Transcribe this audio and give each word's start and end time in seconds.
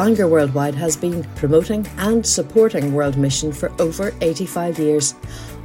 Bangor 0.00 0.28
Worldwide 0.28 0.74
has 0.76 0.96
been 0.96 1.24
promoting 1.36 1.86
and 1.98 2.26
supporting 2.26 2.94
World 2.94 3.18
Mission 3.18 3.52
for 3.52 3.70
over 3.78 4.14
85 4.22 4.78
years. 4.78 5.14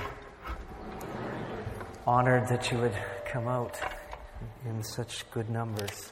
Honored 2.08 2.48
that 2.48 2.72
you 2.72 2.80
would 2.80 2.98
come 3.28 3.48
out 3.48 3.80
in 4.66 4.84
such 4.84 5.30
good 5.30 5.52
numbers. 5.52 6.12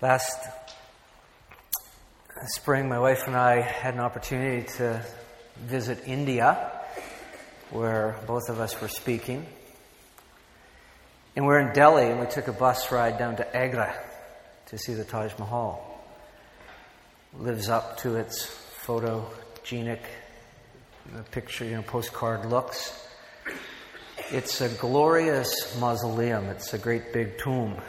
Last 0.00 0.61
spring, 2.46 2.88
my 2.88 2.98
wife 2.98 3.26
and 3.26 3.36
I 3.36 3.60
had 3.60 3.94
an 3.94 4.00
opportunity 4.00 4.66
to 4.78 5.04
visit 5.58 6.02
India, 6.06 6.72
where 7.70 8.16
both 8.26 8.48
of 8.48 8.58
us 8.58 8.80
were 8.80 8.88
speaking. 8.88 9.46
And 11.36 11.46
we're 11.46 11.60
in 11.60 11.72
Delhi, 11.72 12.10
and 12.10 12.20
we 12.20 12.26
took 12.26 12.48
a 12.48 12.52
bus 12.52 12.90
ride 12.90 13.18
down 13.18 13.36
to 13.36 13.56
Agra 13.56 13.94
to 14.66 14.78
see 14.78 14.94
the 14.94 15.04
Taj 15.04 15.32
Mahal. 15.38 15.88
Lives 17.38 17.68
up 17.68 17.98
to 17.98 18.16
its 18.16 18.46
photogenic 18.84 20.00
picture, 21.30 21.64
you 21.64 21.76
know, 21.76 21.82
postcard 21.82 22.46
looks. 22.46 23.06
It's 24.30 24.60
a 24.60 24.68
glorious 24.68 25.78
mausoleum. 25.78 26.46
It's 26.46 26.74
a 26.74 26.78
great 26.78 27.12
big 27.12 27.38
tomb 27.38 27.80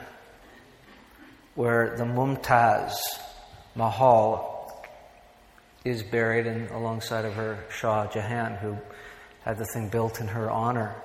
where 1.56 1.96
the 1.98 2.04
Mumtaz 2.04 2.94
Mahal 3.76 4.84
is 5.84 6.04
buried 6.04 6.48
alongside 6.72 7.26
of 7.26 7.34
her 7.34 7.64
Shah 7.70 8.08
Jahan, 8.08 8.56
who 8.56 8.78
had 9.44 9.58
the 9.58 9.66
thing 9.66 9.90
built 9.90 10.22
in 10.22 10.28
her 10.28 10.50
honor. 10.50 10.96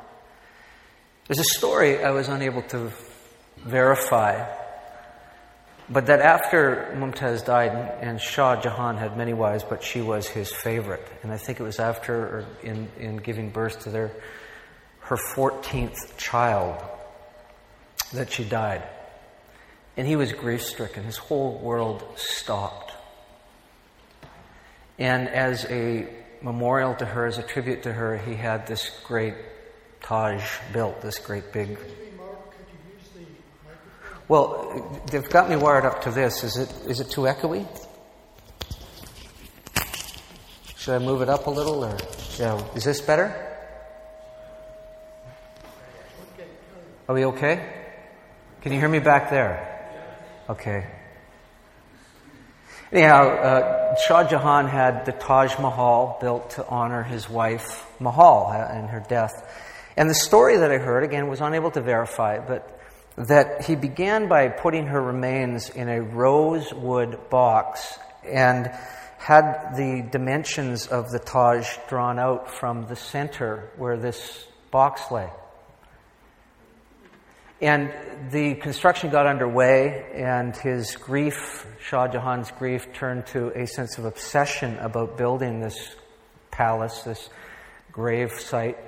There's 1.26 1.40
a 1.40 1.58
story 1.58 2.04
I 2.04 2.10
was 2.10 2.28
unable 2.28 2.62
to 2.62 2.90
verify, 3.58 4.46
but 5.88 6.06
that 6.06 6.20
after 6.20 6.94
Mumtaz 6.96 7.44
died, 7.44 7.72
and 8.00 8.20
Shah 8.20 8.60
Jahan 8.60 8.96
had 8.96 9.16
many 9.16 9.32
wives, 9.32 9.64
but 9.64 9.82
she 9.82 10.00
was 10.00 10.28
his 10.28 10.52
favorite, 10.52 11.06
and 11.22 11.32
I 11.32 11.38
think 11.38 11.60
it 11.60 11.64
was 11.64 11.80
after, 11.80 12.14
or 12.14 12.44
in, 12.62 12.88
in 12.98 13.16
giving 13.16 13.50
birth 13.50 13.80
to 13.80 13.90
their 13.90 14.12
her 15.00 15.16
14th 15.34 16.18
child 16.18 16.82
that 18.12 18.30
she 18.30 18.44
died. 18.44 18.82
And 19.98 20.06
he 20.06 20.14
was 20.14 20.32
grief 20.32 20.62
stricken. 20.62 21.02
His 21.02 21.16
whole 21.16 21.58
world 21.58 22.04
stopped. 22.14 22.92
And 24.96 25.28
as 25.28 25.64
a 25.64 26.06
memorial 26.40 26.94
to 26.94 27.04
her, 27.04 27.26
as 27.26 27.38
a 27.38 27.42
tribute 27.42 27.82
to 27.82 27.92
her, 27.92 28.16
he 28.16 28.34
had 28.34 28.68
this 28.68 28.92
great 29.04 29.34
Taj 30.00 30.42
built, 30.72 31.02
this 31.02 31.18
great 31.18 31.52
big. 31.52 31.76
Well, 34.28 35.02
they've 35.10 35.28
got 35.28 35.50
me 35.50 35.56
wired 35.56 35.84
up 35.84 36.02
to 36.02 36.12
this. 36.12 36.44
Is 36.44 36.56
it, 36.56 36.72
is 36.86 37.00
it 37.00 37.10
too 37.10 37.22
echoey? 37.22 37.66
Should 40.76 40.94
I 40.94 40.98
move 41.04 41.22
it 41.22 41.28
up 41.28 41.48
a 41.48 41.50
little 41.50 41.84
or? 41.84 41.96
Yeah. 42.38 42.62
Is 42.76 42.84
this 42.84 43.00
better? 43.00 43.34
Are 47.08 47.14
we 47.16 47.24
okay? 47.24 47.68
Can 48.60 48.72
you 48.72 48.78
hear 48.78 48.88
me 48.88 49.00
back 49.00 49.30
there? 49.30 49.67
Okay. 50.48 50.86
Anyhow, 52.90 53.28
uh, 53.28 53.96
Shah 53.96 54.26
Jahan 54.26 54.66
had 54.66 55.04
the 55.04 55.12
Taj 55.12 55.58
Mahal 55.58 56.16
built 56.22 56.50
to 56.52 56.66
honor 56.66 57.02
his 57.02 57.28
wife 57.28 57.86
Mahal 58.00 58.50
and 58.50 58.86
uh, 58.86 58.88
her 58.88 59.04
death. 59.06 59.32
And 59.94 60.08
the 60.08 60.14
story 60.14 60.56
that 60.56 60.70
I 60.70 60.78
heard, 60.78 61.04
again, 61.04 61.28
was 61.28 61.42
unable 61.42 61.70
to 61.72 61.82
verify, 61.82 62.38
but 62.38 62.80
that 63.18 63.66
he 63.66 63.76
began 63.76 64.28
by 64.28 64.48
putting 64.48 64.86
her 64.86 65.02
remains 65.02 65.68
in 65.68 65.88
a 65.90 66.00
rosewood 66.00 67.28
box 67.28 67.98
and 68.24 68.70
had 69.18 69.74
the 69.76 70.08
dimensions 70.10 70.86
of 70.86 71.10
the 71.10 71.18
Taj 71.18 71.68
drawn 71.88 72.18
out 72.18 72.50
from 72.50 72.86
the 72.86 72.96
center 72.96 73.70
where 73.76 73.98
this 73.98 74.46
box 74.70 75.10
lay. 75.10 75.28
And 77.60 77.92
the 78.30 78.54
construction 78.54 79.10
got 79.10 79.26
underway, 79.26 80.12
and 80.14 80.56
his 80.56 80.94
grief, 80.94 81.66
Shah 81.80 82.06
Jahan's 82.06 82.52
grief, 82.52 82.92
turned 82.92 83.26
to 83.28 83.48
a 83.58 83.66
sense 83.66 83.98
of 83.98 84.04
obsession 84.04 84.78
about 84.78 85.18
building 85.18 85.60
this 85.60 85.96
palace, 86.52 87.02
this 87.02 87.30
grave 87.90 88.30
site. 88.38 88.78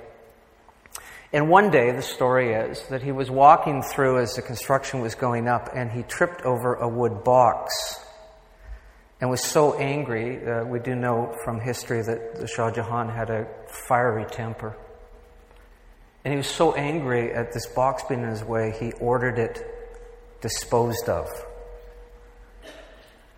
And 1.33 1.49
one 1.49 1.69
day, 1.69 1.91
the 1.91 2.01
story 2.01 2.53
is 2.53 2.81
that 2.87 3.03
he 3.03 3.11
was 3.11 3.29
walking 3.29 3.81
through 3.81 4.19
as 4.19 4.35
the 4.35 4.41
construction 4.41 5.01
was 5.01 5.15
going 5.15 5.49
up, 5.49 5.69
and 5.75 5.91
he 5.91 6.03
tripped 6.03 6.43
over 6.43 6.75
a 6.75 6.87
wood 6.87 7.25
box 7.25 7.73
and 9.19 9.29
was 9.29 9.41
so 9.43 9.77
angry. 9.77 10.45
Uh, 10.45 10.63
we 10.63 10.79
do 10.79 10.95
know 10.95 11.35
from 11.43 11.59
history 11.59 12.01
that 12.03 12.49
Shah 12.49 12.71
Jahan 12.71 13.09
had 13.09 13.29
a 13.29 13.47
fiery 13.87 14.25
temper. 14.25 14.77
And 16.23 16.33
he 16.33 16.37
was 16.37 16.47
so 16.47 16.73
angry 16.73 17.33
at 17.33 17.51
this 17.51 17.65
box 17.67 18.03
being 18.07 18.21
in 18.21 18.29
his 18.29 18.43
way, 18.43 18.75
he 18.79 18.91
ordered 18.93 19.39
it 19.39 19.65
disposed 20.41 21.09
of. 21.09 21.27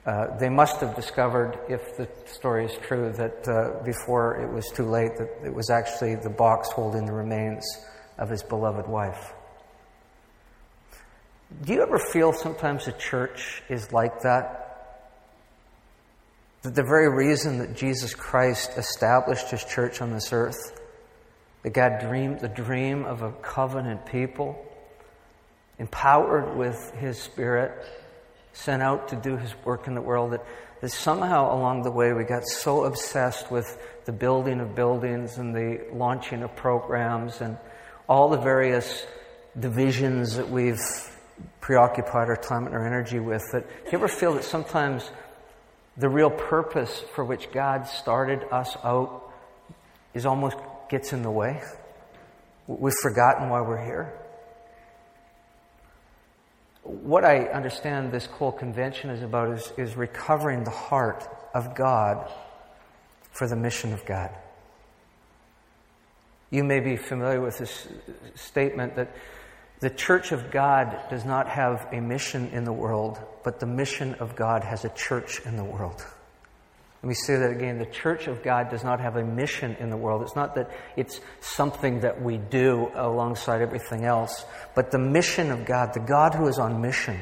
Uh, 0.06 0.38
they 0.38 0.50
must 0.50 0.82
have 0.82 0.96
discovered, 0.96 1.58
if 1.70 1.96
the 1.96 2.10
story 2.26 2.66
is 2.66 2.78
true, 2.82 3.14
that 3.14 3.48
uh, 3.48 3.82
before 3.86 4.42
it 4.42 4.52
was 4.52 4.70
too 4.70 4.84
late, 4.84 5.12
that 5.18 5.30
it 5.46 5.54
was 5.54 5.70
actually 5.70 6.16
the 6.16 6.30
box 6.30 6.70
holding 6.72 7.06
the 7.06 7.14
remains 7.14 7.64
of 8.18 8.30
his 8.30 8.44
beloved 8.44 8.88
wife. 8.88 9.34
Do 11.64 11.72
you 11.72 11.82
ever 11.84 12.00
feel 12.00 12.34
sometimes 12.34 12.86
the 12.86 12.92
church 12.92 13.64
is 13.70 13.94
like 13.94 14.22
that? 14.24 14.60
That 16.64 16.76
the 16.76 16.84
very 16.84 17.10
reason 17.10 17.60
that 17.60 17.74
Jesus 17.76 18.14
Christ 18.14 18.72
established 18.78 19.52
his 19.52 19.64
church 19.64 20.02
on 20.02 20.12
this 20.12 20.34
earth 20.34 20.83
that 21.63 21.74
God 21.74 22.00
dreamed 22.00 22.41
the 22.41 22.50
dream 22.50 23.06
of 23.06 23.22
a 23.22 23.31
covenant 23.31 24.06
people, 24.06 24.63
empowered 25.79 26.56
with 26.56 26.94
His 26.96 27.18
Spirit, 27.18 27.72
sent 28.51 28.84
out 28.84 29.07
to 29.09 29.16
do 29.16 29.38
His 29.38 29.53
work 29.66 29.88
in 29.88 29.96
the 29.96 30.01
world, 30.01 30.34
that, 30.34 30.46
that 30.81 30.91
somehow 30.91 31.56
along 31.56 31.84
the 31.84 31.91
way 31.91 32.13
we 32.13 32.25
got 32.25 32.46
so 32.46 32.84
obsessed 32.84 33.50
with 33.50 33.78
the 34.06 34.12
building 34.12 34.59
of 34.59 34.75
buildings 34.75 35.38
and 35.38 35.56
the 35.56 35.81
launching 35.94 36.44
of 36.44 36.56
programs 36.56 37.41
and 37.41 37.57
all 38.07 38.30
the 38.30 38.38
various 38.38 39.06
divisions 39.57 40.35
that 40.35 40.50
we've 40.50 40.81
preoccupied 41.62 42.28
our 42.28 42.35
time 42.35 42.66
and 42.66 42.75
our 42.75 42.85
energy 42.85 43.19
with 43.19 43.41
that 43.53 43.68
do 43.68 43.91
you 43.91 43.97
ever 43.97 44.07
feel 44.07 44.34
that 44.34 44.44
sometimes 44.44 45.09
the 45.97 46.09
real 46.09 46.30
purpose 46.30 47.03
for 47.13 47.24
which 47.24 47.51
God 47.51 47.88
started 47.88 48.44
us 48.51 48.75
out 48.84 49.31
is 50.13 50.25
almost 50.25 50.57
gets 50.90 51.14
in 51.14 51.22
the 51.22 51.32
way. 51.32 51.62
We've 52.68 52.94
forgotten 53.02 53.50
why 53.50 53.62
we're 53.62 53.84
here. 53.84 54.14
What 56.84 57.24
I 57.24 57.46
understand 57.46 58.12
this 58.12 58.26
whole 58.26 58.52
convention 58.52 59.10
is 59.10 59.22
about 59.22 59.52
is, 59.52 59.72
is 59.78 59.96
recovering 59.96 60.64
the 60.64 60.72
heart 60.72 61.28
of 61.54 61.76
God 61.76 62.30
for 63.32 63.48
the 63.48 63.56
mission 63.56 63.94
of 63.94 64.06
God. 64.06 64.30
You 66.52 66.64
may 66.64 66.80
be 66.80 66.98
familiar 66.98 67.42
with 67.42 67.58
this 67.58 67.88
statement 68.36 68.96
that 68.96 69.16
the 69.80 69.90
church 69.90 70.32
of 70.32 70.52
God 70.52 70.98
does 71.10 71.26
not 71.26 71.50
have 71.50 71.88
a 71.92 72.00
mission 72.00 72.48
in 72.50 72.64
the 72.64 72.72
world, 72.72 73.20
but 73.44 73.60
the 73.60 73.66
mission 73.66 74.14
of 74.16 74.36
God 74.36 74.63
has 74.63 74.86
a 74.86 74.90
church 74.90 75.42
in 75.46 75.57
the 75.57 75.63
world. 75.63 76.06
Let 77.04 77.10
me 77.10 77.16
say 77.16 77.36
that 77.36 77.52
again. 77.52 77.80
The 77.80 77.86
church 77.86 78.28
of 78.28 78.42
God 78.42 78.70
does 78.70 78.86
not 78.86 79.02
have 79.02 79.18
a 79.18 79.26
mission 79.26 79.76
in 79.78 79.90
the 79.90 79.98
world. 79.98 80.22
It's 80.22 80.38
not 80.38 80.56
that 80.56 80.72
it's 80.96 81.20
something 81.42 82.00
that 82.00 82.22
we 82.22 82.38
do 82.38 82.90
alongside 82.96 83.62
everything 83.62 84.06
else, 84.06 84.46
but 84.74 84.90
the 84.90 85.00
mission 85.00 85.52
of 85.52 85.66
God, 85.66 85.94
the 85.94 86.00
God 86.00 86.34
who 86.34 86.48
is 86.48 86.58
on 86.60 86.82
mission, 86.82 87.20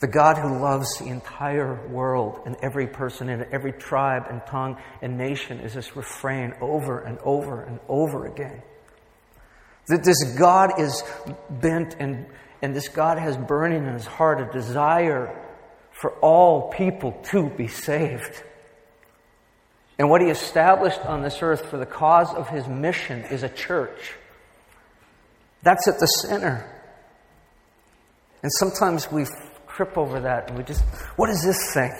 the 0.00 0.06
God 0.06 0.38
who 0.38 0.58
loves 0.58 0.96
the 0.96 1.08
entire 1.08 1.86
world 1.88 2.40
and 2.46 2.56
every 2.62 2.86
person 2.86 3.28
in 3.28 3.42
it, 3.42 3.48
every 3.52 3.72
tribe 3.72 4.24
and 4.30 4.40
tongue 4.46 4.78
and 5.02 5.18
nation, 5.18 5.60
is 5.60 5.74
this 5.74 5.94
refrain 5.94 6.54
over 6.62 7.00
and 7.00 7.18
over 7.18 7.62
and 7.64 7.78
over 7.90 8.24
again. 8.24 8.62
That 9.88 10.02
this 10.02 10.34
God 10.38 10.80
is 10.80 11.02
bent 11.50 11.96
and, 11.98 12.24
and 12.62 12.74
this 12.74 12.88
God 12.88 13.18
has 13.18 13.36
burning 13.36 13.86
in 13.86 13.92
his 13.92 14.06
heart 14.06 14.40
a 14.40 14.50
desire 14.50 15.43
for 15.94 16.10
all 16.20 16.70
people 16.72 17.12
to 17.30 17.48
be 17.50 17.68
saved. 17.68 18.42
And 19.98 20.10
what 20.10 20.20
he 20.20 20.28
established 20.28 21.00
on 21.06 21.22
this 21.22 21.40
earth 21.40 21.66
for 21.66 21.78
the 21.78 21.86
cause 21.86 22.34
of 22.34 22.48
his 22.48 22.66
mission 22.66 23.22
is 23.30 23.44
a 23.44 23.48
church. 23.48 24.12
That's 25.62 25.86
at 25.86 26.00
the 26.00 26.06
center. 26.06 26.68
And 28.42 28.52
sometimes 28.52 29.10
we 29.10 29.24
trip 29.68 29.96
over 29.96 30.20
that 30.20 30.48
and 30.48 30.58
we 30.58 30.64
just, 30.64 30.82
what 31.16 31.30
is 31.30 31.42
this 31.44 31.72
thing? 31.72 31.92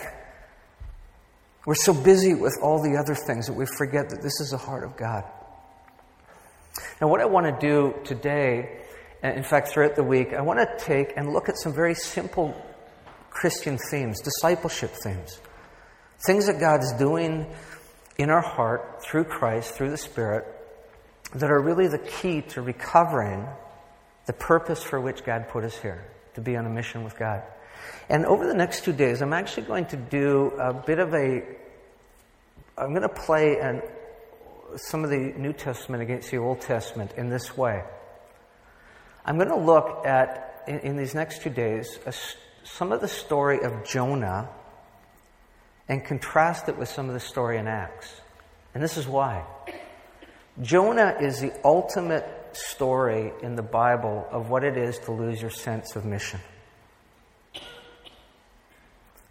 We're 1.65 1.75
so 1.75 1.93
busy 1.93 2.35
with 2.35 2.59
all 2.61 2.83
the 2.83 2.97
other 2.97 3.15
things 3.15 3.47
that 3.47 3.53
we 3.53 3.65
forget 3.77 4.09
that 4.09 4.21
this 4.21 4.39
is 4.41 4.49
the 4.51 4.57
heart 4.57 4.83
of 4.83 4.97
God. 4.97 5.23
Now, 7.01 7.07
what 7.07 7.21
I 7.21 7.25
want 7.25 7.45
to 7.45 7.67
do 7.67 7.95
today, 8.03 8.81
in 9.23 9.43
fact, 9.43 9.69
throughout 9.69 9.95
the 9.95 10.03
week, 10.03 10.33
I 10.33 10.41
want 10.41 10.59
to 10.59 10.85
take 10.85 11.13
and 11.15 11.33
look 11.33 11.49
at 11.49 11.57
some 11.57 11.73
very 11.73 11.95
simple 11.95 12.53
Christian 13.35 13.77
themes, 13.91 14.21
discipleship 14.21 14.91
themes, 15.03 15.41
things 16.25 16.47
that 16.47 16.57
God 16.57 16.81
is 16.81 16.93
doing 16.97 17.45
in 18.17 18.29
our 18.29 18.41
heart 18.41 19.03
through 19.03 19.25
Christ, 19.25 19.73
through 19.73 19.91
the 19.91 19.97
Spirit, 19.97 20.45
that 21.33 21.51
are 21.51 21.61
really 21.61 21.89
the 21.89 21.99
key 21.99 22.41
to 22.41 22.61
recovering 22.61 23.45
the 24.25 24.31
purpose 24.31 24.81
for 24.81 25.01
which 25.01 25.25
God 25.25 25.49
put 25.49 25.65
us 25.65 25.77
here, 25.77 26.05
to 26.35 26.41
be 26.41 26.55
on 26.55 26.65
a 26.65 26.69
mission 26.69 27.03
with 27.03 27.19
God. 27.19 27.43
And 28.07 28.25
over 28.25 28.47
the 28.47 28.53
next 28.53 28.85
two 28.85 28.93
days, 28.93 29.21
I'm 29.21 29.33
actually 29.33 29.63
going 29.63 29.87
to 29.87 29.97
do 29.97 30.53
a 30.57 30.73
bit 30.73 30.99
of 30.99 31.13
a, 31.13 31.43
I'm 32.77 32.91
going 32.91 33.01
to 33.01 33.09
play 33.09 33.57
an, 33.59 33.81
some 34.77 35.03
of 35.03 35.09
the 35.09 35.33
New 35.37 35.51
Testament 35.51 36.01
against 36.01 36.31
the 36.31 36.37
Old 36.37 36.61
Testament 36.61 37.11
in 37.17 37.27
this 37.29 37.57
way. 37.57 37.83
I'm 39.25 39.35
going 39.35 39.49
to 39.49 39.59
look 39.59 40.05
at, 40.05 40.63
in, 40.69 40.79
in 40.79 40.95
these 40.95 41.13
next 41.13 41.41
two 41.41 41.49
days, 41.49 41.99
a, 42.05 42.13
some 42.65 42.91
of 42.91 42.99
the 42.99 43.07
story 43.07 43.61
of 43.61 43.85
Jonah 43.85 44.49
and 45.87 46.03
contrast 46.03 46.67
it 46.67 46.77
with 46.77 46.89
some 46.89 47.07
of 47.07 47.13
the 47.13 47.19
story 47.19 47.57
in 47.57 47.67
Acts. 47.67 48.21
And 48.73 48.83
this 48.83 48.97
is 48.97 49.07
why. 49.07 49.45
Jonah 50.61 51.15
is 51.21 51.39
the 51.39 51.53
ultimate 51.63 52.25
story 52.53 53.31
in 53.41 53.55
the 53.55 53.61
Bible 53.61 54.27
of 54.31 54.49
what 54.49 54.63
it 54.63 54.77
is 54.77 54.97
to 54.99 55.11
lose 55.11 55.41
your 55.41 55.51
sense 55.51 55.95
of 55.95 56.05
mission. 56.05 56.39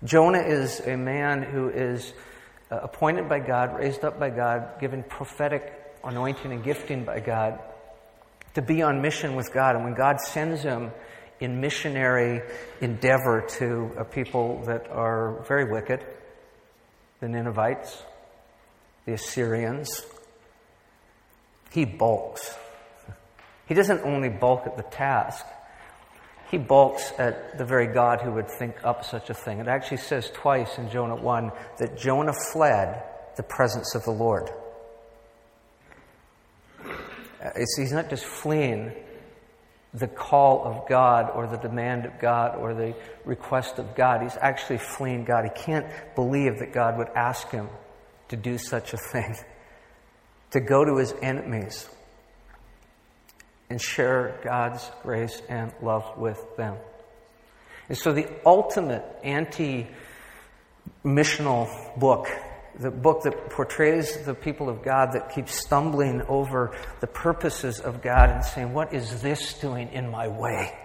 Jonah 0.04 0.42
is 0.42 0.81
a 0.81 0.96
man 0.96 1.42
who 1.42 1.70
is 1.70 2.12
uh, 2.70 2.81
appointed 2.82 3.28
by 3.28 3.40
God, 3.40 3.75
raised 3.75 4.04
up 4.04 4.20
by 4.20 4.31
God, 4.31 4.78
given 4.78 5.02
prophetic 5.02 5.72
anointing 6.04 6.52
and 6.52 6.62
gifting 6.62 7.04
by 7.04 7.20
God 7.20 7.58
to 8.54 8.62
be 8.62 8.82
on 8.82 9.02
mission 9.02 9.34
with 9.34 9.52
God. 9.52 9.75
And 9.75 9.84
when 9.84 9.94
God 9.94 10.20
sends 10.20 10.62
him 10.62 10.92
in 11.44 11.61
missionary 11.61 12.43
endeavor 12.81 13.46
to 13.58 13.93
a 13.96 14.05
people 14.05 14.64
that 14.67 14.91
are 14.91 15.44
very 15.46 15.70
wicked, 15.70 16.05
the 17.20 17.29
Ninevites, 17.29 18.02
the 19.06 19.12
Assyrians, 19.12 20.05
he 21.70 21.85
balks. 21.85 22.55
He 23.67 23.75
doesn't 23.75 24.02
only 24.02 24.29
balk 24.29 24.67
at 24.67 24.76
the 24.76 24.82
task, 24.82 25.44
he 26.50 26.58
balks 26.58 27.12
at 27.19 27.58
the 27.58 27.64
very 27.64 27.88
God 27.88 28.20
who 28.20 28.32
would 28.32 28.49
think 28.49 28.76
up 28.85 29.05
such 29.05 29.31
a 29.31 29.35
thing. 29.35 29.58
It 29.58 29.69
actually 29.69 29.96
says 29.96 30.31
twice 30.32 30.79
in 30.79 30.91
Jonah 30.91 31.17
1 31.17 31.50
that 31.79 31.99
Jonah 31.99 32.35
fled 32.52 33.02
the 33.37 33.43
presence 33.43 33.94
of 33.94 34.05
the 34.05 34.12
Lord. 34.12 34.50
Uh, 36.79 37.50
it's, 37.56 37.76
he's 37.76 37.93
not 37.93 38.08
just 38.08 38.25
fleeing 38.25 38.93
the 39.94 40.08
call 40.08 40.64
of 40.64 40.88
God 40.88 41.31
or 41.35 41.46
the 41.46 41.56
demand 41.56 42.05
of 42.05 42.19
God 42.19 42.56
or 42.56 42.75
the 42.75 42.94
request 43.25 43.79
of 43.79 43.94
God. 43.94 44.23
He's 44.23 44.37
actually 44.41 44.79
fleeing 44.79 45.25
God. 45.25 45.44
He 45.44 45.62
can't 45.62 45.87
believe 46.17 46.58
that 46.58 46.73
God 46.73 46.99
would 46.99 47.08
ask 47.14 47.49
him 47.50 47.69
to 48.29 48.37
do 48.37 48.58
such 48.58 48.93
a 48.93 48.96
thing, 48.96 49.37
to 50.50 50.61
go 50.61 50.85
to 50.85 50.96
his 50.96 51.14
enemies 51.23 51.88
and 53.70 53.81
share 53.81 54.41
God's 54.44 54.91
grace 55.02 55.41
and 55.49 55.73
love 55.81 56.19
with 56.19 56.44
them. 56.56 56.76
And 57.88 57.96
so 57.96 58.12
the 58.12 58.29
ultimate 58.44 59.05
anti 59.23 59.87
missional 61.05 61.69
book, 61.99 62.29
the 62.78 62.90
book 62.90 63.22
that 63.22 63.50
portrays 63.50 64.24
the 64.24 64.34
people 64.34 64.68
of 64.68 64.82
God 64.82 65.12
that 65.12 65.34
keeps 65.34 65.54
stumbling 65.54 66.22
over 66.22 66.76
the 67.00 67.06
purposes 67.06 67.80
of 67.80 68.02
God 68.02 68.30
and 68.30 68.44
saying, 68.44 68.72
What 68.72 68.92
is 68.92 69.22
this 69.22 69.54
doing 69.60 69.92
in 69.92 70.10
my 70.10 70.28
way? 70.28 70.76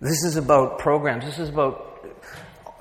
This 0.00 0.24
is 0.24 0.36
about 0.36 0.78
programs. 0.78 1.24
This 1.24 1.38
is 1.38 1.48
about 1.48 2.06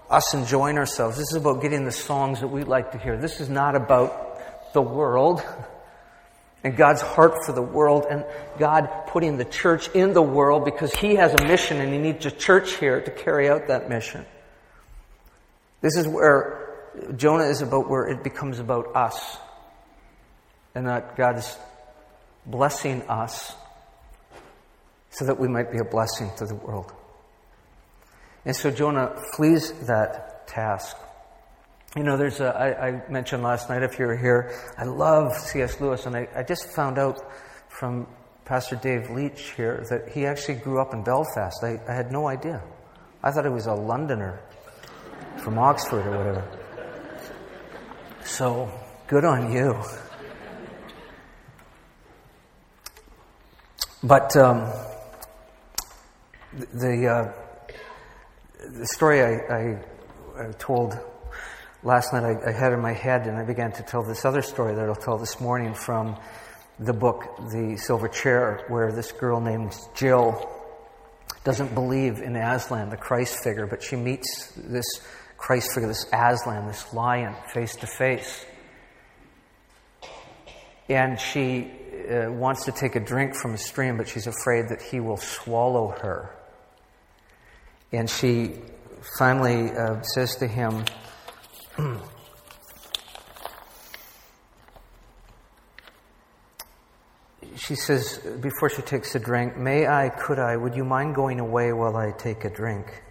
us 0.10 0.34
enjoying 0.34 0.78
ourselves. 0.78 1.18
This 1.18 1.32
is 1.32 1.38
about 1.38 1.62
getting 1.62 1.86
the 1.86 1.92
songs 1.92 2.42
that 2.42 2.48
we 2.48 2.64
like 2.64 2.92
to 2.94 2.98
hear. 2.98 3.18
This 3.18 3.40
is 3.40 3.50
not 3.50 3.76
about 3.76 4.74
the 4.74 4.82
world 4.82 5.44
and 6.64 6.76
God's 6.76 7.02
heart 7.02 7.46
for 7.46 7.54
the 7.54 7.62
world 7.62 8.06
and 8.10 8.26
God 8.58 8.90
putting 9.08 9.38
the 9.38 9.46
church 9.46 9.90
in 9.90 10.14
the 10.14 10.22
world 10.22 10.66
because 10.66 10.94
He 10.94 11.16
has 11.16 11.34
a 11.34 11.48
mission 11.48 11.80
and 11.80 11.94
He 11.94 12.00
needs 12.00 12.26
a 12.26 12.32
church 12.32 12.76
here 12.76 13.02
to 13.02 13.12
carry 13.12 13.50
out 13.50 13.68
that 13.68 13.90
mission. 13.90 14.26
This 15.82 15.96
is 15.96 16.08
where 16.08 16.69
Jonah 17.16 17.46
is 17.46 17.62
about 17.62 17.90
where 17.90 18.08
it 18.08 18.24
becomes 18.24 18.60
about 18.60 18.96
us 18.96 19.38
and 20.76 20.88
that 20.88 21.16
God 21.16 21.38
is 21.38 21.58
blessing 22.46 23.02
us 23.04 23.56
so 25.12 25.26
that 25.26 25.40
we 25.40 25.48
might 25.48 25.72
be 25.72 25.80
a 25.80 25.84
blessing 25.84 26.32
to 26.38 26.46
the 26.46 26.56
world. 26.56 26.92
And 28.46 28.56
so 28.56 28.72
Jonah 28.72 29.16
flees 29.36 29.72
that 29.88 30.48
task. 30.48 30.96
You 31.96 32.04
know, 32.04 32.18
there's 32.18 32.40
a, 32.40 32.56
I, 32.56 32.88
I 32.88 33.12
mentioned 33.12 33.44
last 33.44 33.70
night, 33.70 33.84
if 33.84 33.98
you 34.00 34.06
were 34.06 34.18
here, 34.18 34.54
I 34.78 34.86
love 34.86 35.34
C.S. 35.36 35.82
Lewis, 35.82 36.06
and 36.06 36.16
I, 36.16 36.28
I 36.36 36.44
just 36.44 36.72
found 36.72 37.00
out 37.00 37.20
from 37.68 38.08
Pastor 38.46 38.76
Dave 38.76 39.10
Leach 39.10 39.54
here 39.56 39.84
that 39.90 40.10
he 40.14 40.26
actually 40.26 40.56
grew 40.56 40.80
up 40.80 40.94
in 40.94 41.04
Belfast. 41.04 41.64
I, 41.64 41.80
I 41.88 41.94
had 41.94 42.12
no 42.12 42.28
idea. 42.28 42.64
I 43.24 43.32
thought 43.32 43.46
he 43.46 43.52
was 43.52 43.66
a 43.66 43.74
Londoner 43.74 44.40
from 45.44 45.58
Oxford 45.58 46.06
or 46.06 46.18
whatever. 46.18 46.59
So, 48.24 48.72
good 49.08 49.26
on 49.26 49.52
you. 49.52 49.82
But 54.04 54.36
um, 54.38 54.72
the, 56.74 57.08
uh, 57.08 57.34
the 58.70 58.86
story 58.88 59.22
I, 59.22 59.34
I, 59.54 59.80
I 60.38 60.52
told 60.54 60.98
last 61.84 62.14
night 62.14 62.24
I, 62.24 62.50
I, 62.50 62.52
had 62.52 62.74
in 62.74 62.80
my 62.80 62.94
head, 62.94 63.28
and 63.28 63.38
I 63.38 63.44
began 63.44 63.72
to 63.74 63.84
tell 63.84 64.04
this 64.04 64.26
other 64.26 64.42
story 64.42 64.76
that 64.76 64.86
I'll 64.86 64.96
tell 64.96 65.18
this 65.18 65.40
morning 65.40 65.74
from 65.74 66.18
the 66.80 66.94
book 66.94 67.26
The 67.52 67.78
Silver 67.78 68.08
Chair, 68.08 68.64
where 68.68 68.92
this 68.92 69.12
girl 69.12 69.42
named 69.42 69.76
Jill 69.96 70.50
doesn't 71.44 71.74
believe 71.74 72.22
in 72.22 72.36
Aslan, 72.36 72.90
the 72.90 72.98
Christ 72.98 73.44
figure, 73.44 73.66
but 73.66 73.82
she 73.82 73.96
meets 73.96 74.52
this 74.56 74.86
Christ 75.40 75.74
figure, 75.74 75.88
this 75.88 76.06
Aslan, 76.14 76.68
this 76.68 76.94
lion, 76.94 77.34
face 77.54 77.76
to 77.78 77.88
face. 77.88 78.46
And 80.90 81.20
she 81.20 81.72
uh, 82.10 82.30
wants 82.32 82.66
to 82.66 82.72
take 82.72 82.96
a 82.96 83.00
drink 83.00 83.34
from 83.36 83.54
a 83.54 83.58
stream, 83.58 83.98
but 83.98 84.08
she's 84.08 84.28
afraid 84.28 84.70
that 84.70 84.82
he 84.82 85.00
will 85.00 85.18
swallow 85.18 85.96
her. 86.02 86.36
And 87.92 88.10
she 88.10 88.56
finally 89.18 89.72
uh, 89.72 90.02
says 90.02 90.36
to 90.36 90.48
him, 90.48 90.84
she 97.56 97.76
says, 97.76 98.18
before 98.42 98.70
she 98.70 98.82
takes 98.82 99.16
a 99.16 99.20
drink, 99.20 99.56
May 99.58 99.88
I, 99.88 100.10
could 100.10 100.38
I, 100.38 100.58
would 100.58 100.76
you 100.76 100.84
mind 100.84 101.16
going 101.16 101.40
away 101.40 101.72
while 101.72 101.96
I 101.96 102.12
take 102.12 102.44
a 102.44 102.50
drink? 102.50 103.04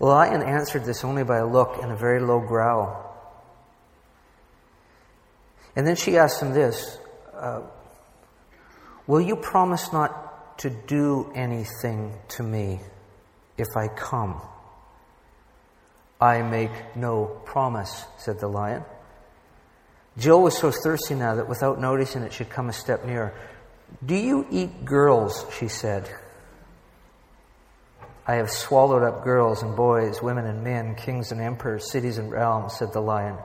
The 0.00 0.06
lion 0.06 0.42
answered 0.42 0.86
this 0.86 1.04
only 1.04 1.24
by 1.24 1.38
a 1.38 1.46
look 1.46 1.78
and 1.82 1.92
a 1.92 1.96
very 1.96 2.20
low 2.20 2.40
growl. 2.40 3.06
And 5.76 5.86
then 5.86 5.94
she 5.94 6.16
asked 6.16 6.40
him 6.40 6.52
this 6.52 6.98
uh, 7.34 7.60
Will 9.06 9.20
you 9.20 9.36
promise 9.36 9.92
not 9.92 10.58
to 10.60 10.70
do 10.70 11.30
anything 11.34 12.14
to 12.28 12.42
me 12.42 12.80
if 13.58 13.68
I 13.76 13.88
come? 13.88 14.40
I 16.18 16.42
make 16.42 16.96
no 16.96 17.26
promise, 17.44 18.04
said 18.18 18.40
the 18.40 18.48
lion. 18.48 18.84
Jill 20.16 20.42
was 20.42 20.56
so 20.56 20.70
thirsty 20.70 21.14
now 21.14 21.34
that 21.34 21.48
without 21.48 21.78
noticing 21.78 22.22
it, 22.22 22.32
she'd 22.32 22.50
come 22.50 22.70
a 22.70 22.72
step 22.72 23.04
nearer. 23.04 23.34
Do 24.04 24.14
you 24.14 24.46
eat 24.50 24.84
girls? 24.84 25.44
she 25.58 25.68
said. 25.68 26.08
I 28.30 28.36
have 28.36 28.48
swallowed 28.48 29.02
up 29.02 29.24
girls 29.24 29.64
and 29.64 29.74
boys, 29.74 30.22
women 30.22 30.46
and 30.46 30.62
men, 30.62 30.94
kings 30.94 31.32
and 31.32 31.40
emperors, 31.40 31.90
cities 31.90 32.16
and 32.16 32.30
realms, 32.30 32.76
said 32.78 32.92
the 32.92 33.00
lion. 33.00 33.36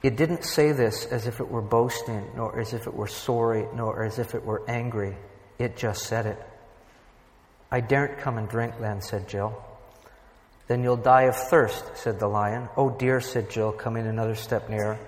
It 0.00 0.14
didn't 0.14 0.44
say 0.44 0.70
this 0.70 1.06
as 1.06 1.26
if 1.26 1.40
it 1.40 1.48
were 1.48 1.60
boasting, 1.60 2.24
nor 2.36 2.60
as 2.60 2.72
if 2.72 2.86
it 2.86 2.94
were 2.94 3.08
sorry, 3.08 3.66
nor 3.74 4.04
as 4.04 4.20
if 4.20 4.36
it 4.36 4.44
were 4.44 4.62
angry. 4.68 5.16
It 5.58 5.76
just 5.76 6.04
said 6.04 6.26
it. 6.26 6.38
I 7.68 7.80
daren't 7.80 8.20
come 8.20 8.38
and 8.38 8.48
drink 8.48 8.74
then, 8.78 9.00
said 9.00 9.28
Jill. 9.28 9.60
Then 10.68 10.84
you'll 10.84 10.96
die 10.96 11.22
of 11.22 11.34
thirst, 11.34 11.96
said 11.96 12.20
the 12.20 12.28
lion. 12.28 12.68
Oh 12.76 12.90
dear, 12.90 13.20
said 13.20 13.50
Jill, 13.50 13.72
coming 13.72 14.06
another 14.06 14.36
step 14.36 14.70
nearer. 14.70 15.00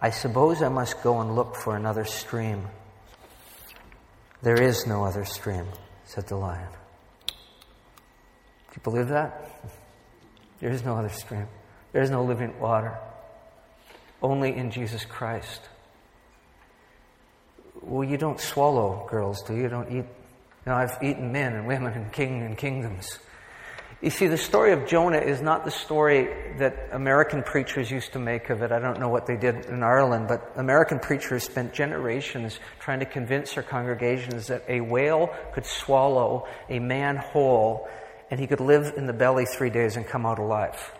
I 0.00 0.08
suppose 0.08 0.62
I 0.62 0.70
must 0.70 1.02
go 1.02 1.20
and 1.20 1.36
look 1.36 1.54
for 1.54 1.76
another 1.76 2.06
stream. 2.06 2.66
There 4.40 4.58
is 4.58 4.86
no 4.86 5.04
other 5.04 5.26
stream, 5.26 5.66
said 6.06 6.28
the 6.28 6.36
lion. 6.36 6.70
Believe 8.82 9.08
that? 9.08 9.50
There 10.60 10.70
is 10.70 10.84
no 10.84 10.96
other 10.96 11.08
stream. 11.08 11.46
There 11.92 12.02
is 12.02 12.10
no 12.10 12.24
living 12.24 12.58
water. 12.58 12.98
Only 14.22 14.54
in 14.56 14.70
Jesus 14.70 15.04
Christ. 15.04 15.60
Well, 17.82 18.08
you 18.08 18.16
don't 18.16 18.40
swallow 18.40 19.06
girls, 19.10 19.42
do 19.42 19.54
you? 19.54 19.62
You 19.62 19.68
don't 19.68 19.92
eat. 19.92 20.04
Now, 20.66 20.76
I've 20.76 20.96
eaten 21.02 21.32
men 21.32 21.54
and 21.54 21.66
women 21.66 21.92
and 21.92 22.10
king 22.12 22.42
and 22.42 22.56
kingdoms. 22.56 23.18
You 24.00 24.10
see, 24.10 24.26
the 24.26 24.36
story 24.36 24.72
of 24.72 24.86
Jonah 24.86 25.18
is 25.18 25.40
not 25.40 25.64
the 25.64 25.70
story 25.70 26.28
that 26.58 26.90
American 26.92 27.42
preachers 27.42 27.90
used 27.90 28.12
to 28.12 28.18
make 28.18 28.50
of 28.50 28.62
it. 28.62 28.72
I 28.72 28.78
don't 28.78 29.00
know 29.00 29.08
what 29.08 29.26
they 29.26 29.36
did 29.36 29.66
in 29.66 29.82
Ireland, 29.82 30.28
but 30.28 30.52
American 30.56 30.98
preachers 30.98 31.42
spent 31.42 31.72
generations 31.72 32.58
trying 32.80 33.00
to 33.00 33.06
convince 33.06 33.54
their 33.54 33.62
congregations 33.62 34.48
that 34.48 34.64
a 34.68 34.80
whale 34.80 35.30
could 35.54 35.64
swallow 35.64 36.46
a 36.68 36.80
man 36.80 37.16
whole 37.16 37.88
and 38.30 38.40
he 38.40 38.46
could 38.46 38.60
live 38.60 38.94
in 38.96 39.06
the 39.06 39.12
belly 39.12 39.44
three 39.44 39.70
days 39.70 39.96
and 39.96 40.06
come 40.06 40.26
out 40.26 40.38
alive. 40.38 40.92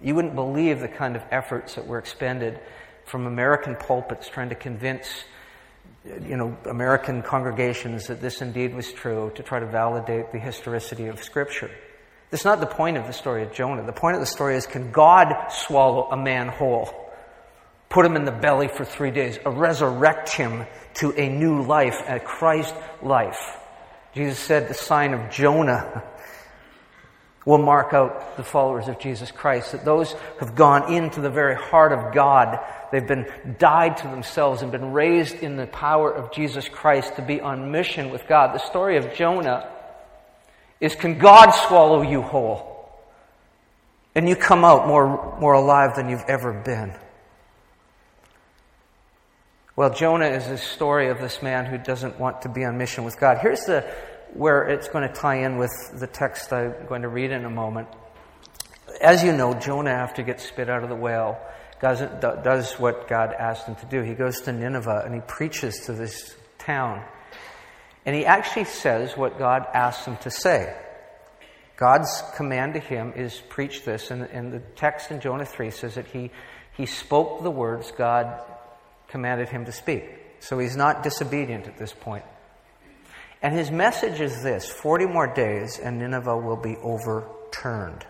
You 0.00 0.14
wouldn't 0.14 0.34
believe 0.34 0.80
the 0.80 0.88
kind 0.88 1.16
of 1.16 1.22
efforts 1.30 1.74
that 1.74 1.86
were 1.86 1.98
expended 1.98 2.60
from 3.04 3.26
American 3.26 3.76
pulpits 3.76 4.28
trying 4.28 4.50
to 4.50 4.54
convince 4.54 5.24
you 6.04 6.36
know, 6.36 6.56
American 6.66 7.22
congregations 7.22 8.06
that 8.06 8.20
this 8.20 8.40
indeed 8.40 8.74
was 8.74 8.92
true 8.92 9.32
to 9.34 9.42
try 9.42 9.58
to 9.58 9.66
validate 9.66 10.32
the 10.32 10.38
historicity 10.38 11.06
of 11.06 11.22
Scripture. 11.22 11.70
That's 12.30 12.44
not 12.44 12.60
the 12.60 12.66
point 12.66 12.96
of 12.96 13.06
the 13.06 13.12
story 13.12 13.42
of 13.42 13.52
Jonah. 13.52 13.84
The 13.84 13.92
point 13.92 14.14
of 14.14 14.20
the 14.20 14.26
story 14.26 14.56
is 14.56 14.66
can 14.66 14.90
God 14.90 15.34
swallow 15.50 16.08
a 16.10 16.16
man 16.16 16.48
whole? 16.48 16.90
Put 17.88 18.04
him 18.04 18.16
in 18.16 18.24
the 18.24 18.32
belly 18.32 18.68
for 18.68 18.84
three 18.84 19.10
days, 19.10 19.38
uh, 19.44 19.50
resurrect 19.50 20.30
him 20.30 20.66
to 20.94 21.12
a 21.12 21.28
new 21.28 21.62
life, 21.62 21.96
a 22.06 22.20
Christ 22.20 22.74
life. 23.02 23.56
Jesus 24.14 24.38
said 24.38 24.68
the 24.68 24.74
sign 24.74 25.14
of 25.14 25.30
Jonah 25.30 26.04
will 27.48 27.56
mark 27.56 27.94
out 27.94 28.36
the 28.36 28.44
followers 28.44 28.88
of 28.88 28.98
Jesus 28.98 29.30
Christ, 29.30 29.72
that 29.72 29.82
those 29.82 30.12
have 30.38 30.54
gone 30.54 30.92
into 30.92 31.22
the 31.22 31.30
very 31.30 31.54
heart 31.54 31.92
of 31.92 32.12
God. 32.12 32.60
They've 32.92 33.08
been 33.08 33.26
died 33.58 33.96
to 33.96 34.02
themselves 34.08 34.60
and 34.60 34.70
been 34.70 34.92
raised 34.92 35.36
in 35.36 35.56
the 35.56 35.66
power 35.66 36.12
of 36.12 36.30
Jesus 36.30 36.68
Christ 36.68 37.16
to 37.16 37.22
be 37.22 37.40
on 37.40 37.70
mission 37.70 38.10
with 38.10 38.28
God. 38.28 38.54
The 38.54 38.58
story 38.58 38.98
of 38.98 39.14
Jonah 39.14 39.66
is 40.78 40.94
can 40.94 41.18
God 41.18 41.52
swallow 41.52 42.02
you 42.02 42.20
whole? 42.20 42.90
And 44.14 44.28
you 44.28 44.36
come 44.36 44.62
out 44.62 44.86
more, 44.86 45.38
more 45.40 45.54
alive 45.54 45.96
than 45.96 46.10
you've 46.10 46.28
ever 46.28 46.52
been. 46.52 46.92
Well, 49.74 49.88
Jonah 49.94 50.26
is 50.26 50.46
the 50.46 50.58
story 50.58 51.08
of 51.08 51.18
this 51.18 51.40
man 51.40 51.64
who 51.64 51.78
doesn't 51.78 52.20
want 52.20 52.42
to 52.42 52.50
be 52.50 52.66
on 52.66 52.76
mission 52.76 53.04
with 53.04 53.18
God. 53.18 53.38
Here's 53.40 53.64
the, 53.64 53.90
where 54.34 54.68
it's 54.68 54.88
going 54.88 55.06
to 55.06 55.14
tie 55.14 55.44
in 55.44 55.56
with 55.56 55.70
the 55.94 56.06
text 56.06 56.52
I'm 56.52 56.86
going 56.88 57.02
to 57.02 57.08
read 57.08 57.30
in 57.30 57.44
a 57.44 57.50
moment. 57.50 57.88
As 59.00 59.22
you 59.22 59.32
know, 59.32 59.54
Jonah, 59.54 59.90
after 59.90 60.22
he 60.22 60.26
gets 60.26 60.44
spit 60.44 60.68
out 60.68 60.82
of 60.82 60.88
the 60.88 60.96
whale, 60.96 61.38
does, 61.80 62.00
does 62.20 62.72
what 62.74 63.08
God 63.08 63.32
asked 63.32 63.66
him 63.66 63.76
to 63.76 63.86
do. 63.86 64.02
He 64.02 64.14
goes 64.14 64.40
to 64.42 64.52
Nineveh 64.52 65.02
and 65.04 65.14
he 65.14 65.20
preaches 65.20 65.80
to 65.86 65.92
this 65.92 66.34
town. 66.58 67.04
And 68.04 68.16
he 68.16 68.24
actually 68.24 68.64
says 68.64 69.16
what 69.16 69.38
God 69.38 69.66
asked 69.72 70.06
him 70.06 70.16
to 70.18 70.30
say. 70.30 70.74
God's 71.76 72.22
command 72.34 72.74
to 72.74 72.80
him 72.80 73.12
is 73.14 73.40
preach 73.48 73.84
this, 73.84 74.10
and, 74.10 74.22
and 74.22 74.52
the 74.52 74.58
text 74.58 75.12
in 75.12 75.20
Jonah 75.20 75.44
3 75.44 75.70
says 75.70 75.94
that 75.94 76.06
he, 76.06 76.32
he 76.76 76.86
spoke 76.86 77.44
the 77.44 77.52
words 77.52 77.92
God 77.92 78.42
commanded 79.06 79.48
him 79.48 79.64
to 79.64 79.72
speak. 79.72 80.04
So 80.40 80.58
he's 80.58 80.76
not 80.76 81.04
disobedient 81.04 81.68
at 81.68 81.78
this 81.78 81.92
point. 81.92 82.24
And 83.40 83.54
his 83.54 83.70
message 83.70 84.20
is 84.20 84.42
this 84.42 84.68
40 84.68 85.06
more 85.06 85.32
days, 85.32 85.78
and 85.78 85.98
Nineveh 85.98 86.36
will 86.36 86.56
be 86.56 86.76
overturned. 86.76 88.04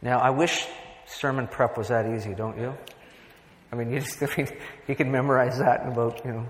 Now, 0.00 0.18
I 0.20 0.30
wish 0.30 0.66
sermon 1.06 1.48
prep 1.48 1.76
was 1.76 1.88
that 1.88 2.06
easy, 2.06 2.34
don't 2.34 2.58
you? 2.58 2.74
I 3.72 3.76
mean, 3.76 3.90
you 3.92 4.00
just 4.00 4.20
you 4.86 4.94
can 4.94 5.10
memorize 5.10 5.58
that 5.58 5.82
in 5.82 5.92
about, 5.92 6.24
you 6.24 6.32
know, 6.32 6.48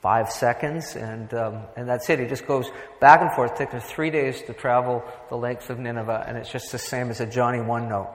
five 0.00 0.30
seconds, 0.30 0.96
and, 0.96 1.32
um, 1.34 1.62
and 1.76 1.88
that's 1.88 2.08
it. 2.08 2.20
He 2.20 2.26
just 2.26 2.46
goes 2.46 2.70
back 3.00 3.20
and 3.20 3.32
forth. 3.32 3.60
It 3.60 3.70
takes 3.70 3.84
three 3.90 4.10
days 4.10 4.42
to 4.42 4.52
travel 4.54 5.02
the 5.28 5.36
length 5.36 5.70
of 5.70 5.78
Nineveh, 5.78 6.24
and 6.26 6.38
it's 6.38 6.50
just 6.50 6.72
the 6.72 6.78
same 6.78 7.10
as 7.10 7.20
a 7.20 7.26
Johnny 7.26 7.60
One 7.60 7.88
note. 7.88 8.14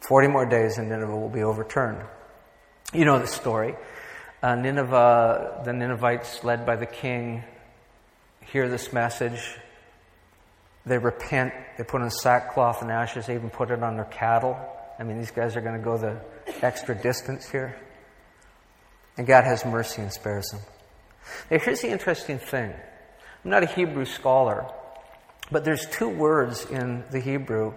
Forty 0.00 0.28
more 0.28 0.46
days, 0.46 0.78
and 0.78 0.88
Nineveh 0.88 1.16
will 1.16 1.28
be 1.28 1.42
overturned. 1.42 2.06
You 2.92 3.04
know 3.04 3.18
the 3.18 3.26
story. 3.26 3.74
Uh, 4.42 4.54
Nineveh, 4.54 5.62
the 5.64 5.72
Ninevites, 5.72 6.42
led 6.44 6.64
by 6.64 6.76
the 6.76 6.86
king, 6.86 7.44
hear 8.46 8.68
this 8.68 8.92
message. 8.92 9.58
They 10.86 10.96
repent. 10.96 11.52
They 11.76 11.84
put 11.84 12.00
on 12.00 12.10
sackcloth 12.10 12.80
and 12.80 12.90
ashes. 12.90 13.26
They 13.26 13.34
even 13.34 13.50
put 13.50 13.70
it 13.70 13.82
on 13.82 13.96
their 13.96 14.06
cattle. 14.06 14.58
I 14.98 15.02
mean, 15.02 15.18
these 15.18 15.30
guys 15.30 15.56
are 15.56 15.60
going 15.60 15.76
to 15.76 15.84
go 15.84 15.98
the 15.98 16.20
extra 16.62 16.94
distance 16.94 17.48
here. 17.48 17.76
And 19.18 19.26
God 19.26 19.44
has 19.44 19.64
mercy 19.66 20.00
and 20.00 20.12
spares 20.12 20.48
them. 20.48 20.60
Now, 21.50 21.58
here's 21.58 21.82
the 21.82 21.90
interesting 21.90 22.38
thing 22.38 22.72
I'm 23.44 23.50
not 23.50 23.62
a 23.62 23.66
Hebrew 23.66 24.06
scholar, 24.06 24.66
but 25.50 25.64
there's 25.64 25.86
two 25.86 26.08
words 26.08 26.64
in 26.64 27.04
the 27.10 27.20
Hebrew 27.20 27.74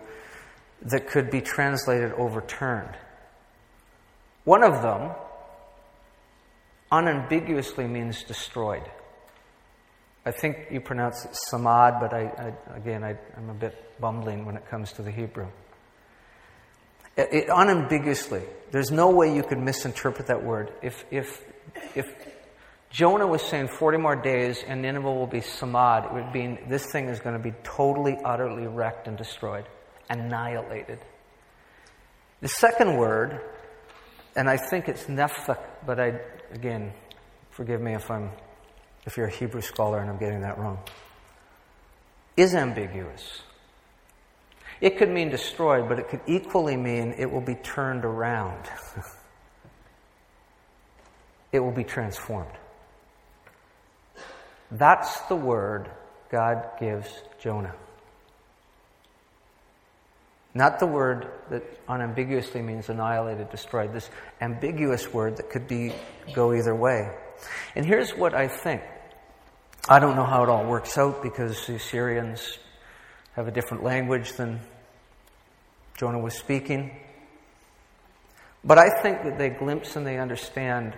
that 0.84 1.08
could 1.08 1.30
be 1.30 1.42
translated 1.42 2.14
overturned. 2.14 2.96
One 4.46 4.64
of 4.64 4.82
them 4.82 5.12
unambiguously 6.94 7.88
means 7.88 8.24
destroyed. 8.24 8.84
I 10.26 10.32
think 10.32 10.68
you 10.72 10.80
pronounce 10.80 11.26
it 11.26 11.36
samad, 11.52 12.00
but 12.00 12.14
I, 12.14 12.54
I 12.72 12.78
again, 12.78 13.04
I, 13.04 13.18
am 13.36 13.50
a 13.50 13.54
bit 13.54 14.00
bumbling 14.00 14.46
when 14.46 14.56
it 14.56 14.70
comes 14.70 14.94
to 14.94 15.02
the 15.02 15.12
Hebrew. 15.12 15.48
It, 17.18 17.30
it, 17.32 17.50
unambiguously, 17.50 18.44
there's 18.72 18.92
no 18.92 19.10
way 19.10 19.36
you 19.36 19.44
could 19.44 19.60
misinterpret 19.60 20.28
that 20.28 20.44
word. 20.44 20.72
If, 20.82 21.04
if, 21.12 21.44
if 21.94 22.06
Jonah 22.90 23.28
was 23.28 23.42
saying 23.42 23.70
40 23.70 23.98
more 23.98 24.16
days 24.16 24.64
and 24.66 24.84
Nineveh 24.84 25.12
will 25.12 25.28
be 25.28 25.42
samad. 25.42 26.06
It 26.06 26.14
would 26.14 26.34
mean 26.34 26.60
this 26.70 26.86
thing 26.92 27.10
is 27.10 27.20
going 27.20 27.36
to 27.36 27.44
be 27.44 27.54
totally, 27.64 28.16
utterly 28.24 28.68
wrecked 28.68 29.08
and 29.08 29.18
destroyed, 29.18 29.66
annihilated. 30.10 31.00
The 32.42 32.48
second 32.48 32.98
word, 32.98 33.42
and 34.36 34.48
I 34.48 34.58
think 34.58 34.88
it's 34.88 35.10
nephthah, 35.10 35.58
but 35.86 36.00
I, 36.00 36.22
again, 36.54 36.94
forgive 37.50 37.82
me 37.82 37.96
if 37.96 38.10
I'm, 38.10 38.32
if 39.06 39.18
you're 39.18 39.28
a 39.28 39.32
Hebrew 39.32 39.62
scholar 39.62 40.00
and 40.00 40.10
I'm 40.10 40.18
getting 40.18 40.42
that 40.42 40.58
wrong, 40.58 40.80
is 42.38 42.56
ambiguous. 42.56 43.42
It 44.82 44.98
could 44.98 45.10
mean 45.10 45.30
destroyed, 45.30 45.88
but 45.88 46.00
it 46.00 46.10
could 46.10 46.22
equally 46.28 46.78
mean 46.78 47.16
it 47.18 47.32
will 47.32 47.42
be 47.42 47.56
turned 47.56 48.06
around. 48.06 48.66
it 51.52 51.60
will 51.60 51.72
be 51.72 51.84
transformed. 51.84 52.52
That's 54.72 55.22
the 55.22 55.36
word 55.36 55.90
God 56.30 56.72
gives 56.80 57.10
Jonah. 57.40 57.76
Not 60.56 60.80
the 60.80 60.86
word 60.86 61.32
that 61.50 61.64
unambiguously 61.88 62.62
means 62.62 62.90
annihilated, 62.90 63.50
destroyed. 63.50 63.92
This 63.92 64.10
ambiguous 64.40 65.12
word 65.12 65.38
that 65.38 65.50
could 65.50 65.68
be 65.68 65.94
go 66.34 66.54
either 66.54 66.76
way. 66.76 67.10
And 67.76 67.86
here's 67.86 68.12
what 68.12 68.36
I 68.36 68.48
think. 68.48 68.82
I 69.90 70.00
don't 70.00 70.16
know 70.16 70.26
how 70.26 70.44
it 70.44 70.50
all 70.50 70.66
works 70.66 70.98
out 70.98 71.24
because 71.24 71.66
the 71.68 71.76
Assyrians 71.76 72.60
have 73.34 73.48
a 73.48 73.52
different 73.52 73.84
language 73.84 74.34
than 74.34 74.62
Jonah 75.98 76.20
was 76.20 76.36
speaking. 76.36 76.92
But 78.64 78.78
I 78.78 79.02
think 79.02 79.24
that 79.24 79.38
they 79.38 79.50
glimpse 79.50 79.96
and 79.96 80.06
they 80.06 80.18
understand 80.18 80.96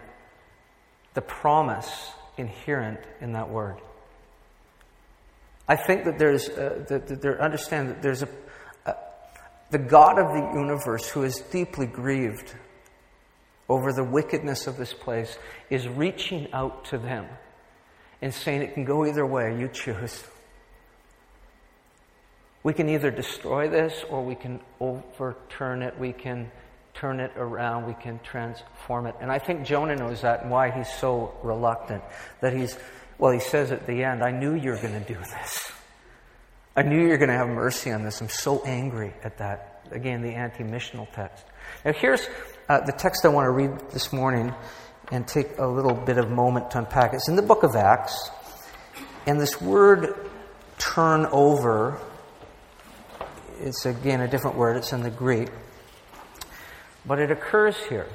the 1.14 1.22
promise 1.22 2.12
inherent 2.38 3.00
in 3.22 3.34
that 3.34 3.50
word. 3.50 3.78
I 5.68 5.76
think 5.76 6.04
that 6.04 6.20
there's, 6.20 6.48
uh, 6.50 6.86
that, 6.90 7.08
that 7.08 7.22
they 7.22 7.30
understand 7.30 7.90
that 7.90 8.02
there's 8.04 8.22
a, 8.22 8.28
a, 8.28 8.30
the 9.76 9.80
God 9.80 10.18
of 10.18 10.30
the 10.30 10.58
universe 10.58 11.10
who 11.10 11.24
is 11.24 11.42
deeply 11.52 11.86
grieved 11.86 12.56
over 13.68 13.92
the 13.92 14.06
wickedness 14.06 14.68
of 14.68 14.78
this 14.78 14.94
place 14.94 15.38
is 15.70 15.86
reaching 15.86 16.48
out 16.54 16.86
to 16.86 16.98
them 16.98 17.28
and 18.22 18.34
saying 18.34 18.62
it 18.62 18.74
can 18.74 18.86
go 18.86 19.06
either 19.06 19.26
way, 19.26 19.60
you 19.60 19.68
choose. 19.68 20.24
We 22.64 22.72
can 22.72 22.88
either 22.88 23.12
destroy 23.12 23.68
this 23.68 24.06
or 24.10 24.24
we 24.24 24.36
can 24.36 24.62
overturn 24.80 25.82
it. 25.82 26.00
We 26.00 26.14
can 26.14 26.50
turn 26.94 27.20
it 27.20 27.34
around, 27.36 27.86
we 27.86 27.96
can 27.96 28.22
transform 28.24 29.08
it. 29.08 29.16
And 29.20 29.30
I 29.30 29.40
think 29.40 29.66
Jonah 29.66 29.98
knows 29.98 30.22
that 30.22 30.44
and 30.44 30.52
why 30.52 30.72
he's 30.72 30.90
so 31.02 31.36
reluctant. 31.44 32.02
That 32.40 32.54
he's, 32.54 32.78
well, 33.18 33.34
he 33.34 33.42
says 33.42 33.74
at 33.74 33.86
the 33.86 34.06
end, 34.06 34.24
I 34.24 34.32
knew 34.32 34.54
you 34.54 34.72
were 34.72 34.78
going 34.78 35.04
to 35.04 35.14
do 35.14 35.20
this. 35.20 35.70
I 36.76 36.84
knew 36.84 37.02
you 37.02 37.10
were 37.10 37.18
going 37.18 37.30
to 37.30 37.36
have 37.36 37.48
mercy 37.48 37.92
on 37.92 38.04
this. 38.04 38.22
I'm 38.22 38.30
so 38.30 38.64
angry 38.64 39.14
at 39.24 39.38
that. 39.38 39.84
Again, 39.92 40.22
the 40.22 40.36
anti 40.36 40.64
missional 40.64 41.12
text. 41.14 41.46
Now, 41.84 41.94
here's 41.94 42.28
uh, 42.68 42.82
the 42.82 42.92
text 42.92 43.24
I 43.26 43.30
want 43.30 43.46
to 43.46 43.52
read 43.52 43.92
this 43.92 44.12
morning 44.12 44.54
and 45.12 45.28
take 45.28 45.58
a 45.58 45.68
little 45.68 45.94
bit 45.94 46.18
of 46.18 46.30
moment 46.30 46.72
to 46.72 46.80
unpack. 46.80 47.14
It's 47.14 47.30
in 47.30 47.36
the 47.36 47.42
book 47.42 47.64
of 47.64 47.76
Acts. 47.76 48.30
And 49.28 49.40
this 49.40 49.62
word 49.62 50.16
turn 50.78 51.28
over 51.28 52.00
it's 53.60 53.86
again 53.86 54.22
a 54.22 54.28
different 54.28 54.58
word, 54.58 54.78
it's 54.78 54.92
in 54.92 55.02
the 55.02 55.10
Greek. 55.10 55.50
But 57.06 57.20
it 57.20 57.32
occurs 57.32 57.78
here. 57.88 58.08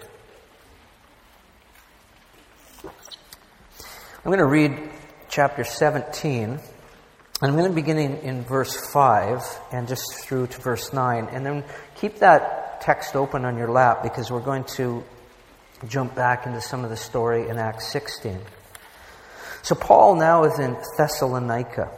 I'm 2.84 4.26
going 4.26 4.38
to 4.38 4.44
read 4.44 4.90
chapter 5.28 5.64
17. 5.64 6.60
I'm 7.42 7.56
going 7.56 7.70
to 7.70 7.74
begin 7.74 7.96
in, 7.96 8.16
in 8.18 8.42
verse 8.42 8.76
5 8.92 9.42
and 9.72 9.88
just 9.88 10.02
through 10.22 10.48
to 10.48 10.60
verse 10.60 10.92
9. 10.92 11.28
And 11.32 11.46
then 11.46 11.64
keep 11.94 12.18
that 12.18 12.82
text 12.82 13.16
open 13.16 13.46
on 13.46 13.56
your 13.56 13.70
lap 13.70 14.02
because 14.02 14.30
we're 14.30 14.40
going 14.40 14.64
to 14.76 15.02
jump 15.88 16.14
back 16.14 16.46
into 16.46 16.60
some 16.60 16.84
of 16.84 16.90
the 16.90 16.98
story 16.98 17.48
in 17.48 17.56
Acts 17.56 17.90
16. 17.92 18.38
So 19.62 19.74
Paul 19.74 20.16
now 20.16 20.44
is 20.44 20.58
in 20.58 20.76
Thessalonica. 20.98 21.90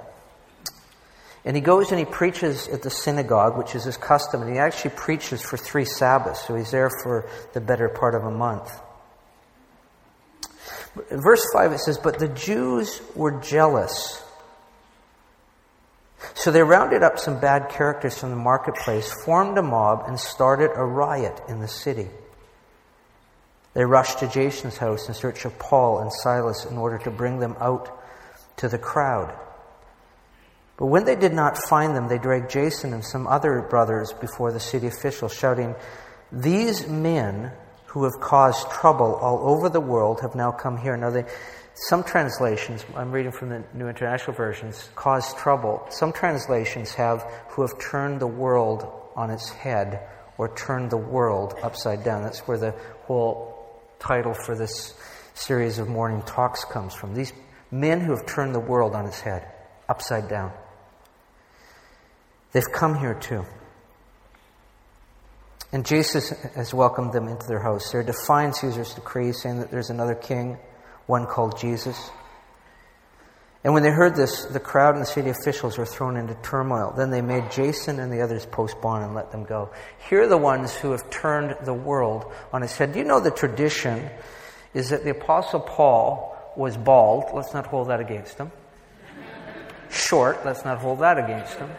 And 1.45 1.57
he 1.57 1.63
goes 1.63 1.91
and 1.91 1.99
he 1.99 2.05
preaches 2.05 2.69
at 2.69 2.83
the 2.83 2.91
synagogue, 2.91 3.59
which 3.59 3.75
is 3.75 3.83
his 3.83 3.97
custom, 3.97 4.43
and 4.43 4.53
he 4.53 4.59
actually 4.59 4.93
preaches 4.95 5.43
for 5.43 5.57
three 5.57 5.85
Sabbaths, 5.85 6.47
so 6.47 6.55
he's 6.55 6.71
there 6.71 6.91
for 7.03 7.29
the 7.53 7.61
better 7.61 7.89
part 7.89 8.15
of 8.15 8.23
a 8.23 8.31
month. 8.31 8.71
verse 11.11 11.45
5 11.53 11.73
it 11.73 11.81
says, 11.81 11.99
But 11.99 12.21
the 12.21 12.29
Jews 12.29 13.03
were 13.17 13.41
jealous. 13.41 14.23
So 16.35 16.51
they 16.51 16.63
rounded 16.63 17.03
up 17.03 17.19
some 17.19 17.41
bad 17.41 17.69
characters 17.69 18.19
from 18.19 18.31
the 18.31 18.37
marketplace, 18.37 19.13
formed 19.25 19.59
a 19.59 19.63
mob, 19.63 20.05
and 20.07 20.19
started 20.19 20.71
a 20.75 20.85
riot 20.85 21.41
in 21.49 21.61
the 21.61 21.69
city. 21.69 22.09
They 23.75 23.85
rushed 23.85 24.19
to 24.19 24.29
Jason's 24.29 24.77
house 24.77 25.09
in 25.09 25.15
search 25.15 25.45
of 25.45 25.59
Paul 25.59 26.01
and 26.01 26.13
Silas 26.13 26.65
in 26.65 26.77
order 26.77 26.99
to 26.99 27.11
bring 27.11 27.39
them 27.39 27.57
out 27.59 27.99
to 28.59 28.69
the 28.69 28.79
crowd. 28.79 29.35
But 30.77 30.87
when 30.87 31.05
they 31.05 31.17
did 31.17 31.33
not 31.33 31.57
find 31.69 31.95
them, 31.95 32.09
they 32.09 32.19
dragged 32.19 32.51
Jason 32.51 32.93
and 32.93 33.05
some 33.05 33.27
other 33.27 33.63
brothers 33.63 34.13
before 34.13 34.53
the 34.53 34.61
city 34.61 34.87
officials, 34.87 35.35
shouting, 35.35 35.75
These 36.31 36.87
men 36.89 37.53
who 37.87 38.05
have 38.05 38.21
caused 38.21 38.71
trouble 38.71 39.15
all 39.15 39.49
over 39.49 39.69
the 39.69 39.81
world 39.81 40.21
have 40.21 40.35
now 40.35 40.51
come 40.51 40.79
here. 40.79 40.97
Now, 40.97 41.11
they, 41.11 41.25
some 41.75 42.05
translations, 42.05 42.85
I'm 42.95 43.11
reading 43.11 43.33
from 43.33 43.49
the 43.49 43.65
New 43.75 43.89
International 43.89 44.37
Versions, 44.37 44.91
cause 44.95 45.35
trouble. 45.35 45.87
Some 45.91 46.13
translations 46.13 46.93
have 46.95 47.23
who 47.49 47.63
have 47.63 47.79
turned 47.79 48.21
the 48.21 48.27
world 48.27 48.87
on 49.17 49.31
its 49.31 49.51
head 49.51 50.01
or 50.39 50.55
turned 50.55 50.91
the 50.91 50.97
world 50.97 51.55
upside 51.63 52.05
down. 52.05 52.23
That's 52.23 52.41
where 52.41 52.59
the 52.59 52.75
whole 53.05 53.81
title 53.99 54.35
for 54.35 54.55
this 54.55 54.95
series 55.35 55.79
of 55.79 55.89
morning 55.89 56.23
talks 56.23 56.65
comes 56.65 56.95
from. 56.95 57.15
These 57.15 57.33
men 57.71 58.01
who 58.01 58.15
have 58.15 58.27
turned 58.27 58.55
the 58.55 58.61
world 58.61 58.95
on 58.95 59.07
its 59.07 59.21
head, 59.21 59.47
upside 59.89 60.29
down. 60.29 60.53
They've 62.53 62.71
come 62.71 62.99
here 62.99 63.15
too. 63.15 63.45
And 65.73 65.87
Jason 65.87 66.37
has 66.55 66.75
welcomed 66.75 67.15
them 67.15 67.29
into 67.29 67.47
their 67.47 67.63
house. 67.63 67.91
They're 67.91 68.03
defying 68.03 68.53
Caesar's 68.53 68.93
decree, 68.93 69.33
saying 69.33 69.61
that 69.61 69.71
there's 69.71 69.89
another 69.89 70.15
king, 70.15 70.59
one 71.07 71.27
called 71.27 71.59
Jesus. 71.59 72.11
And 73.65 73.75
when 73.75 73.85
they 73.85 73.91
heard 73.91 74.17
this, 74.17 74.45
the 74.47 74.59
crowd 74.59 74.95
and 74.95 75.03
the 75.03 75.07
city 75.07 75.31
officials 75.31 75.79
were 75.79 75.87
thrown 75.87 76.17
into 76.17 76.35
turmoil. 76.43 76.95
Then 76.97 77.11
they 77.11 77.21
made 77.21 77.53
Jason 77.53 78.01
and 78.01 78.13
the 78.13 78.21
others 78.21 78.45
post 78.45 78.81
bond 78.81 79.05
and 79.05 79.15
let 79.15 79.31
them 79.31 79.45
go. 79.45 79.71
Here 80.09 80.23
are 80.23 80.27
the 80.27 80.37
ones 80.37 80.75
who 80.75 80.91
have 80.91 81.09
turned 81.11 81.55
the 81.65 81.75
world 81.75 82.33
on 82.53 82.65
its 82.65 82.77
head. 82.77 82.93
Do 82.93 82.99
you 82.99 83.05
know 83.05 83.21
the 83.21 83.31
tradition 83.31 84.11
is 84.75 84.91
that 84.91 85.05
the 85.05 85.11
Apostle 85.11 85.61
Paul 85.61 86.37
was 86.57 86.77
bald? 86.77 87.31
Let's 87.33 87.55
not 87.55 87.67
hold 87.67 87.89
that 87.89 88.01
against 88.01 88.37
him. 88.39 88.51
Short, 89.91 90.45
let's 90.45 90.65
not 90.65 90.79
hold 90.79 91.01
that 91.01 91.19
against 91.19 91.55
him. 91.55 91.71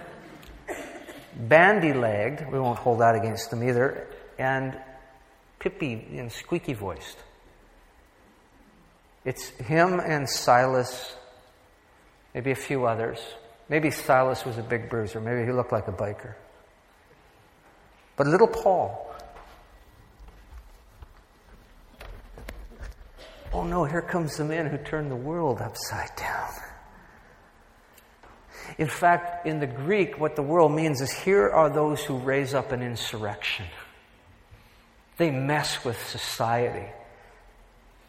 Bandy 1.36 1.94
legged, 1.94 2.52
we 2.52 2.60
won't 2.60 2.78
hold 2.80 3.00
that 3.00 3.16
against 3.16 3.52
him 3.52 3.68
either. 3.68 4.08
And 4.38 4.78
pippy 5.60 6.18
and 6.18 6.32
squeaky 6.32 6.74
voiced. 6.74 7.18
It's 9.26 9.50
him 9.50 10.00
and 10.00 10.30
Silas 10.30 11.16
maybe 12.34 12.52
a 12.52 12.56
few 12.56 12.86
others. 12.86 13.20
Maybe 13.70 13.92
Silas 13.92 14.46
was 14.46 14.58
a 14.58 14.64
big 14.64 14.90
bruiser. 14.90 15.22
Maybe 15.22 15.46
he 15.46 15.52
looked 15.52 15.72
like 15.72 15.88
a 15.88 15.92
biker. 15.92 16.34
But 18.16 18.28
little 18.28 18.48
Paul, 18.48 19.16
oh 23.52 23.64
no, 23.64 23.86
here 23.86 24.02
comes 24.02 24.38
the 24.38 24.44
man 24.44 24.68
who 24.68 24.78
turned 24.78 25.10
the 25.10 25.16
world 25.16 25.62
upside 25.62 26.16
down. 26.16 26.52
In 28.78 28.88
fact, 28.88 29.46
in 29.46 29.60
the 29.60 29.68
Greek, 29.68 30.20
what 30.20 30.36
the 30.36 30.42
world 30.42 30.72
means 30.72 31.02
is 31.02 31.12
here 31.12 31.50
are 31.50 31.70
those 31.70 32.04
who 32.04 32.18
raise 32.18 32.54
up 32.54 32.72
an 32.72 32.82
insurrection. 32.82 33.66
They 35.18 35.32
mess 35.32 35.84
with 35.84 36.02
society. 36.08 36.88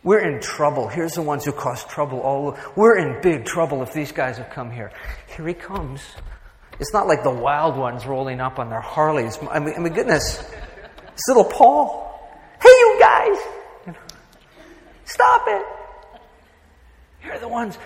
We're 0.05 0.21
in 0.21 0.41
trouble. 0.43 0.87
Here's 0.87 1.15
the 1.15 1.23
ones 1.23 1.47
who 1.47 1.53
cause 1.53 1.83
trouble 1.85 2.21
all 2.21 2.57
We're 2.77 2.99
in 2.99 3.23
big 3.23 3.47
trouble 3.47 3.83
if 3.83 3.95
these 3.95 4.13
guys 4.13 4.37
have 4.37 4.51
come 4.51 4.71
here. 4.71 4.93
Here 5.35 5.49
he 5.49 5.55
comes. 5.55 6.03
It's 6.79 6.93
not 6.93 7.07
like 7.07 7.23
the 7.23 7.31
wild 7.31 7.77
ones 7.77 8.05
rolling 8.05 8.41
up 8.41 8.59
on 8.59 8.69
their 8.69 8.83
Harleys. 8.83 9.39
I 9.51 9.61
mean, 9.61 9.75
I 9.75 9.79
mean 9.79 9.95
goodness. 9.95 10.45
It's 11.13 11.23
little 11.29 11.45
Paul. 11.45 12.05
Hey, 12.61 12.69
you 12.69 12.97
guys! 13.01 13.97
Stop 15.07 15.45
it! 15.47 15.67
Here 17.21 17.33
are 17.33 17.39
the 17.39 17.49
ones. 17.49 17.79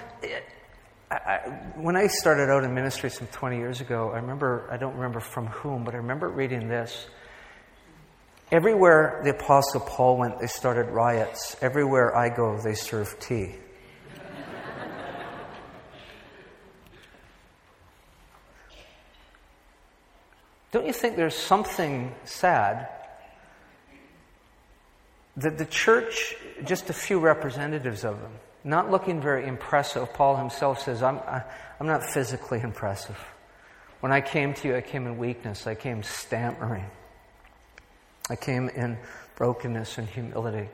I, 1.11 1.15
I, 1.15 1.37
when 1.77 1.97
I 1.97 2.07
started 2.09 2.51
out 2.51 2.65
in 2.65 2.75
ministry 2.75 3.11
some 3.11 3.29
20 3.29 3.57
years 3.57 3.81
ago, 3.81 4.11
I 4.11 4.17
remember, 4.17 4.69
I 4.71 4.77
don't 4.77 4.95
remember 4.95 5.21
from 5.21 5.47
whom, 5.47 5.85
but 5.85 5.95
I 5.95 5.99
remember 5.99 6.29
reading 6.29 6.69
this. 6.69 7.07
Everywhere 8.51 9.21
the 9.25 9.31
Apostle 9.31 9.81
Paul 9.81 10.17
went, 10.17 10.39
they 10.39 10.47
started 10.47 10.91
riots. 10.91 11.57
Everywhere 11.61 12.17
I 12.17 12.31
go, 12.31 12.59
they 12.59 12.75
serve 12.75 13.19
tea. 13.21 13.57
Don't 20.71 20.87
you 20.87 20.93
think 20.93 21.17
there's 21.17 21.37
something 21.37 22.15
sad 22.25 22.89
that 25.37 25.57
the 25.57 25.65
church, 25.65 26.35
just 26.65 26.91
a 26.91 26.93
few 26.93 27.19
representatives 27.21 28.05
of 28.05 28.21
them, 28.21 28.33
not 28.65 28.91
looking 28.91 29.21
very 29.21 29.47
impressive, 29.47 30.13
Paul 30.13 30.37
himself 30.37 30.83
says, 30.83 31.03
I'm, 31.03 31.19
I, 31.19 31.39
i 31.39 31.45
am 31.81 31.87
not 31.87 32.03
physically 32.03 32.61
impressive. 32.61 33.19
When 34.01 34.13
I 34.13 34.21
came 34.21 34.53
to 34.55 34.69
you, 34.69 34.77
I 34.77 34.81
came 34.81 35.07
in 35.07 35.17
weakness, 35.17 35.67
I 35.67 35.75
came 35.75 36.03
stammering. 36.03 36.87
I 38.31 38.37
came 38.37 38.69
in 38.69 38.99
brokenness 39.37 39.99
and 39.99 40.09
humility. 40.09 40.69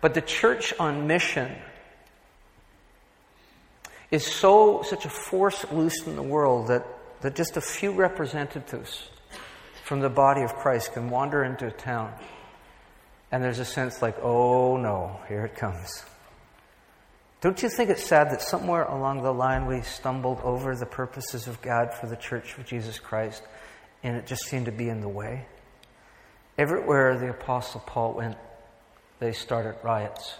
But 0.00 0.14
the 0.14 0.20
church 0.20 0.72
on 0.78 1.06
mission 1.06 1.56
is 4.10 4.24
so 4.24 4.82
such 4.82 5.04
a 5.04 5.10
force 5.10 5.64
loose 5.72 6.06
in 6.06 6.16
the 6.16 6.22
world 6.22 6.68
that, 6.68 6.86
that 7.20 7.34
just 7.34 7.56
a 7.56 7.60
few 7.60 7.92
representatives 7.92 9.08
from 9.84 10.00
the 10.00 10.08
body 10.08 10.42
of 10.42 10.54
Christ 10.54 10.92
can 10.92 11.10
wander 11.10 11.42
into 11.44 11.66
a 11.66 11.70
town 11.70 12.12
and 13.30 13.42
there's 13.42 13.58
a 13.58 13.64
sense 13.64 14.00
like, 14.00 14.16
oh 14.22 14.76
no, 14.76 15.20
here 15.28 15.44
it 15.44 15.54
comes. 15.54 16.04
Don't 17.40 17.62
you 17.62 17.68
think 17.68 17.90
it's 17.90 18.02
sad 18.02 18.30
that 18.30 18.42
somewhere 18.42 18.84
along 18.84 19.22
the 19.22 19.32
line 19.32 19.66
we 19.66 19.82
stumbled 19.82 20.40
over 20.42 20.74
the 20.74 20.86
purposes 20.86 21.46
of 21.46 21.60
God 21.62 21.94
for 21.94 22.06
the 22.06 22.16
church 22.16 22.56
of 22.58 22.66
Jesus 22.66 22.98
Christ 22.98 23.42
and 24.02 24.16
it 24.16 24.26
just 24.26 24.44
seemed 24.44 24.66
to 24.66 24.72
be 24.72 24.88
in 24.88 25.00
the 25.00 25.08
way. 25.08 25.46
Everywhere 26.56 27.18
the 27.18 27.30
Apostle 27.30 27.82
Paul 27.86 28.14
went, 28.14 28.36
they 29.20 29.32
started 29.32 29.76
riots. 29.82 30.34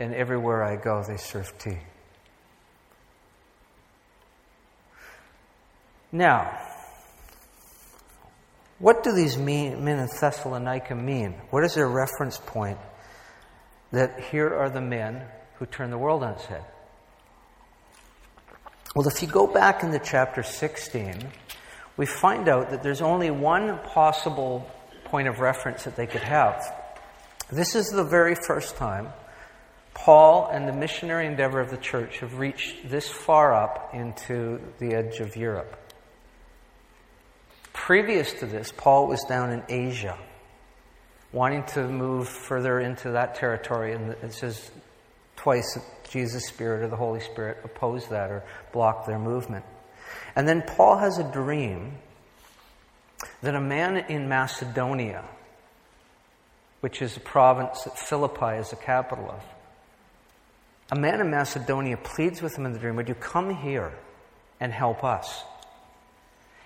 And 0.00 0.14
everywhere 0.14 0.62
I 0.62 0.76
go, 0.76 1.02
they 1.06 1.16
serve 1.16 1.56
tea. 1.58 1.78
Now, 6.12 6.58
what 8.78 9.02
do 9.02 9.12
these 9.12 9.36
men 9.36 9.88
in 9.88 10.08
Thessalonica 10.20 10.94
mean? 10.94 11.34
What 11.50 11.64
is 11.64 11.74
their 11.74 11.88
reference 11.88 12.38
point 12.38 12.78
that 13.92 14.20
here 14.30 14.54
are 14.54 14.70
the 14.70 14.80
men 14.80 15.24
who 15.56 15.66
turn 15.66 15.90
the 15.90 15.98
world 15.98 16.22
on 16.22 16.34
its 16.34 16.46
head? 16.46 16.64
Well, 18.94 19.06
if 19.08 19.20
you 19.20 19.28
go 19.28 19.46
back 19.46 19.82
into 19.82 19.98
chapter 19.98 20.42
16, 20.42 21.30
we 21.98 22.06
find 22.06 22.48
out 22.48 22.70
that 22.70 22.82
there's 22.82 23.02
only 23.02 23.30
one 23.30 23.78
possible 23.80 24.70
point 25.04 25.28
of 25.28 25.40
reference 25.40 25.84
that 25.84 25.96
they 25.96 26.06
could 26.06 26.22
have. 26.22 26.64
This 27.50 27.74
is 27.74 27.88
the 27.88 28.04
very 28.04 28.34
first 28.46 28.76
time 28.76 29.08
Paul 29.94 30.48
and 30.52 30.68
the 30.68 30.72
missionary 30.72 31.26
endeavor 31.26 31.60
of 31.60 31.70
the 31.70 31.76
church 31.76 32.20
have 32.20 32.38
reached 32.38 32.88
this 32.88 33.08
far 33.08 33.52
up 33.52 33.90
into 33.92 34.60
the 34.78 34.94
edge 34.94 35.18
of 35.18 35.34
Europe. 35.36 35.76
Previous 37.72 38.32
to 38.34 38.46
this, 38.46 38.72
Paul 38.76 39.08
was 39.08 39.24
down 39.24 39.50
in 39.50 39.64
Asia, 39.68 40.16
wanting 41.32 41.64
to 41.74 41.88
move 41.88 42.28
further 42.28 42.78
into 42.78 43.10
that 43.10 43.34
territory, 43.34 43.92
and 43.92 44.12
it 44.22 44.32
says 44.32 44.70
twice 45.36 45.78
Jesus' 46.10 46.46
Spirit 46.46 46.84
or 46.84 46.88
the 46.88 46.96
Holy 46.96 47.20
Spirit 47.20 47.58
opposed 47.64 48.10
that 48.10 48.30
or 48.30 48.44
blocked 48.72 49.06
their 49.08 49.18
movement. 49.18 49.64
And 50.36 50.48
then 50.48 50.62
Paul 50.62 50.98
has 50.98 51.18
a 51.18 51.24
dream 51.24 51.98
that 53.42 53.54
a 53.54 53.60
man 53.60 53.96
in 53.96 54.28
Macedonia, 54.28 55.24
which 56.80 57.02
is 57.02 57.16
a 57.16 57.20
province 57.20 57.82
that 57.84 57.98
Philippi 57.98 58.56
is 58.58 58.70
the 58.70 58.76
capital 58.76 59.30
of, 59.30 59.42
a 60.90 60.98
man 60.98 61.20
in 61.20 61.30
Macedonia 61.30 61.96
pleads 61.96 62.40
with 62.40 62.56
him 62.56 62.64
in 62.64 62.72
the 62.72 62.78
dream, 62.78 62.96
Would 62.96 63.08
you 63.08 63.14
come 63.14 63.54
here 63.54 63.92
and 64.58 64.72
help 64.72 65.04
us? 65.04 65.42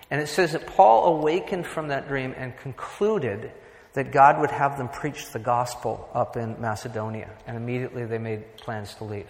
And 0.09 0.21
it 0.21 0.27
says 0.27 0.53
that 0.53 0.67
Paul 0.67 1.17
awakened 1.17 1.65
from 1.65 1.89
that 1.89 2.07
dream 2.07 2.33
and 2.37 2.55
concluded 2.57 3.51
that 3.93 4.11
God 4.11 4.39
would 4.39 4.51
have 4.51 4.77
them 4.77 4.89
preach 4.89 5.31
the 5.31 5.39
gospel 5.39 6.09
up 6.13 6.37
in 6.37 6.59
Macedonia. 6.59 7.29
And 7.47 7.57
immediately 7.57 8.05
they 8.05 8.17
made 8.17 8.57
plans 8.57 8.93
to 8.95 9.03
leave. 9.03 9.27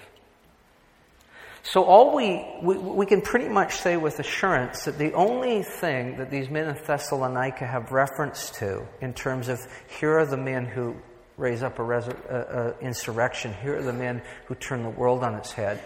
So 1.66 1.86
all 1.86 2.14
we, 2.14 2.46
we, 2.62 2.78
we, 2.78 3.06
can 3.06 3.22
pretty 3.22 3.48
much 3.48 3.78
say 3.78 3.96
with 3.96 4.20
assurance 4.20 4.84
that 4.84 4.98
the 4.98 5.14
only 5.14 5.64
thing 5.64 6.18
that 6.18 6.30
these 6.30 6.50
men 6.50 6.68
in 6.68 6.76
Thessalonica 6.76 7.66
have 7.66 7.94
reference 7.94 8.50
to 8.60 8.86
in 9.00 9.14
terms 9.14 9.48
of 9.48 9.60
here 9.88 10.20
are 10.20 10.26
the 10.26 10.36
men 10.36 10.66
who 10.66 10.98
raise 11.38 11.64
up 11.64 11.80
a, 11.80 11.82
resur- 11.82 12.20
uh, 12.30 12.34
uh, 12.34 12.74
insurrection, 12.82 13.54
here 13.54 13.78
are 13.78 13.82
the 13.82 13.94
men 13.94 14.22
who 14.48 14.56
turn 14.56 14.84
the 14.84 14.90
world 14.90 15.24
on 15.24 15.36
its 15.36 15.54
head, 15.54 15.82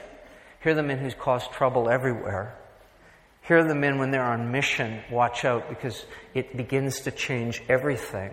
here 0.63 0.71
are 0.71 0.75
the 0.75 0.81
men 0.81 0.97
who 0.97 1.11
cause 1.11 1.47
trouble 1.49 1.89
everywhere, 1.89 2.57
here 3.43 3.59
are 3.59 3.67
the 3.67 3.75
men 3.75 3.99
when 3.99 4.09
they're 4.09 4.25
on 4.25 4.51
mission, 4.51 5.01
watch 5.11 5.45
out 5.45 5.69
because 5.69 6.05
it 6.33 6.57
begins 6.57 7.01
to 7.01 7.11
change 7.11 7.61
everything. 7.69 8.31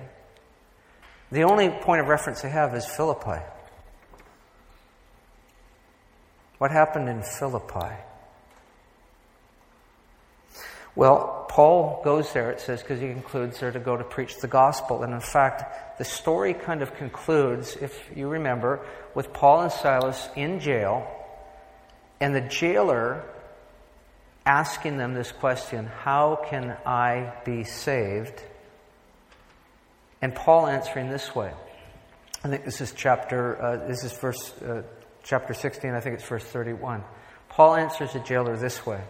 The 1.30 1.42
only 1.42 1.68
point 1.68 2.00
of 2.00 2.08
reference 2.08 2.40
they 2.40 2.50
have 2.50 2.74
is 2.74 2.86
Philippi. 2.86 3.42
What 6.64 6.70
happened 6.70 7.10
in 7.10 7.22
Philippi? 7.22 7.94
Well, 10.96 11.44
Paul 11.50 12.00
goes 12.02 12.32
there, 12.32 12.50
it 12.52 12.58
says, 12.58 12.80
because 12.80 13.02
he 13.02 13.08
concludes 13.08 13.60
there 13.60 13.70
to 13.70 13.78
go 13.78 13.98
to 13.98 14.02
preach 14.02 14.38
the 14.38 14.48
gospel. 14.48 15.02
And 15.02 15.12
in 15.12 15.20
fact, 15.20 15.98
the 15.98 16.06
story 16.06 16.54
kind 16.54 16.80
of 16.80 16.94
concludes, 16.96 17.76
if 17.76 18.10
you 18.16 18.28
remember, 18.28 18.80
with 19.14 19.30
Paul 19.34 19.60
and 19.60 19.72
Silas 19.72 20.26
in 20.36 20.58
jail, 20.58 21.06
and 22.18 22.34
the 22.34 22.40
jailer 22.40 23.22
asking 24.46 24.96
them 24.96 25.12
this 25.12 25.32
question 25.32 25.84
How 25.84 26.38
can 26.48 26.78
I 26.86 27.34
be 27.44 27.64
saved? 27.64 28.42
And 30.22 30.34
Paul 30.34 30.66
answering 30.66 31.10
this 31.10 31.34
way. 31.34 31.52
I 32.42 32.48
think 32.48 32.64
this 32.64 32.80
is 32.80 32.94
chapter, 32.96 33.62
uh, 33.62 33.86
this 33.86 34.02
is 34.02 34.12
verse, 34.14 34.50
uh, 34.62 34.82
chapter 35.24 35.54
16, 35.54 35.92
I 35.92 36.00
think 36.00 36.14
it's 36.14 36.28
verse 36.28 36.44
31. 36.44 37.02
Paul 37.48 37.74
answers 37.74 38.12
the 38.12 38.20
jailer 38.20 38.56
this 38.56 38.86
way 38.86 39.00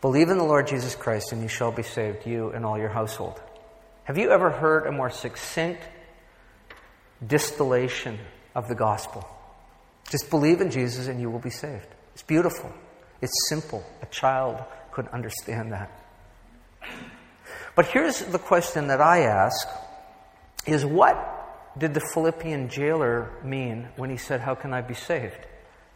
Believe 0.00 0.28
in 0.30 0.38
the 0.38 0.44
Lord 0.44 0.68
Jesus 0.68 0.94
Christ, 0.94 1.32
and 1.32 1.42
you 1.42 1.48
shall 1.48 1.72
be 1.72 1.82
saved, 1.82 2.26
you 2.26 2.50
and 2.50 2.64
all 2.64 2.78
your 2.78 2.88
household. 2.88 3.40
Have 4.04 4.16
you 4.16 4.30
ever 4.30 4.50
heard 4.50 4.86
a 4.86 4.92
more 4.92 5.10
succinct 5.10 5.82
distillation 7.26 8.18
of 8.54 8.68
the 8.68 8.74
gospel? 8.74 9.28
Just 10.08 10.30
believe 10.30 10.60
in 10.60 10.70
Jesus, 10.70 11.08
and 11.08 11.20
you 11.20 11.28
will 11.28 11.40
be 11.40 11.50
saved. 11.50 11.86
It's 12.14 12.22
beautiful, 12.22 12.72
it's 13.20 13.48
simple. 13.48 13.84
A 14.00 14.06
child 14.06 14.62
could 14.92 15.08
understand 15.08 15.72
that. 15.72 15.90
But 17.74 17.86
here's 17.86 18.20
the 18.20 18.38
question 18.38 18.86
that 18.86 19.00
I 19.00 19.20
ask 19.20 19.68
is 20.66 20.84
what 20.84 21.16
did 21.76 21.94
the 21.94 22.00
Philippian 22.12 22.68
jailer 22.68 23.30
mean 23.44 23.88
when 23.96 24.10
he 24.10 24.16
said, 24.16 24.40
How 24.40 24.54
can 24.54 24.72
I 24.72 24.80
be 24.80 24.94
saved? 24.94 25.46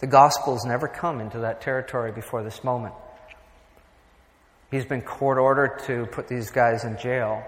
The 0.03 0.09
gospel's 0.09 0.65
never 0.65 0.89
come 0.89 1.21
into 1.21 1.39
that 1.39 1.61
territory 1.61 2.11
before 2.11 2.43
this 2.43 2.65
moment. 2.65 2.93
He's 4.69 4.85
been 4.85 5.01
court 5.01 5.39
ordered 5.39 5.79
to 5.87 6.07
put 6.07 6.27
these 6.27 6.51
guys 6.51 6.83
in 6.83 6.99
jail. 6.99 7.45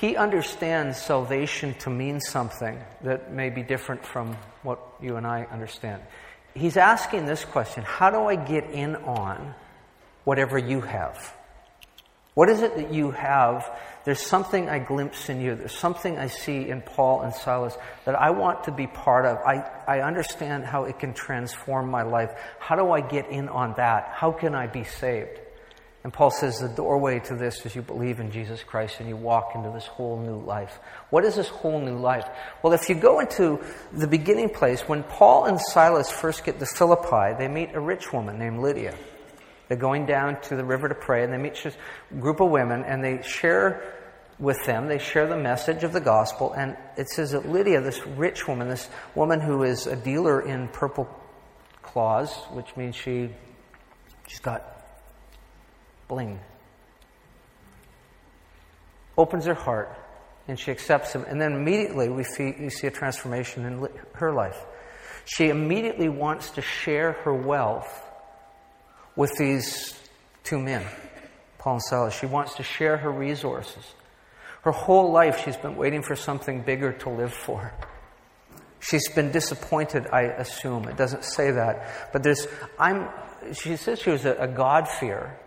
He 0.00 0.14
understands 0.14 0.96
salvation 0.96 1.74
to 1.80 1.90
mean 1.90 2.20
something 2.20 2.78
that 3.02 3.32
may 3.32 3.50
be 3.50 3.64
different 3.64 4.06
from 4.06 4.36
what 4.62 4.78
you 5.00 5.16
and 5.16 5.26
I 5.26 5.42
understand. 5.50 6.02
He's 6.54 6.76
asking 6.76 7.26
this 7.26 7.44
question 7.44 7.82
How 7.82 8.10
do 8.10 8.26
I 8.26 8.36
get 8.36 8.70
in 8.70 8.94
on 8.94 9.52
whatever 10.22 10.58
you 10.58 10.82
have? 10.82 11.34
What 12.34 12.48
is 12.48 12.62
it 12.62 12.76
that 12.76 12.92
you 12.92 13.10
have 13.10 13.70
there's 14.04 14.20
something 14.20 14.68
I 14.68 14.80
glimpse 14.80 15.28
in 15.28 15.40
you. 15.40 15.54
There's 15.54 15.76
something 15.76 16.18
I 16.18 16.26
see 16.26 16.68
in 16.68 16.82
Paul 16.82 17.22
and 17.22 17.32
Silas 17.32 17.76
that 18.04 18.16
I 18.16 18.30
want 18.30 18.64
to 18.64 18.72
be 18.72 18.88
part 18.88 19.26
of. 19.26 19.38
I, 19.38 19.64
I 19.86 20.00
understand 20.00 20.64
how 20.64 20.84
it 20.84 20.98
can 20.98 21.14
transform 21.14 21.88
my 21.88 22.02
life. 22.02 22.30
How 22.58 22.74
do 22.74 22.90
I 22.90 23.00
get 23.00 23.28
in 23.28 23.48
on 23.48 23.74
that? 23.76 24.10
How 24.12 24.32
can 24.32 24.54
I 24.56 24.66
be 24.66 24.82
saved? 24.82 25.38
And 26.02 26.12
Paul 26.12 26.32
says 26.32 26.58
the 26.58 26.68
doorway 26.68 27.20
to 27.20 27.36
this 27.36 27.64
is 27.64 27.76
you 27.76 27.82
believe 27.82 28.18
in 28.18 28.32
Jesus 28.32 28.64
Christ 28.64 28.96
and 28.98 29.08
you 29.08 29.16
walk 29.16 29.52
into 29.54 29.70
this 29.70 29.86
whole 29.86 30.18
new 30.18 30.34
life. 30.44 30.80
What 31.10 31.24
is 31.24 31.36
this 31.36 31.46
whole 31.46 31.80
new 31.80 31.96
life? 31.96 32.28
Well, 32.60 32.72
if 32.72 32.88
you 32.88 32.96
go 32.96 33.20
into 33.20 33.64
the 33.92 34.08
beginning 34.08 34.48
place, 34.48 34.80
when 34.88 35.04
Paul 35.04 35.44
and 35.44 35.60
Silas 35.60 36.10
first 36.10 36.44
get 36.44 36.58
to 36.58 36.66
Philippi, 36.66 37.38
they 37.38 37.46
meet 37.46 37.70
a 37.74 37.80
rich 37.80 38.12
woman 38.12 38.36
named 38.36 38.58
Lydia. 38.58 38.96
They're 39.72 39.80
going 39.80 40.04
down 40.04 40.38
to 40.42 40.56
the 40.56 40.66
river 40.66 40.86
to 40.86 40.94
pray, 40.94 41.24
and 41.24 41.32
they 41.32 41.38
meet 41.38 41.64
a 41.64 41.72
group 42.16 42.40
of 42.40 42.50
women, 42.50 42.84
and 42.84 43.02
they 43.02 43.22
share 43.22 43.82
with 44.38 44.62
them, 44.66 44.86
they 44.86 44.98
share 44.98 45.26
the 45.26 45.38
message 45.38 45.82
of 45.82 45.94
the 45.94 46.00
gospel. 46.00 46.52
And 46.52 46.76
it 46.98 47.08
says 47.08 47.30
that 47.30 47.48
Lydia, 47.48 47.80
this 47.80 48.06
rich 48.06 48.46
woman, 48.46 48.68
this 48.68 48.90
woman 49.14 49.40
who 49.40 49.62
is 49.62 49.86
a 49.86 49.96
dealer 49.96 50.42
in 50.42 50.68
purple 50.68 51.08
claws, 51.80 52.34
which 52.50 52.76
means 52.76 52.96
she, 52.96 53.30
she's 54.26 54.40
got 54.40 54.62
bling, 56.06 56.38
opens 59.16 59.46
her 59.46 59.54
heart 59.54 59.98
and 60.48 60.60
she 60.60 60.70
accepts 60.70 61.14
him. 61.14 61.24
And 61.26 61.40
then 61.40 61.54
immediately 61.54 62.10
we 62.10 62.24
see, 62.24 62.54
we 62.60 62.68
see 62.68 62.88
a 62.88 62.90
transformation 62.90 63.64
in 63.64 63.88
her 64.16 64.34
life. 64.34 64.62
She 65.24 65.48
immediately 65.48 66.10
wants 66.10 66.50
to 66.50 66.60
share 66.60 67.12
her 67.12 67.32
wealth 67.32 68.10
with 69.16 69.32
these 69.38 69.98
two 70.44 70.58
men, 70.58 70.86
Paul 71.58 71.74
and 71.74 71.82
Silas. 71.82 72.18
She 72.18 72.26
wants 72.26 72.54
to 72.56 72.62
share 72.62 72.96
her 72.96 73.10
resources. 73.10 73.84
Her 74.62 74.72
whole 74.72 75.10
life, 75.10 75.42
she's 75.44 75.56
been 75.56 75.76
waiting 75.76 76.02
for 76.02 76.14
something 76.14 76.62
bigger 76.62 76.92
to 76.92 77.10
live 77.10 77.32
for. 77.32 77.72
She's 78.80 79.08
been 79.10 79.30
disappointed, 79.30 80.06
I 80.12 80.22
assume. 80.22 80.88
It 80.88 80.96
doesn't 80.96 81.24
say 81.24 81.52
that. 81.52 82.12
But 82.12 82.22
there's, 82.22 82.46
I'm, 82.78 83.08
she 83.52 83.76
says 83.76 84.00
she 84.00 84.10
was 84.10 84.24
a, 84.24 84.34
a 84.34 84.48
God 84.48 84.88
fear. 84.88 85.38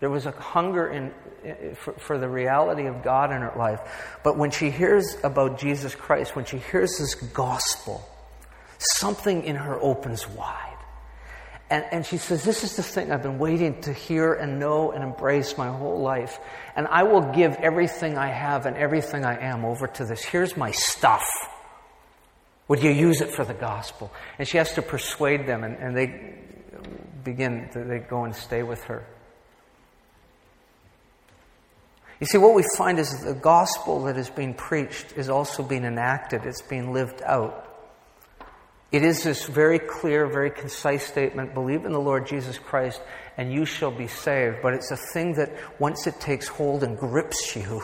There 0.00 0.10
was 0.10 0.26
a 0.26 0.30
hunger 0.30 0.88
in, 0.88 1.74
for, 1.74 1.94
for, 1.94 2.18
the 2.18 2.28
reality 2.28 2.86
of 2.86 3.02
God 3.02 3.32
in 3.32 3.40
her 3.40 3.54
life. 3.56 3.80
But 4.22 4.36
when 4.36 4.50
she 4.50 4.70
hears 4.70 5.16
about 5.24 5.58
Jesus 5.58 5.94
Christ, 5.94 6.36
when 6.36 6.44
she 6.44 6.58
hears 6.58 6.98
this 6.98 7.14
gospel, 7.14 8.06
something 8.78 9.44
in 9.44 9.56
her 9.56 9.80
opens 9.80 10.28
wide. 10.28 10.75
And, 11.68 11.84
and 11.90 12.06
she 12.06 12.16
says, 12.16 12.44
This 12.44 12.62
is 12.62 12.76
the 12.76 12.82
thing 12.82 13.10
I've 13.10 13.22
been 13.22 13.38
waiting 13.38 13.80
to 13.82 13.92
hear 13.92 14.34
and 14.34 14.60
know 14.60 14.92
and 14.92 15.02
embrace 15.02 15.58
my 15.58 15.68
whole 15.68 16.00
life. 16.00 16.38
And 16.76 16.86
I 16.86 17.02
will 17.02 17.32
give 17.32 17.56
everything 17.56 18.16
I 18.16 18.28
have 18.28 18.66
and 18.66 18.76
everything 18.76 19.24
I 19.24 19.40
am 19.40 19.64
over 19.64 19.86
to 19.88 20.04
this. 20.04 20.24
Here's 20.24 20.56
my 20.56 20.70
stuff. 20.70 21.24
Would 22.68 22.82
you 22.82 22.90
use 22.90 23.20
it 23.20 23.30
for 23.30 23.44
the 23.44 23.54
gospel? 23.54 24.12
And 24.38 24.46
she 24.46 24.58
has 24.58 24.74
to 24.74 24.82
persuade 24.82 25.46
them, 25.46 25.64
and, 25.64 25.76
and 25.76 25.96
they 25.96 26.34
begin, 27.24 27.68
they 27.74 27.98
go 27.98 28.24
and 28.24 28.34
stay 28.34 28.62
with 28.62 28.82
her. 28.84 29.06
You 32.20 32.26
see, 32.26 32.38
what 32.38 32.54
we 32.54 32.64
find 32.76 32.98
is 32.98 33.22
the 33.22 33.34
gospel 33.34 34.04
that 34.04 34.16
is 34.16 34.30
being 34.30 34.54
preached 34.54 35.12
is 35.16 35.28
also 35.28 35.62
being 35.62 35.84
enacted, 35.84 36.42
it's 36.44 36.62
being 36.62 36.92
lived 36.92 37.22
out. 37.22 37.65
It 38.92 39.02
is 39.02 39.24
this 39.24 39.46
very 39.46 39.78
clear, 39.80 40.26
very 40.26 40.50
concise 40.50 41.04
statement 41.04 41.54
believe 41.54 41.84
in 41.84 41.92
the 41.92 42.00
Lord 42.00 42.26
Jesus 42.26 42.58
Christ 42.58 43.00
and 43.36 43.52
you 43.52 43.64
shall 43.64 43.90
be 43.90 44.06
saved. 44.06 44.58
But 44.62 44.74
it's 44.74 44.90
a 44.90 44.96
thing 44.96 45.34
that 45.34 45.50
once 45.80 46.06
it 46.06 46.20
takes 46.20 46.48
hold 46.48 46.82
and 46.82 46.96
grips 46.96 47.56
you, 47.56 47.82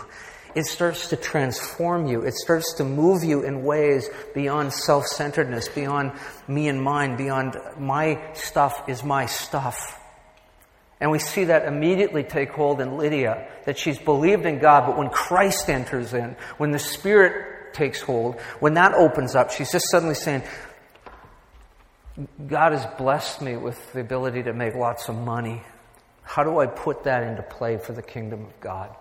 it 0.55 0.67
starts 0.67 1.09
to 1.09 1.17
transform 1.17 2.07
you. 2.07 2.23
It 2.23 2.35
starts 2.35 2.75
to 2.75 2.85
move 2.85 3.25
you 3.25 3.43
in 3.43 3.65
ways 3.65 4.09
beyond 4.35 4.73
self 4.73 5.07
centeredness, 5.07 5.69
beyond 5.69 6.13
me 6.47 6.69
and 6.69 6.83
mine, 6.83 7.17
beyond 7.17 7.57
my 7.79 8.33
stuff 8.35 8.89
is 8.89 9.03
my 9.03 9.27
stuff. 9.27 9.99
And 11.01 11.11
we 11.11 11.19
see 11.19 11.45
that 11.45 11.67
immediately 11.67 12.23
take 12.23 12.51
hold 12.51 12.81
in 12.81 12.97
Lydia, 12.97 13.49
that 13.65 13.77
she's 13.77 13.99
believed 13.99 14.47
in 14.47 14.61
God, 14.61 14.87
but 14.87 14.97
when 14.97 15.09
Christ 15.09 15.69
enters 15.69 16.15
in, 16.15 16.37
when 16.59 16.71
the 16.71 16.79
Spirit 16.79 17.75
takes 17.75 18.01
hold, 18.01 18.39
when 18.61 18.75
that 18.75 18.95
opens 18.95 19.35
up, 19.35 19.51
she's 19.51 19.73
just 19.73 19.91
suddenly 19.91 20.15
saying, 20.15 20.43
God 22.47 22.73
has 22.73 22.87
blessed 22.99 23.43
me 23.43 23.57
with 23.57 23.93
the 23.93 24.01
ability 24.01 24.43
to 24.45 24.53
make 24.53 24.75
lots 24.75 25.09
of 25.09 25.17
money. 25.17 25.63
How 26.23 26.45
do 26.45 26.59
I 26.59 26.67
put 26.67 27.05
that 27.05 27.23
into 27.23 27.43
play 27.43 27.79
for 27.79 27.93
the 27.93 28.03
kingdom 28.03 28.45
of 28.45 28.61
God? 28.61 28.95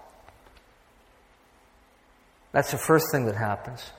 That's 2.52 2.72
the 2.72 2.78
first 2.78 3.06
thing 3.12 3.26
that 3.26 3.36
happens. 3.36 3.92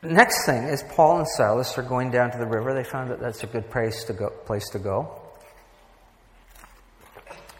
The 0.00 0.12
next 0.12 0.46
thing 0.46 0.64
is 0.64 0.82
Paul 0.90 1.18
and 1.18 1.28
Silas 1.28 1.76
are 1.76 1.82
going 1.82 2.10
down 2.10 2.30
to 2.30 2.38
the 2.38 2.46
river. 2.46 2.72
They 2.72 2.84
found 2.84 3.10
that 3.10 3.20
that's 3.20 3.42
a 3.42 3.46
good 3.46 3.70
place 3.70 4.04
to 4.04 4.12
go. 4.12 4.30
Place 4.46 4.68
to 4.70 4.78
go. 4.78 5.20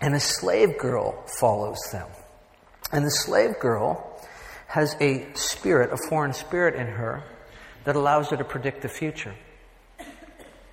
And 0.00 0.14
a 0.14 0.20
slave 0.20 0.78
girl 0.78 1.24
follows 1.40 1.80
them. 1.90 2.06
And 2.92 3.04
the 3.04 3.10
slave 3.10 3.58
girl 3.58 4.20
has 4.68 4.94
a 5.00 5.26
spirit, 5.34 5.92
a 5.92 6.08
foreign 6.08 6.32
spirit 6.32 6.74
in 6.74 6.86
her, 6.86 7.24
that 7.84 7.96
allows 7.96 8.30
her 8.30 8.36
to 8.36 8.44
predict 8.44 8.82
the 8.82 8.88
future. 8.88 9.34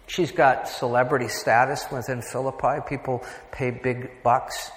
She's 0.07 0.31
got 0.31 0.67
celebrity 0.67 1.27
status 1.27 1.85
within 1.91 2.21
Philippi. 2.21 2.81
People 2.87 3.23
pay 3.51 3.71
big 3.71 4.23
bucks 4.23 4.71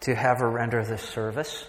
to 0.00 0.14
have 0.14 0.38
her 0.38 0.50
render 0.50 0.84
this 0.84 1.02
service. 1.02 1.64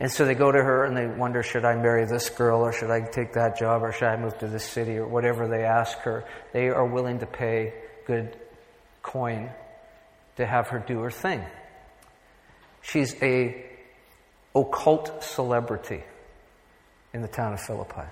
And 0.00 0.10
so 0.10 0.24
they 0.24 0.34
go 0.34 0.50
to 0.50 0.58
her 0.58 0.84
and 0.84 0.96
they 0.96 1.06
wonder 1.06 1.42
should 1.42 1.64
I 1.64 1.74
marry 1.74 2.06
this 2.06 2.30
girl 2.30 2.60
or 2.60 2.72
should 2.72 2.90
I 2.90 3.00
take 3.00 3.32
that 3.32 3.58
job 3.58 3.82
or 3.82 3.92
should 3.92 4.08
I 4.08 4.16
move 4.16 4.38
to 4.38 4.46
this 4.46 4.64
city 4.64 4.96
or 4.96 5.06
whatever 5.06 5.48
they 5.48 5.64
ask 5.64 5.98
her. 5.98 6.24
They 6.52 6.68
are 6.68 6.86
willing 6.86 7.18
to 7.18 7.26
pay 7.26 7.74
good 8.06 8.36
coin 9.02 9.50
to 10.36 10.46
have 10.46 10.68
her 10.68 10.78
do 10.78 11.00
her 11.00 11.10
thing. 11.10 11.42
She's 12.80 13.20
a 13.20 13.64
occult 14.54 15.22
celebrity 15.24 16.02
in 17.12 17.20
the 17.20 17.28
town 17.28 17.52
of 17.52 17.60
Philippi. 17.60 18.08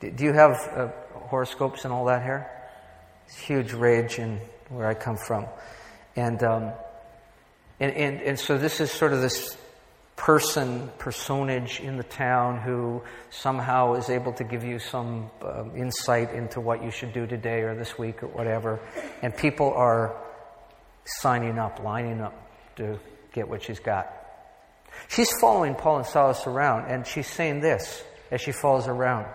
Do 0.00 0.24
you 0.24 0.32
have 0.32 0.50
uh, 0.74 0.88
horoscopes 1.28 1.84
and 1.84 1.92
all 1.92 2.06
that 2.06 2.22
here? 2.22 2.50
Huge 3.44 3.72
rage 3.72 4.18
in 4.18 4.40
where 4.68 4.86
I 4.86 4.94
come 4.94 5.16
from. 5.16 5.46
And, 6.16 6.42
um, 6.42 6.72
and, 7.80 7.92
and, 7.92 8.20
and 8.22 8.38
so 8.38 8.58
this 8.58 8.80
is 8.80 8.90
sort 8.90 9.12
of 9.12 9.20
this 9.20 9.56
person, 10.16 10.90
personage 10.98 11.80
in 11.80 11.96
the 11.96 12.04
town 12.04 12.60
who 12.60 13.02
somehow 13.30 13.94
is 13.94 14.08
able 14.08 14.32
to 14.34 14.44
give 14.44 14.62
you 14.62 14.78
some 14.78 15.30
uh, 15.42 15.64
insight 15.74 16.32
into 16.32 16.60
what 16.60 16.82
you 16.84 16.90
should 16.90 17.12
do 17.12 17.26
today 17.26 17.62
or 17.62 17.74
this 17.74 17.98
week 17.98 18.22
or 18.22 18.28
whatever. 18.28 18.80
And 19.22 19.36
people 19.36 19.72
are 19.72 20.16
signing 21.04 21.58
up, 21.58 21.82
lining 21.82 22.20
up 22.20 22.34
to 22.76 22.98
get 23.32 23.48
what 23.48 23.62
she's 23.62 23.80
got. 23.80 24.12
She's 25.08 25.30
following 25.40 25.74
Paul 25.74 25.98
and 25.98 26.06
Silas 26.06 26.46
around, 26.46 26.90
and 26.90 27.06
she's 27.06 27.26
saying 27.26 27.60
this 27.60 28.04
as 28.30 28.40
she 28.40 28.52
follows 28.52 28.88
around. 28.88 29.26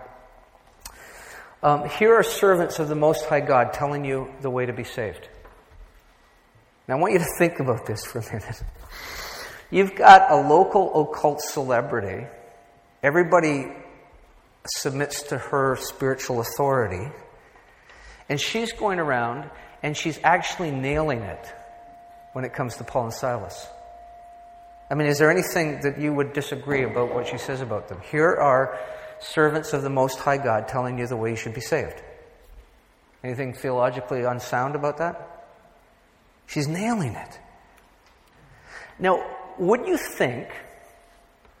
Um, 1.60 1.88
here 1.88 2.14
are 2.14 2.22
servants 2.22 2.78
of 2.78 2.88
the 2.88 2.94
Most 2.94 3.24
High 3.24 3.40
God 3.40 3.72
telling 3.72 4.04
you 4.04 4.32
the 4.42 4.50
way 4.50 4.66
to 4.66 4.72
be 4.72 4.84
saved. 4.84 5.28
Now, 6.86 6.96
I 6.96 7.00
want 7.00 7.14
you 7.14 7.18
to 7.18 7.26
think 7.38 7.58
about 7.58 7.84
this 7.84 8.04
for 8.06 8.20
a 8.20 8.24
minute. 8.24 8.62
You've 9.70 9.96
got 9.96 10.30
a 10.30 10.36
local 10.36 11.02
occult 11.02 11.40
celebrity. 11.40 12.26
Everybody 13.02 13.66
submits 14.66 15.24
to 15.24 15.38
her 15.38 15.76
spiritual 15.76 16.40
authority. 16.40 17.10
And 18.28 18.40
she's 18.40 18.72
going 18.72 19.00
around 19.00 19.50
and 19.82 19.96
she's 19.96 20.18
actually 20.22 20.70
nailing 20.70 21.20
it 21.22 21.54
when 22.34 22.44
it 22.44 22.54
comes 22.54 22.76
to 22.76 22.84
Paul 22.84 23.04
and 23.04 23.14
Silas. 23.14 23.66
I 24.90 24.94
mean, 24.94 25.08
is 25.08 25.18
there 25.18 25.30
anything 25.30 25.80
that 25.82 26.00
you 26.00 26.12
would 26.12 26.32
disagree 26.32 26.84
about 26.84 27.12
what 27.12 27.26
she 27.26 27.36
says 27.36 27.60
about 27.60 27.88
them? 27.88 28.00
Here 28.10 28.30
are 28.30 28.78
servants 29.20 29.72
of 29.72 29.82
the 29.82 29.90
Most 29.90 30.18
High 30.18 30.38
God 30.38 30.68
telling 30.68 30.98
you 30.98 31.06
the 31.06 31.16
way 31.16 31.30
you 31.30 31.36
should 31.36 31.54
be 31.54 31.60
saved. 31.60 32.02
Anything 33.22 33.52
theologically 33.52 34.22
unsound 34.22 34.74
about 34.74 34.98
that? 34.98 35.46
She's 36.46 36.68
nailing 36.68 37.14
it. 37.14 37.38
Now, 38.98 39.24
would 39.58 39.86
you 39.86 39.96
think 39.96 40.48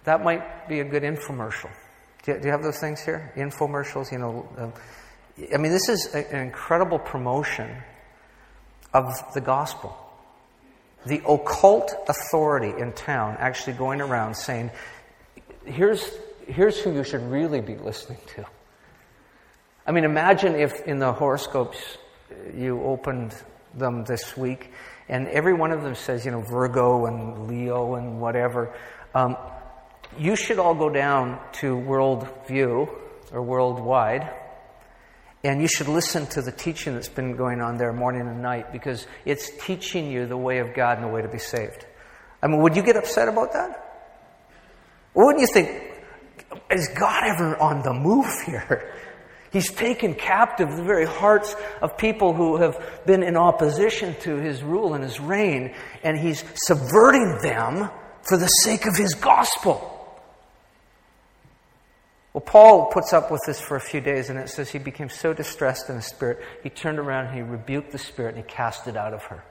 that 0.04 0.22
might 0.22 0.68
be 0.68 0.80
a 0.80 0.84
good 0.84 1.02
infomercial? 1.02 1.70
Do 2.22 2.32
you, 2.32 2.38
do 2.38 2.46
you 2.46 2.52
have 2.52 2.62
those 2.62 2.78
things 2.78 3.00
here? 3.00 3.32
Infomercials, 3.36 4.10
you 4.10 4.18
know. 4.18 4.48
Um, 4.56 4.72
I 5.52 5.56
mean, 5.56 5.72
this 5.72 5.88
is 5.88 6.14
a, 6.14 6.34
an 6.34 6.46
incredible 6.46 6.98
promotion 6.98 7.82
of 8.94 9.04
the 9.34 9.40
gospel. 9.40 9.96
The 11.06 11.22
occult 11.28 11.94
authority 12.08 12.72
in 12.80 12.92
town 12.92 13.36
actually 13.38 13.74
going 13.74 14.00
around 14.00 14.34
saying, 14.34 14.70
here's, 15.64 16.10
here's 16.48 16.78
who 16.78 16.92
you 16.92 17.04
should 17.04 17.22
really 17.30 17.60
be 17.60 17.76
listening 17.76 18.18
to. 18.34 18.44
I 19.86 19.92
mean, 19.92 20.04
imagine 20.04 20.54
if 20.54 20.80
in 20.86 20.98
the 20.98 21.12
horoscopes 21.12 21.78
you 22.54 22.82
opened 22.82 23.34
them 23.74 24.04
this 24.04 24.36
week 24.36 24.70
and 25.08 25.28
every 25.28 25.54
one 25.54 25.72
of 25.72 25.82
them 25.82 25.94
says, 25.94 26.24
you 26.24 26.30
know, 26.30 26.40
Virgo 26.40 27.06
and 27.06 27.48
Leo 27.48 27.94
and 27.94 28.20
whatever. 28.20 28.74
Um, 29.14 29.36
you 30.18 30.36
should 30.36 30.58
all 30.58 30.74
go 30.74 30.90
down 30.90 31.40
to 31.54 31.74
Worldview 31.74 32.88
or 33.32 33.42
Worldwide, 33.42 34.30
and 35.44 35.60
you 35.60 35.68
should 35.68 35.88
listen 35.88 36.26
to 36.28 36.42
the 36.42 36.52
teaching 36.52 36.94
that's 36.94 37.08
been 37.08 37.36
going 37.36 37.60
on 37.60 37.76
there 37.76 37.92
morning 37.92 38.22
and 38.22 38.42
night 38.42 38.72
because 38.72 39.06
it's 39.24 39.50
teaching 39.64 40.10
you 40.10 40.26
the 40.26 40.36
way 40.36 40.58
of 40.58 40.74
God 40.74 40.98
and 40.98 41.06
the 41.06 41.12
way 41.12 41.22
to 41.22 41.28
be 41.28 41.38
saved. 41.38 41.86
I 42.42 42.48
mean, 42.48 42.62
would 42.62 42.76
you 42.76 42.82
get 42.82 42.96
upset 42.96 43.28
about 43.28 43.52
that? 43.52 43.84
Wouldn't 45.14 45.40
you 45.40 45.46
think, 45.52 45.97
is 46.70 46.88
God 46.88 47.24
ever 47.24 47.56
on 47.56 47.82
the 47.82 47.92
move 47.92 48.32
here? 48.46 48.94
He's 49.50 49.70
taken 49.72 50.14
captive 50.14 50.68
the 50.76 50.82
very 50.82 51.06
hearts 51.06 51.54
of 51.80 51.96
people 51.96 52.34
who 52.34 52.58
have 52.58 53.02
been 53.06 53.22
in 53.22 53.36
opposition 53.36 54.14
to 54.20 54.36
his 54.36 54.62
rule 54.62 54.94
and 54.94 55.02
his 55.02 55.20
reign, 55.20 55.74
and 56.02 56.18
he's 56.18 56.44
subverting 56.54 57.38
them 57.42 57.90
for 58.22 58.36
the 58.36 58.46
sake 58.46 58.84
of 58.86 58.96
his 58.96 59.14
gospel. 59.14 59.94
Well, 62.34 62.42
Paul 62.42 62.86
puts 62.86 63.14
up 63.14 63.30
with 63.30 63.40
this 63.46 63.58
for 63.58 63.76
a 63.76 63.80
few 63.80 64.02
days, 64.02 64.28
and 64.28 64.38
it 64.38 64.50
says 64.50 64.70
he 64.70 64.78
became 64.78 65.08
so 65.08 65.32
distressed 65.32 65.88
in 65.88 65.96
his 65.96 66.06
spirit, 66.06 66.44
he 66.62 66.68
turned 66.68 66.98
around 66.98 67.26
and 67.26 67.34
he 67.34 67.42
rebuked 67.42 67.90
the 67.90 67.98
spirit 67.98 68.34
and 68.34 68.44
he 68.44 68.50
cast 68.50 68.86
it 68.86 68.96
out 68.96 69.14
of 69.14 69.24
her. 69.24 69.42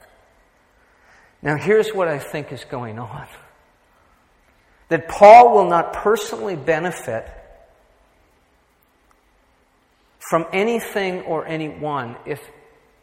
Now, 1.41 1.57
here's 1.57 1.89
what 1.93 2.07
I 2.07 2.19
think 2.19 2.51
is 2.51 2.63
going 2.65 2.99
on 2.99 3.27
that 4.89 5.07
Paul 5.07 5.53
will 5.53 5.69
not 5.69 5.93
personally 5.93 6.55
benefit 6.55 7.27
from 10.29 10.45
anything 10.51 11.21
or 11.21 11.45
anyone 11.45 12.15
if 12.25 12.41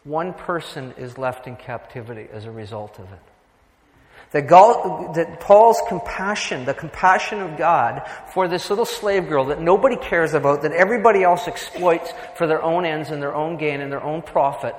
one 0.04 0.34
person 0.34 0.94
is 0.98 1.16
left 1.16 1.46
in 1.46 1.56
captivity 1.56 2.28
as 2.30 2.44
a 2.44 2.50
result 2.50 2.98
of 2.98 3.10
it. 3.12 3.18
That, 4.32 4.48
that, 4.48 5.40
Paul's 5.40 5.80
compassion, 5.88 6.64
the 6.64 6.74
compassion 6.74 7.40
of 7.40 7.56
God 7.56 8.02
for 8.32 8.48
this 8.48 8.68
little 8.68 8.84
slave 8.84 9.28
girl 9.28 9.46
that 9.46 9.60
nobody 9.60 9.96
cares 9.96 10.34
about, 10.34 10.62
that 10.62 10.72
everybody 10.72 11.22
else 11.22 11.46
exploits 11.46 12.12
for 12.36 12.46
their 12.46 12.60
own 12.60 12.84
ends 12.84 13.10
and 13.10 13.22
their 13.22 13.34
own 13.34 13.58
gain 13.58 13.80
and 13.80 13.92
their 13.92 14.02
own 14.02 14.22
profit, 14.22 14.74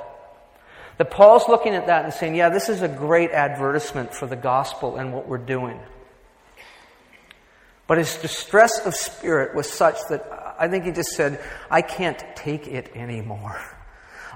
that 0.97 1.09
Paul's 1.09 1.47
looking 1.47 1.73
at 1.73 1.87
that 1.87 2.03
and 2.03 2.13
saying, 2.13 2.35
yeah, 2.35 2.49
this 2.49 2.67
is 2.67 2.81
a 2.81 2.87
great 2.87 3.31
advertisement 3.31 4.13
for 4.13 4.27
the 4.27 4.35
gospel 4.35 4.97
and 4.97 5.13
what 5.13 5.27
we're 5.27 5.37
doing. 5.37 5.79
But 7.87 7.99
his 7.99 8.15
distress 8.17 8.79
of 8.85 8.95
spirit 8.95 9.55
was 9.55 9.71
such 9.71 9.97
that 10.09 10.55
I 10.57 10.67
think 10.67 10.85
he 10.85 10.91
just 10.91 11.09
said, 11.09 11.39
I 11.69 11.81
can't 11.81 12.21
take 12.35 12.67
it 12.67 12.91
anymore. 12.95 13.61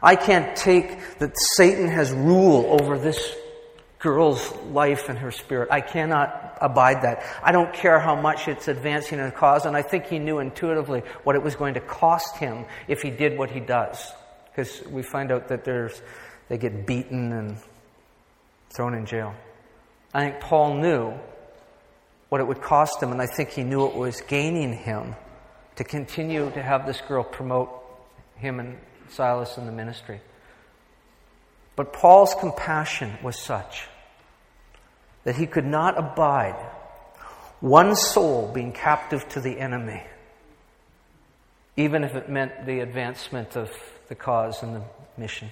I 0.02 0.16
can't 0.16 0.56
take 0.56 1.20
that 1.20 1.32
Satan 1.56 1.88
has 1.88 2.12
rule 2.12 2.78
over 2.80 2.98
this 2.98 3.36
girl's 3.98 4.56
life 4.68 5.10
and 5.10 5.18
her 5.20 5.32
spirit. 5.32 5.70
I 5.72 5.82
cannot 5.82 6.58
abide 6.62 7.02
that. 7.02 7.24
I 7.44 7.52
don't 7.52 7.74
care 7.74 8.00
how 8.00 8.16
much 8.16 8.48
it's 8.48 8.68
advancing 8.68 9.20
a 9.20 9.32
cause, 9.32 9.66
and 9.66 9.76
I 9.76 9.82
think 9.82 10.06
he 10.06 10.20
knew 10.20 10.40
intuitively 10.40 11.02
what 11.24 11.36
it 11.36 11.44
was 11.44 11.56
going 11.56 11.74
to 11.74 11.82
cost 11.82 12.38
him 12.38 12.66
if 12.88 13.02
he 13.02 13.10
did 13.10 13.38
what 13.38 13.52
he 13.52 13.60
does. 13.60 14.12
Because 14.46 14.82
we 14.88 15.04
find 15.04 15.32
out 15.32 15.50
that 15.50 15.66
there's, 15.66 16.02
they 16.48 16.58
get 16.58 16.88
beaten 16.88 17.34
and 17.34 17.58
thrown 18.70 18.94
in 18.94 19.06
jail. 19.06 19.34
I 20.14 20.22
think 20.30 20.40
Paul 20.40 20.76
knew 20.76 21.14
what 22.30 22.39
it 22.42 22.48
would 22.48 22.62
cost 22.62 23.02
him, 23.02 23.12
and 23.12 23.22
I 23.22 23.26
think 23.26 23.50
he 23.50 23.63
knew 23.63 23.86
it 23.88 23.96
was 23.96 24.22
gaining 24.22 24.74
him 24.74 25.15
to 25.76 25.84
continue 25.84 26.50
to 26.52 26.62
have 26.62 26.86
this 26.86 27.02
girl 27.02 27.24
promote 27.24 27.70
him 28.36 28.60
and 28.60 28.78
Silas 29.10 29.58
in 29.58 29.65
the 29.65 29.72
ministry. 29.72 30.22
But 31.76 31.94
Paul's 31.94 32.36
compassion 32.36 33.18
was 33.24 33.39
such 33.39 33.88
that 35.24 35.36
he 35.36 35.48
could 35.48 35.65
not 35.65 35.98
abide 35.98 36.56
one 37.60 37.96
soul 37.96 38.52
being 38.54 38.72
captive 38.72 39.28
to 39.30 39.42
the 39.42 39.60
enemy, 39.60 40.04
even 41.78 42.04
if 42.04 42.15
it 42.15 42.30
meant 42.30 42.65
the 42.65 42.80
advancement 42.80 43.56
of 43.56 43.72
the 44.08 44.15
cause 44.15 44.63
and 44.63 44.76
the 44.76 44.82
mission. 45.18 45.50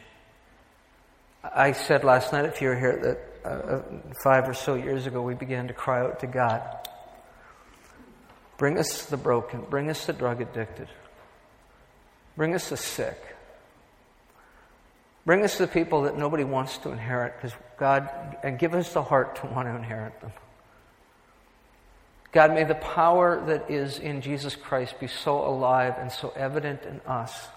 I 1.43 1.71
said 1.71 2.03
last 2.03 2.33
night, 2.33 2.45
if 2.45 2.61
you 2.61 2.69
were 2.69 2.79
here, 2.79 2.99
that 3.03 3.36
uh, 3.47 3.81
five 4.23 4.47
or 4.47 4.53
so 4.53 4.75
years 4.75 5.05
ago 5.05 5.21
we 5.21 5.33
began 5.33 5.67
to 5.67 5.73
cry 5.73 6.01
out 6.01 6.19
to 6.19 6.27
God 6.27 6.61
Bring 8.57 8.79
us 8.79 9.05
the 9.05 9.17
broken. 9.17 9.61
Bring 9.69 9.89
us 9.89 10.05
the 10.05 10.13
drug 10.13 10.41
addicted. 10.41 10.87
Bring 12.35 12.55
us 12.55 12.69
the 12.69 12.77
sick. 12.77 13.21
Bring 15.25 15.43
us 15.43 15.57
the 15.57 15.67
people 15.67 16.03
that 16.03 16.17
nobody 16.17 16.43
wants 16.43 16.77
to 16.79 16.89
inherit 16.89 17.35
because 17.35 17.55
God, 17.77 18.09
and 18.43 18.57
give 18.57 18.73
us 18.73 18.93
the 18.93 19.03
heart 19.03 19.35
to 19.37 19.47
want 19.47 19.67
to 19.67 19.75
inherit 19.75 20.19
them. 20.21 20.31
God, 22.31 22.53
may 22.53 22.63
the 22.63 22.75
power 22.75 23.43
that 23.47 23.69
is 23.69 23.99
in 23.99 24.21
Jesus 24.21 24.55
Christ 24.55 24.99
be 24.99 25.07
so 25.07 25.45
alive 25.45 25.95
and 25.97 26.11
so 26.11 26.33
evident 26.35 26.83
in 26.83 26.99
us 27.01 27.47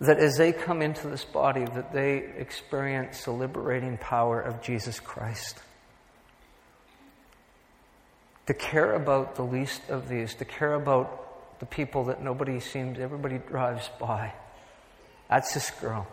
that 0.00 0.18
as 0.18 0.36
they 0.36 0.52
come 0.52 0.80
into 0.80 1.08
this 1.08 1.24
body 1.24 1.64
that 1.64 1.92
they 1.92 2.18
experience 2.36 3.24
the 3.24 3.32
liberating 3.32 3.98
power 3.98 4.40
of 4.40 4.62
Jesus 4.62 5.00
Christ. 5.00 5.60
To 8.46 8.54
care 8.54 8.94
about 8.94 9.34
the 9.34 9.42
least 9.42 9.82
of 9.88 10.08
these, 10.08 10.34
to 10.36 10.44
care 10.44 10.74
about 10.74 11.58
the 11.58 11.66
people 11.66 12.04
that 12.04 12.22
nobody 12.22 12.60
seems, 12.60 12.98
everybody 12.98 13.38
drives 13.38 13.90
by. 13.98 14.32
That's 15.28 15.52
this 15.52 15.70
girl. 15.70 16.06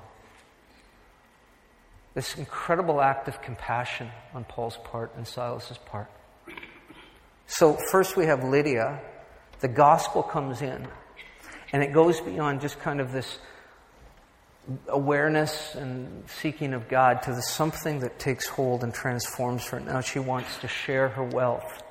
This 2.15 2.35
incredible 2.35 3.01
act 3.01 3.27
of 3.27 3.41
compassion 3.41 4.09
on 4.33 4.45
Paul's 4.45 4.77
part 4.83 5.13
and 5.15 5.27
Silas's 5.27 5.77
part. 5.77 6.09
So, 7.47 7.77
first 7.91 8.17
we 8.17 8.25
have 8.25 8.43
Lydia. 8.43 8.99
The 9.59 9.67
gospel 9.67 10.23
comes 10.23 10.61
in, 10.61 10.87
and 11.71 11.83
it 11.83 11.93
goes 11.93 12.19
beyond 12.19 12.61
just 12.61 12.79
kind 12.79 12.99
of 12.99 13.11
this 13.11 13.37
awareness 14.87 15.75
and 15.75 16.23
seeking 16.41 16.73
of 16.73 16.87
God 16.87 17.23
to 17.23 17.31
the 17.31 17.41
something 17.41 17.99
that 17.99 18.19
takes 18.19 18.47
hold 18.47 18.83
and 18.83 18.93
transforms 18.93 19.67
her. 19.67 19.79
Now 19.79 20.01
she 20.01 20.19
wants 20.19 20.57
to 20.59 20.67
share 20.67 21.09
her 21.09 21.23
wealth 21.23 21.83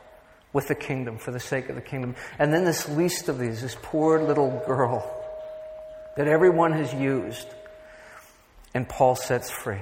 with 0.53 0.69
the 0.69 0.75
kingdom 0.75 1.19
for 1.19 1.31
the 1.31 1.41
sake 1.41 1.69
of 1.69 1.75
the 1.75 1.83
kingdom. 1.83 2.15
And 2.39 2.53
then 2.53 2.65
this 2.65 2.89
least 2.89 3.29
of 3.29 3.39
these, 3.39 3.63
this 3.63 3.77
poor 3.83 4.23
little 4.23 4.63
girl 4.67 5.21
that 6.17 6.29
everyone 6.29 6.73
has 6.73 6.93
used, 6.95 7.47
and 8.73 8.89
Paul 8.89 9.17
sets 9.17 9.51
free. 9.51 9.81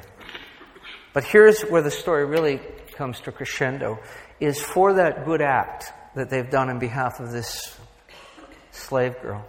But 1.12 1.24
here's 1.24 1.62
where 1.62 1.82
the 1.82 1.90
story 1.90 2.24
really 2.24 2.58
comes 2.94 3.20
to 3.20 3.32
crescendo 3.32 3.98
is 4.40 4.60
for 4.60 4.94
that 4.94 5.24
good 5.24 5.42
act 5.42 5.92
that 6.14 6.30
they've 6.30 6.50
done 6.50 6.70
in 6.70 6.78
behalf 6.78 7.20
of 7.20 7.30
this 7.32 7.78
slave 8.70 9.20
girl. 9.20 9.46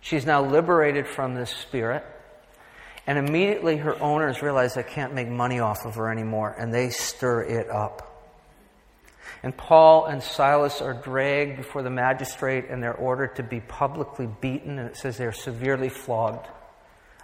She's 0.00 0.24
now 0.24 0.44
liberated 0.44 1.06
from 1.06 1.34
this 1.34 1.50
spirit. 1.50 2.04
And 3.06 3.18
immediately 3.18 3.78
her 3.78 4.00
owners 4.00 4.42
realize 4.42 4.74
they 4.74 4.82
can't 4.82 5.14
make 5.14 5.28
money 5.28 5.58
off 5.58 5.84
of 5.84 5.96
her 5.96 6.10
anymore, 6.10 6.54
and 6.56 6.72
they 6.72 6.90
stir 6.90 7.42
it 7.42 7.68
up. 7.68 8.08
And 9.42 9.56
Paul 9.56 10.06
and 10.06 10.22
Silas 10.22 10.80
are 10.80 10.94
dragged 10.94 11.56
before 11.56 11.82
the 11.82 11.90
magistrate, 11.90 12.66
and 12.70 12.80
they're 12.80 12.94
ordered 12.94 13.36
to 13.36 13.42
be 13.42 13.60
publicly 13.60 14.28
beaten, 14.40 14.78
and 14.78 14.88
it 14.88 14.96
says 14.96 15.16
they're 15.16 15.32
severely 15.32 15.88
flogged. 15.88 16.46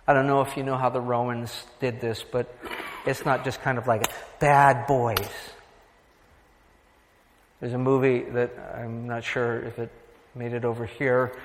I 0.07 0.15
don't 0.15 0.27
know 0.27 0.41
if 0.41 0.57
you 0.57 0.65
know 0.65 0.77
how 0.77 0.91
the 0.91 1.01
Romans 1.01 1.65
did 1.81 2.01
this, 2.01 2.25
but 2.25 2.53
it's 3.07 3.25
not 3.25 3.45
just 3.45 3.63
kind 3.63 3.79
of 3.79 3.87
like 3.87 4.11
bad 4.41 4.87
boys. 4.89 5.29
There's 7.61 7.75
a 7.75 7.79
movie 7.79 8.23
that 8.31 8.53
I'm 8.75 9.07
not 9.07 9.23
sure 9.23 9.63
if 9.63 9.79
it 9.79 9.93
made 10.35 10.55
it 10.55 10.65
over 10.65 10.87
here. 10.87 11.37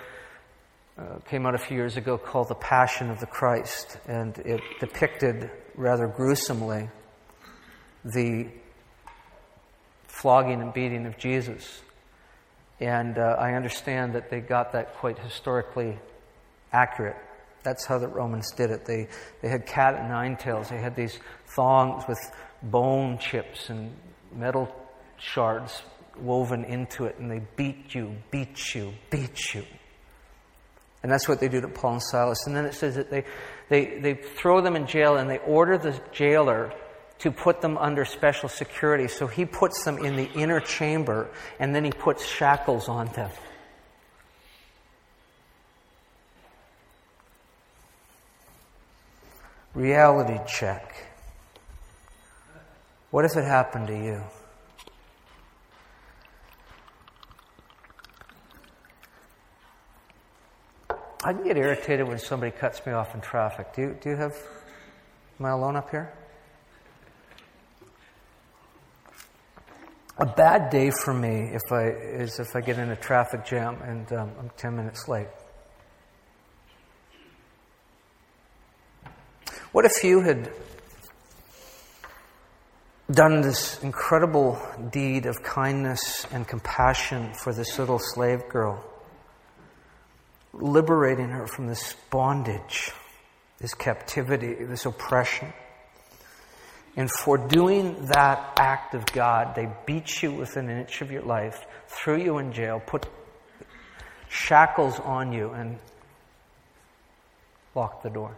Uh, 0.95 1.17
came 1.27 1.47
out 1.47 1.55
a 1.55 1.57
few 1.57 1.75
years 1.75 1.97
ago 1.97 2.19
called 2.19 2.49
The 2.49 2.55
Passion 2.55 3.09
of 3.09 3.19
the 3.19 3.25
Christ, 3.25 3.97
and 4.07 4.37
it 4.37 4.61
depicted 4.79 5.49
rather 5.75 6.07
gruesomely 6.07 6.87
the 8.05 8.47
flogging 10.07 10.61
and 10.61 10.71
beating 10.71 11.07
of 11.07 11.17
Jesus. 11.17 11.81
And 12.79 13.17
uh, 13.17 13.37
I 13.39 13.53
understand 13.53 14.13
that 14.13 14.29
they 14.29 14.39
got 14.39 14.73
that 14.73 14.93
quite 14.97 15.17
historically 15.17 15.97
accurate. 16.71 17.17
That's 17.63 17.87
how 17.87 17.97
the 17.97 18.07
Romans 18.07 18.51
did 18.51 18.69
it. 18.69 18.85
They, 18.85 19.07
they 19.41 19.49
had 19.49 19.65
cat 19.65 19.95
and 19.95 20.09
nine 20.09 20.37
tails. 20.37 20.69
They 20.69 20.79
had 20.79 20.95
these 20.95 21.17
thongs 21.55 22.03
with 22.07 22.19
bone 22.61 23.17
chips 23.17 23.71
and 23.71 23.95
metal 24.31 24.67
shards 25.17 25.81
woven 26.19 26.65
into 26.65 27.05
it, 27.05 27.17
and 27.17 27.31
they 27.31 27.41
beat 27.55 27.95
you, 27.95 28.15
beat 28.29 28.75
you, 28.75 28.93
beat 29.09 29.55
you. 29.55 29.63
And 31.03 31.11
that's 31.11 31.27
what 31.27 31.41
they 31.41 31.49
do 31.49 31.59
to 31.61 31.67
Paul 31.67 31.93
and 31.93 32.03
Silas. 32.03 32.47
And 32.47 32.55
then 32.55 32.65
it 32.65 32.73
says 32.73 32.95
that 32.95 33.11
they, 33.11 33.25
they, 33.69 33.99
they 33.99 34.13
throw 34.15 34.61
them 34.61 34.75
in 34.77 34.87
jail 34.87 35.17
and 35.17 35.29
they 35.29 35.39
order 35.39 35.77
the 35.77 35.99
jailer 36.13 36.73
to 37.19 37.31
put 37.31 37.61
them 37.61 37.77
under 37.77 38.05
special 38.05 38.47
security. 38.49 39.09
So 39.09 39.27
he 39.27 39.45
puts 39.45 39.83
them 39.83 39.97
in 39.97 40.15
the 40.15 40.31
inner 40.31 40.61
chamber 40.61 41.29
and 41.59 41.75
then 41.75 41.83
he 41.83 41.91
puts 41.91 42.25
shackles 42.25 42.87
on 42.87 43.07
them. 43.07 43.29
Reality 49.73 50.39
check. 50.47 50.95
What 53.09 53.25
if 53.25 53.35
it 53.35 53.43
happened 53.43 53.87
to 53.87 53.93
you? 53.95 54.23
I 61.25 61.31
can 61.31 61.45
get 61.45 61.55
irritated 61.55 62.05
when 62.05 62.19
somebody 62.19 62.51
cuts 62.51 62.85
me 62.85 62.91
off 62.91 63.15
in 63.15 63.21
traffic. 63.21 63.73
Do 63.73 63.81
you, 63.81 63.97
do 64.01 64.09
you 64.09 64.17
have, 64.17 64.35
am 65.39 65.45
I 65.45 65.51
alone 65.51 65.77
up 65.77 65.89
here? 65.89 66.13
A 70.17 70.25
bad 70.25 70.69
day 70.69 70.91
for 71.03 71.13
me 71.13 71.51
if 71.53 71.71
I, 71.71 71.87
is 71.87 72.39
if 72.39 72.53
I 72.55 72.59
get 72.59 72.77
in 72.77 72.89
a 72.89 72.97
traffic 72.97 73.45
jam 73.45 73.81
and 73.83 74.11
um, 74.11 74.31
I'm 74.37 74.51
10 74.57 74.75
minutes 74.75 75.07
late. 75.07 75.27
What 79.71 79.85
if 79.85 80.03
you 80.03 80.21
had 80.21 80.51
done 83.09 83.41
this 83.41 83.81
incredible 83.81 84.61
deed 84.91 85.25
of 85.25 85.41
kindness 85.41 86.27
and 86.33 86.45
compassion 86.45 87.33
for 87.33 87.53
this 87.53 87.79
little 87.79 87.99
slave 87.99 88.47
girl? 88.49 88.92
Liberating 90.53 91.29
her 91.29 91.47
from 91.47 91.67
this 91.67 91.95
bondage, 92.09 92.91
this 93.59 93.73
captivity, 93.73 94.53
this 94.53 94.85
oppression. 94.85 95.51
And 96.95 97.09
for 97.09 97.37
doing 97.37 98.05
that 98.07 98.53
act 98.57 98.93
of 98.93 99.05
God, 99.07 99.55
they 99.55 99.67
beat 99.85 100.21
you 100.21 100.31
within 100.31 100.69
an 100.69 100.79
inch 100.81 101.01
of 101.01 101.11
your 101.11 101.23
life, 101.23 101.65
threw 101.87 102.17
you 102.17 102.37
in 102.37 102.53
jail, 102.53 102.81
put 102.85 103.07
shackles 104.29 104.99
on 104.99 105.33
you, 105.33 105.49
and 105.49 105.79
locked 107.73 108.03
the 108.03 108.09
door. 108.09 108.37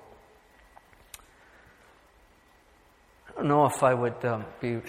I 3.28 3.39
don't 3.39 3.49
know 3.49 3.65
if 3.65 3.84
I 3.84 3.93
would 3.93 4.23
um, 4.23 4.45
be 4.62 4.80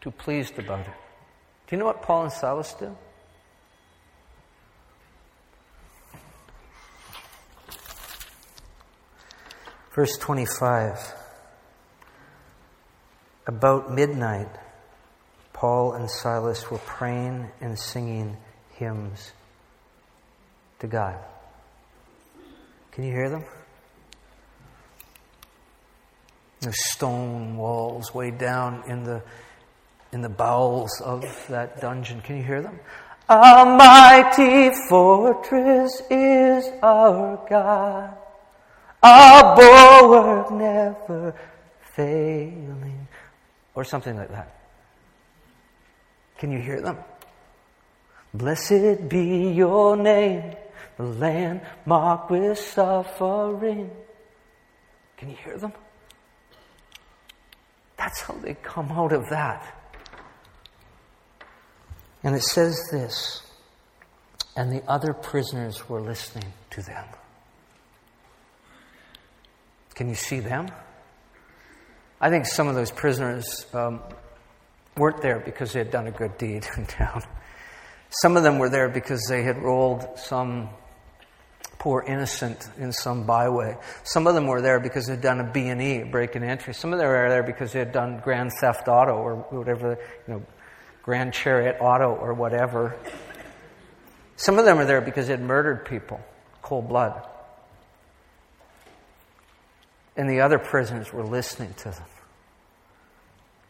too 0.00 0.10
pleased 0.10 0.58
about 0.58 0.80
it. 0.80 0.94
Do 1.68 1.76
you 1.76 1.78
know 1.78 1.84
what 1.84 2.02
Paul 2.02 2.24
and 2.24 2.32
Silas 2.32 2.74
did? 2.74 2.90
Verse 9.92 10.16
25. 10.18 11.14
About 13.46 13.92
midnight, 13.92 14.48
Paul 15.52 15.94
and 15.94 16.08
Silas 16.08 16.70
were 16.70 16.78
praying 16.78 17.48
and 17.60 17.76
singing 17.76 18.36
hymns 18.74 19.32
to 20.78 20.86
God. 20.86 21.18
Can 22.92 23.04
you 23.04 23.12
hear 23.12 23.28
them? 23.28 23.44
The 26.60 26.72
stone 26.72 27.56
walls 27.56 28.14
way 28.14 28.30
down 28.30 28.84
in 28.86 29.02
the 29.02 29.22
in 30.12 30.20
the 30.20 30.28
bowels 30.28 31.00
of 31.00 31.24
that 31.48 31.80
dungeon. 31.80 32.20
Can 32.20 32.36
you 32.36 32.42
hear 32.42 32.62
them? 32.62 32.78
A 33.28 33.64
mighty 33.64 34.70
fortress 34.88 36.02
is 36.10 36.68
our 36.82 37.44
God 37.48 38.19
a 39.02 39.54
bulwark 39.56 40.50
never 40.50 41.34
failing, 41.94 43.08
or 43.74 43.84
something 43.84 44.16
like 44.16 44.30
that. 44.30 44.60
Can 46.38 46.50
you 46.52 46.60
hear 46.60 46.80
them? 46.80 46.98
Blessed 48.32 49.08
be 49.08 49.50
your 49.50 49.96
name, 49.96 50.54
the 50.96 51.04
land 51.04 51.60
marked 51.84 52.30
with 52.30 52.58
suffering. 52.58 53.90
Can 55.16 55.30
you 55.30 55.36
hear 55.44 55.58
them? 55.58 55.72
That's 57.96 58.20
how 58.22 58.34
they 58.34 58.54
come 58.54 58.90
out 58.92 59.12
of 59.12 59.28
that. 59.28 59.76
And 62.22 62.34
it 62.34 62.42
says 62.42 62.78
this, 62.90 63.42
and 64.56 64.72
the 64.72 64.82
other 64.88 65.12
prisoners 65.12 65.88
were 65.88 66.00
listening 66.00 66.52
to 66.70 66.82
them. 66.82 67.04
Can 70.00 70.08
you 70.08 70.14
see 70.14 70.40
them? 70.40 70.66
I 72.22 72.30
think 72.30 72.46
some 72.46 72.68
of 72.68 72.74
those 72.74 72.90
prisoners 72.90 73.66
um, 73.74 74.00
weren't 74.96 75.20
there 75.20 75.40
because 75.40 75.74
they 75.74 75.80
had 75.80 75.90
done 75.90 76.06
a 76.06 76.10
good 76.10 76.38
deed 76.38 76.66
in 76.78 76.86
town. 76.86 77.22
Some 78.08 78.38
of 78.38 78.42
them 78.42 78.58
were 78.58 78.70
there 78.70 78.88
because 78.88 79.20
they 79.28 79.42
had 79.42 79.58
rolled 79.58 80.08
some 80.18 80.70
poor 81.78 82.02
innocent 82.08 82.66
in 82.78 82.92
some 82.92 83.24
byway. 83.24 83.76
Some 84.02 84.26
of 84.26 84.32
them 84.32 84.46
were 84.46 84.62
there 84.62 84.80
because 84.80 85.06
they'd 85.06 85.20
done 85.20 85.38
a 85.38 85.52
B&E, 85.52 86.04
break 86.04 86.34
and 86.34 86.46
entry. 86.46 86.72
Some 86.72 86.94
of 86.94 86.98
them 86.98 87.06
were 87.06 87.28
there 87.28 87.42
because 87.42 87.74
they 87.74 87.80
had 87.80 87.92
done 87.92 88.20
Grand 88.24 88.52
Theft 88.58 88.88
Auto 88.88 89.12
or 89.12 89.34
whatever, 89.50 89.98
you 90.26 90.32
know, 90.32 90.42
Grand 91.02 91.34
Chariot 91.34 91.76
Auto 91.78 92.14
or 92.14 92.32
whatever. 92.32 92.96
Some 94.36 94.58
of 94.58 94.64
them 94.64 94.78
were 94.78 94.86
there 94.86 95.02
because 95.02 95.26
they 95.26 95.34
had 95.34 95.42
murdered 95.42 95.84
people, 95.84 96.22
cold 96.62 96.88
blood. 96.88 97.22
And 100.16 100.28
the 100.28 100.40
other 100.40 100.58
prisoners 100.58 101.12
were 101.12 101.24
listening 101.24 101.74
to 101.78 101.90
them. 101.90 102.04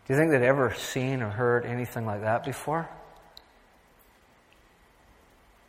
Do 0.06 0.14
you 0.14 0.18
think 0.18 0.32
they'd 0.32 0.42
ever 0.42 0.74
seen 0.74 1.22
or 1.22 1.30
heard 1.30 1.64
anything 1.64 2.06
like 2.06 2.22
that 2.22 2.44
before? 2.44 2.88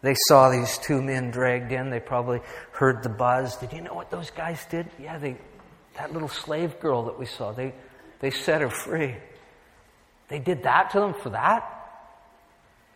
They 0.02 0.16
saw 0.28 0.50
these 0.50 0.80
two 0.80 1.02
men 1.02 1.30
dragged 1.30 1.72
in. 1.72 1.92
They 1.92 2.00
probably 2.00 2.42
heard 2.72 3.04
the 3.04 3.10
buzz. 3.10 3.58
Did 3.58 3.72
you 3.72 3.82
know 3.82 3.94
what 3.94 4.10
those 4.10 4.32
guys 4.32 4.66
did? 4.66 4.88
Yeah, 5.00 5.20
they, 5.20 5.38
that 5.96 6.12
little 6.12 6.28
slave 6.28 6.80
girl 6.80 7.06
that 7.06 7.20
we 7.20 7.28
saw, 7.28 7.52
they, 7.52 7.74
they 8.20 8.32
set 8.32 8.62
her 8.62 8.70
free. 8.70 9.16
They 10.28 10.40
did 10.40 10.64
that 10.64 10.90
to 10.92 11.00
them 11.02 11.14
for 11.14 11.30
that? 11.30 11.64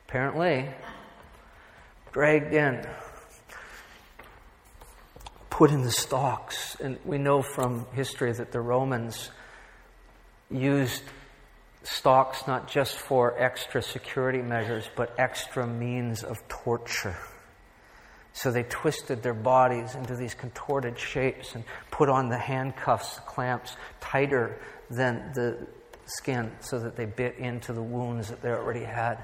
Apparently. 0.07 0.69
Dragged 2.11 2.53
in, 2.53 2.87
put 5.55 5.71
in 5.71 5.83
the 5.83 5.91
stocks. 5.91 6.75
And 6.81 6.99
we 7.05 7.17
know 7.17 7.41
from 7.41 7.85
history 7.93 8.33
that 8.33 8.51
the 8.51 8.59
Romans 8.59 9.31
used 10.51 11.01
stocks 11.83 12.45
not 12.45 12.67
just 12.69 12.97
for 12.97 13.41
extra 13.41 13.81
security 13.81 14.41
measures, 14.41 14.89
but 14.97 15.15
extra 15.17 15.65
means 15.65 16.23
of 16.23 16.45
torture. 16.49 17.17
So 18.33 18.51
they 18.51 18.63
twisted 18.63 19.23
their 19.23 19.33
bodies 19.33 19.95
into 19.95 20.17
these 20.17 20.33
contorted 20.33 20.99
shapes 20.99 21.55
and 21.55 21.63
put 21.89 22.09
on 22.09 22.27
the 22.27 22.37
handcuffs, 22.37 23.19
clamps, 23.25 23.77
tighter 24.01 24.59
than 24.89 25.31
the 25.35 25.65
skin 26.05 26.51
so 26.59 26.79
that 26.79 26.97
they 26.97 27.05
bit 27.05 27.37
into 27.37 27.71
the 27.71 27.81
wounds 27.81 28.27
that 28.27 28.41
they 28.41 28.49
already 28.49 28.83
had. 28.83 29.23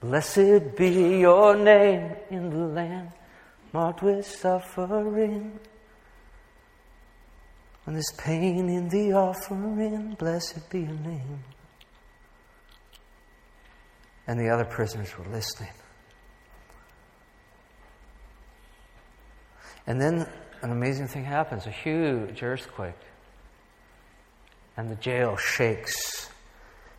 Blessed 0.00 0.74
be 0.76 1.20
your 1.20 1.56
name 1.56 2.16
in 2.30 2.50
the 2.50 2.66
land 2.66 3.12
marked 3.72 4.02
with 4.02 4.26
suffering. 4.26 5.58
When 7.84 7.94
there's 7.94 8.12
pain 8.18 8.68
in 8.68 8.88
the 8.88 9.12
offering, 9.12 10.16
blessed 10.18 10.68
be 10.70 10.80
your 10.80 10.88
name. 10.88 11.44
And 14.26 14.40
the 14.40 14.48
other 14.48 14.64
prisoners 14.64 15.16
were 15.16 15.26
listening. 15.26 15.70
And 19.86 20.00
then 20.00 20.26
an 20.62 20.72
amazing 20.72 21.06
thing 21.06 21.24
happens 21.24 21.66
a 21.66 21.70
huge 21.70 22.42
earthquake. 22.42 22.94
And 24.76 24.90
the 24.90 24.96
jail 24.96 25.36
shakes, 25.36 26.28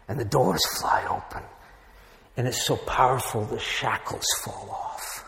and 0.07 0.17
the 0.17 0.25
doors 0.25 0.65
fly 0.79 1.05
open. 1.05 1.43
And 2.37 2.47
it's 2.47 2.65
so 2.65 2.77
powerful, 2.77 3.43
the 3.43 3.59
shackles 3.59 4.25
fall 4.43 4.69
off. 4.71 5.26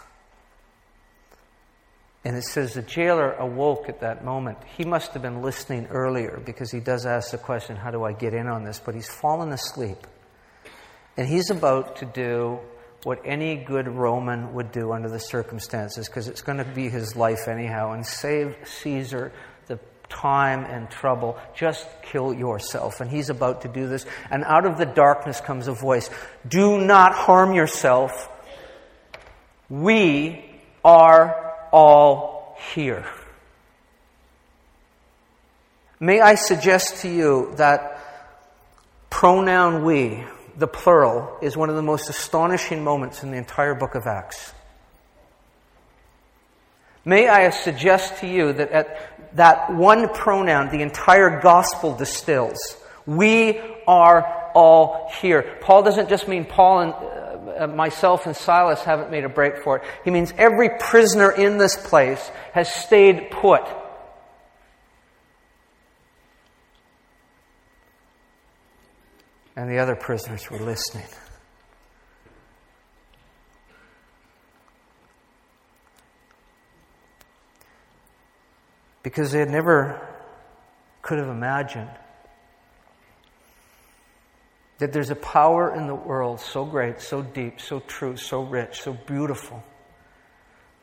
And 2.26 2.36
it 2.36 2.44
says 2.44 2.74
the 2.74 2.82
jailer 2.82 3.32
awoke 3.34 3.88
at 3.88 4.02
that 4.02 4.26
moment. 4.26 4.58
He 4.78 4.84
must 4.84 5.14
have 5.14 5.22
been 5.22 5.42
listening 5.42 5.88
earlier 5.88 6.42
because 6.46 6.70
he 6.70 6.82
does 6.82 7.06
ask 7.06 7.32
the 7.32 7.38
question, 7.38 7.78
How 7.78 7.92
do 7.92 8.04
I 8.04 8.12
get 8.12 8.34
in 8.34 8.48
on 8.48 8.66
this? 8.66 8.80
But 8.84 8.96
he's 8.96 9.08
fallen 9.08 9.52
asleep. 9.54 10.06
And 11.16 11.28
he's 11.28 11.50
about 11.50 11.98
to 11.98 12.06
do 12.06 12.60
what 13.04 13.20
any 13.24 13.56
good 13.56 13.88
Roman 13.88 14.54
would 14.54 14.72
do 14.74 14.92
under 14.92 15.10
the 15.10 15.20
circumstances 15.20 16.10
because 16.10 16.28
it's 16.28 16.42
going 16.42 16.58
to 16.58 16.66
be 16.66 16.90
his 16.90 17.16
life 17.16 17.48
anyhow 17.48 17.94
and 17.94 18.06
save 18.06 18.56
Caesar 18.66 19.32
the 19.68 19.80
time 20.10 20.66
and 20.66 20.90
trouble. 20.90 21.38
Just 21.56 21.88
kill 22.04 22.34
yourself. 22.34 23.00
And 23.00 23.10
he's 23.10 23.30
about 23.30 23.62
to 23.62 23.70
do 23.70 23.88
this. 23.88 24.06
And 24.30 24.44
out 24.44 24.66
of 24.66 24.78
the 24.78 24.86
darkness 24.86 25.40
comes 25.40 25.70
a 25.70 25.74
voice 25.74 26.10
Do 26.48 26.80
not 26.82 27.14
harm 27.14 27.54
yourself. 27.54 28.30
We 29.70 30.44
are 30.84 31.49
all 31.72 32.58
here. 32.74 33.06
May 36.00 36.22
I 36.22 36.36
suggest 36.36 37.02
to 37.02 37.10
you 37.10 37.54
that 37.58 38.00
pronoun 39.10 39.84
we, 39.84 40.24
the 40.58 40.68
plural, 40.68 41.38
is 41.42 41.58
one 41.58 41.70
of 41.70 41.76
the 41.76 41.82
most 41.82 42.10
astonishing 42.10 42.84
moments 42.84 43.24
in 43.24 43.32
the 43.32 43.38
entire 43.38 43.76
book 43.76 43.96
of 43.96 44.08
Acts. 44.08 44.54
May 47.04 47.28
I 47.28 47.50
suggest 47.50 48.20
to 48.20 48.28
you 48.28 48.54
that 48.54 48.72
at 48.72 49.36
that 49.36 49.74
one 49.74 50.10
pronoun, 50.10 50.70
the 50.70 50.82
entire 50.82 51.40
gospel 51.40 51.96
distills. 51.96 52.58
We 53.06 53.60
are 53.88 54.52
all 54.54 55.12
here. 55.22 55.58
Paul 55.62 55.84
doesn't 55.84 56.10
just 56.10 56.28
mean 56.28 56.46
Paul 56.46 56.80
and 56.80 56.94
uh, 56.94 57.29
Uh, 57.58 57.68
myself 57.68 58.26
and 58.26 58.36
Silas 58.36 58.82
haven't 58.84 59.12
made 59.12 59.24
a 59.24 59.30
break 59.30 59.64
for 59.64 59.78
it. 59.78 59.84
He 60.04 60.12
means 60.12 60.34
every 60.38 60.70
prisoner 60.80 61.32
in 61.32 61.58
this 61.58 61.76
place 61.76 62.32
has 62.54 62.74
stayed 62.74 63.32
put. 63.32 63.68
And 69.56 69.70
the 69.70 69.80
other 69.80 69.96
prisoners 69.96 70.50
were 70.50 70.60
listening. 70.60 71.08
Because 79.04 79.32
they 79.32 79.40
had 79.40 79.50
never 79.50 80.00
could 81.02 81.18
have 81.18 81.30
imagined 81.30 81.90
that 84.80 84.94
there's 84.94 85.10
a 85.10 85.16
power 85.16 85.76
in 85.76 85.88
the 85.88 85.96
world 85.96 86.40
so 86.40 86.66
great, 86.66 87.02
so 87.02 87.22
deep, 87.22 87.62
so 87.62 87.82
true, 87.82 88.18
so 88.18 88.42
rich, 88.42 88.82
so 88.82 88.94
beautiful, 88.94 89.64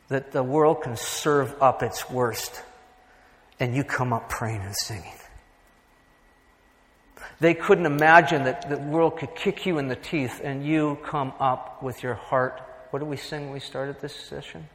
that 0.07 0.31
the 0.31 0.43
world 0.43 0.81
can 0.81 0.95
serve 0.95 1.53
up 1.61 1.83
its 1.83 2.09
worst, 2.09 2.63
and 3.59 3.75
you 3.75 3.83
come 3.83 4.13
up 4.13 4.29
praying 4.29 4.61
and 4.61 4.75
singing. 4.75 5.13
They 7.39 7.53
couldn't 7.53 7.85
imagine 7.85 8.45
that 8.45 8.69
the 8.69 8.77
world 8.77 9.17
could 9.17 9.35
kick 9.35 9.65
you 9.65 9.77
in 9.77 9.87
the 9.87 9.95
teeth 9.95 10.41
and 10.43 10.65
you 10.65 10.97
come 11.03 11.33
up 11.39 11.83
with 11.83 12.01
your 12.01 12.15
heart. 12.15 12.61
What 12.89 12.99
did 12.99 13.07
we 13.07 13.17
sing 13.17 13.45
when 13.45 13.53
we 13.53 13.59
started 13.59 13.99
this 14.01 14.15
session? 14.15 14.67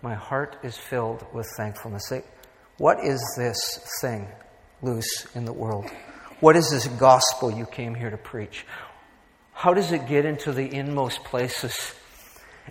My 0.00 0.14
heart 0.14 0.58
is 0.62 0.76
filled 0.76 1.26
with 1.32 1.48
thankfulness. 1.56 2.12
What 2.76 3.04
is 3.04 3.20
this 3.36 3.80
thing 4.00 4.28
loose 4.80 5.26
in 5.34 5.44
the 5.44 5.52
world? 5.52 5.86
What 6.40 6.56
is 6.56 6.70
this 6.70 6.86
gospel 6.86 7.50
you 7.50 7.66
came 7.66 7.94
here 7.94 8.10
to 8.10 8.16
preach? 8.16 8.64
How 9.52 9.74
does 9.74 9.90
it 9.90 10.06
get 10.06 10.24
into 10.24 10.52
the 10.52 10.72
inmost 10.72 11.24
places 11.24 11.92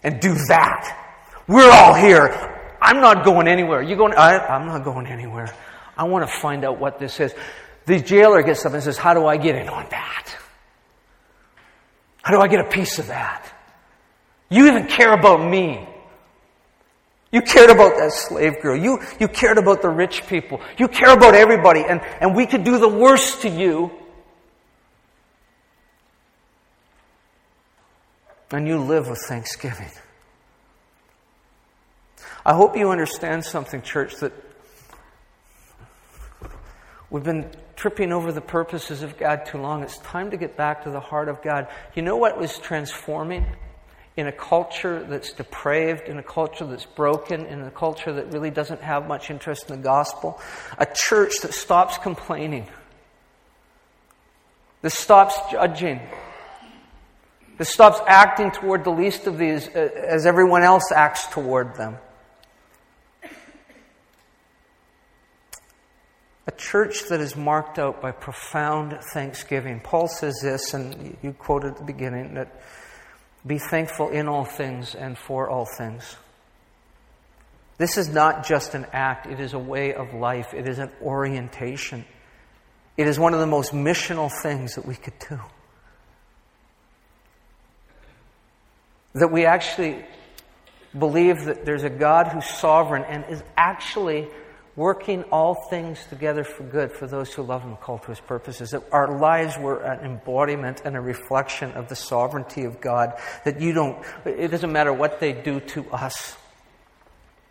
and 0.03 0.19
do 0.21 0.33
that? 0.47 1.43
We're 1.47 1.69
all 1.69 1.93
here. 1.93 2.77
I'm 2.81 3.01
not 3.01 3.25
going 3.25 3.47
anywhere. 3.47 3.81
You 3.81 3.95
going? 3.95 4.13
I, 4.13 4.37
I'm 4.37 4.67
not 4.67 4.83
going 4.83 5.07
anywhere. 5.07 5.53
I 5.97 6.05
want 6.05 6.29
to 6.29 6.37
find 6.39 6.63
out 6.63 6.79
what 6.79 6.99
this 6.99 7.19
is. 7.19 7.33
The 7.85 7.99
jailer 7.99 8.41
gets 8.43 8.65
up 8.65 8.73
and 8.73 8.83
says, 8.83 8.97
How 8.97 9.13
do 9.13 9.25
I 9.25 9.37
get 9.37 9.55
in 9.55 9.67
on 9.67 9.87
that? 9.89 10.37
How 12.21 12.33
do 12.33 12.41
I 12.41 12.47
get 12.47 12.59
a 12.59 12.69
piece 12.69 12.99
of 12.99 13.07
that? 13.07 13.49
You 14.49 14.67
even 14.67 14.87
care 14.87 15.13
about 15.13 15.49
me. 15.49 15.87
You 17.31 17.41
cared 17.41 17.69
about 17.69 17.97
that 17.97 18.13
slave 18.13 18.61
girl. 18.61 18.75
You, 18.75 18.99
you 19.19 19.27
cared 19.27 19.57
about 19.57 19.81
the 19.81 19.89
rich 19.89 20.25
people. 20.27 20.61
You 20.77 20.87
care 20.87 21.13
about 21.13 21.35
everybody. 21.35 21.83
And, 21.83 22.01
and 22.21 22.35
we 22.35 22.45
could 22.45 22.63
do 22.63 22.79
the 22.79 22.87
worst 22.87 23.41
to 23.41 23.49
you. 23.49 23.91
And 28.51 28.65
you 28.65 28.79
live 28.79 29.09
with 29.09 29.19
thanksgiving. 29.27 29.91
I 32.45 32.53
hope 32.53 32.77
you 32.77 32.91
understand 32.91 33.43
something, 33.43 33.81
church, 33.81 34.15
that 34.17 34.31
we've 37.09 37.25
been 37.25 37.51
tripping 37.75 38.13
over 38.13 38.31
the 38.31 38.39
purposes 38.39 39.03
of 39.03 39.17
God 39.17 39.45
too 39.45 39.57
long. 39.57 39.83
It's 39.83 39.97
time 39.97 40.31
to 40.31 40.37
get 40.37 40.55
back 40.55 40.85
to 40.85 40.91
the 40.91 41.01
heart 41.01 41.27
of 41.27 41.41
God. 41.41 41.67
You 41.93 42.03
know 42.03 42.15
what 42.15 42.39
was 42.39 42.57
transforming? 42.57 43.45
In 44.17 44.25
a 44.25 44.31
culture 44.31 45.03
that's 45.03 45.31
depraved, 45.31 46.09
in 46.09 46.17
a 46.17 46.23
culture 46.23 46.65
that's 46.65 46.87
broken, 46.87 47.45
in 47.45 47.61
a 47.61 47.69
culture 47.69 48.11
that 48.11 48.33
really 48.33 48.49
doesn't 48.49 48.81
have 48.81 49.07
much 49.07 49.29
interest 49.29 49.69
in 49.69 49.77
the 49.77 49.83
gospel, 49.83 50.41
a 50.79 50.87
church 50.91 51.33
that 51.43 51.53
stops 51.53 51.99
complaining, 51.99 52.67
that 54.81 54.89
stops 54.89 55.35
judging, 55.51 56.01
that 57.59 57.65
stops 57.65 57.99
acting 58.07 58.49
toward 58.49 58.83
the 58.83 58.89
least 58.89 59.27
of 59.27 59.37
these 59.37 59.67
uh, 59.69 59.89
as 59.95 60.25
everyone 60.25 60.63
else 60.63 60.91
acts 60.91 61.27
toward 61.27 61.75
them. 61.75 61.97
A 66.47 66.51
church 66.57 67.03
that 67.09 67.19
is 67.19 67.35
marked 67.35 67.77
out 67.77 68.01
by 68.01 68.11
profound 68.11 68.97
thanksgiving. 69.13 69.79
Paul 69.79 70.07
says 70.07 70.39
this, 70.41 70.73
and 70.73 71.17
you 71.21 71.33
quoted 71.33 71.73
at 71.73 71.77
the 71.77 71.83
beginning, 71.83 72.33
that 72.35 72.61
be 73.47 73.57
thankful 73.57 74.09
in 74.09 74.27
all 74.27 74.45
things 74.45 74.93
and 74.95 75.17
for 75.17 75.49
all 75.49 75.65
things. 75.77 76.17
This 77.77 77.97
is 77.97 78.09
not 78.09 78.45
just 78.45 78.73
an 78.73 78.87
act, 78.91 79.27
it 79.27 79.39
is 79.39 79.53
a 79.53 79.59
way 79.59 79.93
of 79.93 80.13
life, 80.13 80.53
it 80.53 80.67
is 80.67 80.79
an 80.79 80.91
orientation. 81.01 82.05
It 82.97 83.07
is 83.07 83.19
one 83.19 83.33
of 83.33 83.39
the 83.39 83.47
most 83.47 83.71
missional 83.71 84.31
things 84.41 84.75
that 84.75 84.85
we 84.85 84.95
could 84.95 85.17
do. 85.29 85.39
That 89.13 89.31
we 89.31 89.45
actually 89.45 90.03
believe 90.97 91.45
that 91.45 91.65
there's 91.65 91.83
a 91.83 91.89
God 91.89 92.27
who's 92.27 92.45
sovereign 92.45 93.03
and 93.03 93.25
is 93.29 93.43
actually 93.55 94.27
working 94.77 95.23
all 95.23 95.55
things 95.69 95.99
together 96.05 96.43
for 96.43 96.63
good 96.63 96.91
for 96.91 97.07
those 97.07 97.33
who 97.33 97.41
love 97.41 97.63
Him 97.63 97.71
and 97.71 97.79
call 97.81 97.97
to 97.97 98.07
His 98.07 98.19
purposes. 98.21 98.69
That 98.69 98.83
our 98.93 99.19
lives 99.19 99.57
were 99.57 99.79
an 99.79 100.05
embodiment 100.05 100.83
and 100.85 100.95
a 100.95 101.01
reflection 101.01 101.71
of 101.71 101.89
the 101.89 101.95
sovereignty 101.95 102.63
of 102.63 102.79
God. 102.79 103.13
That 103.43 103.59
you 103.59 103.73
don't, 103.73 104.05
it 104.23 104.49
doesn't 104.49 104.71
matter 104.71 104.93
what 104.93 105.19
they 105.19 105.33
do 105.33 105.59
to 105.59 105.89
us, 105.91 106.37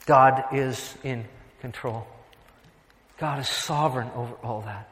God 0.07 0.45
is 0.53 0.95
in 1.03 1.25
control. 1.61 2.07
God 3.19 3.41
is 3.41 3.49
sovereign 3.49 4.11
over 4.15 4.35
all 4.45 4.61
that. 4.63 4.89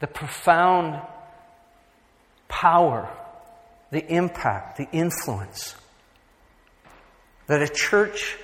The 0.00 0.08
profound 0.08 1.00
power, 2.48 3.08
the 3.92 4.04
impact, 4.04 4.78
the 4.78 4.88
influence 4.90 5.76
that 7.46 7.62
a 7.62 7.68
church 7.68 8.36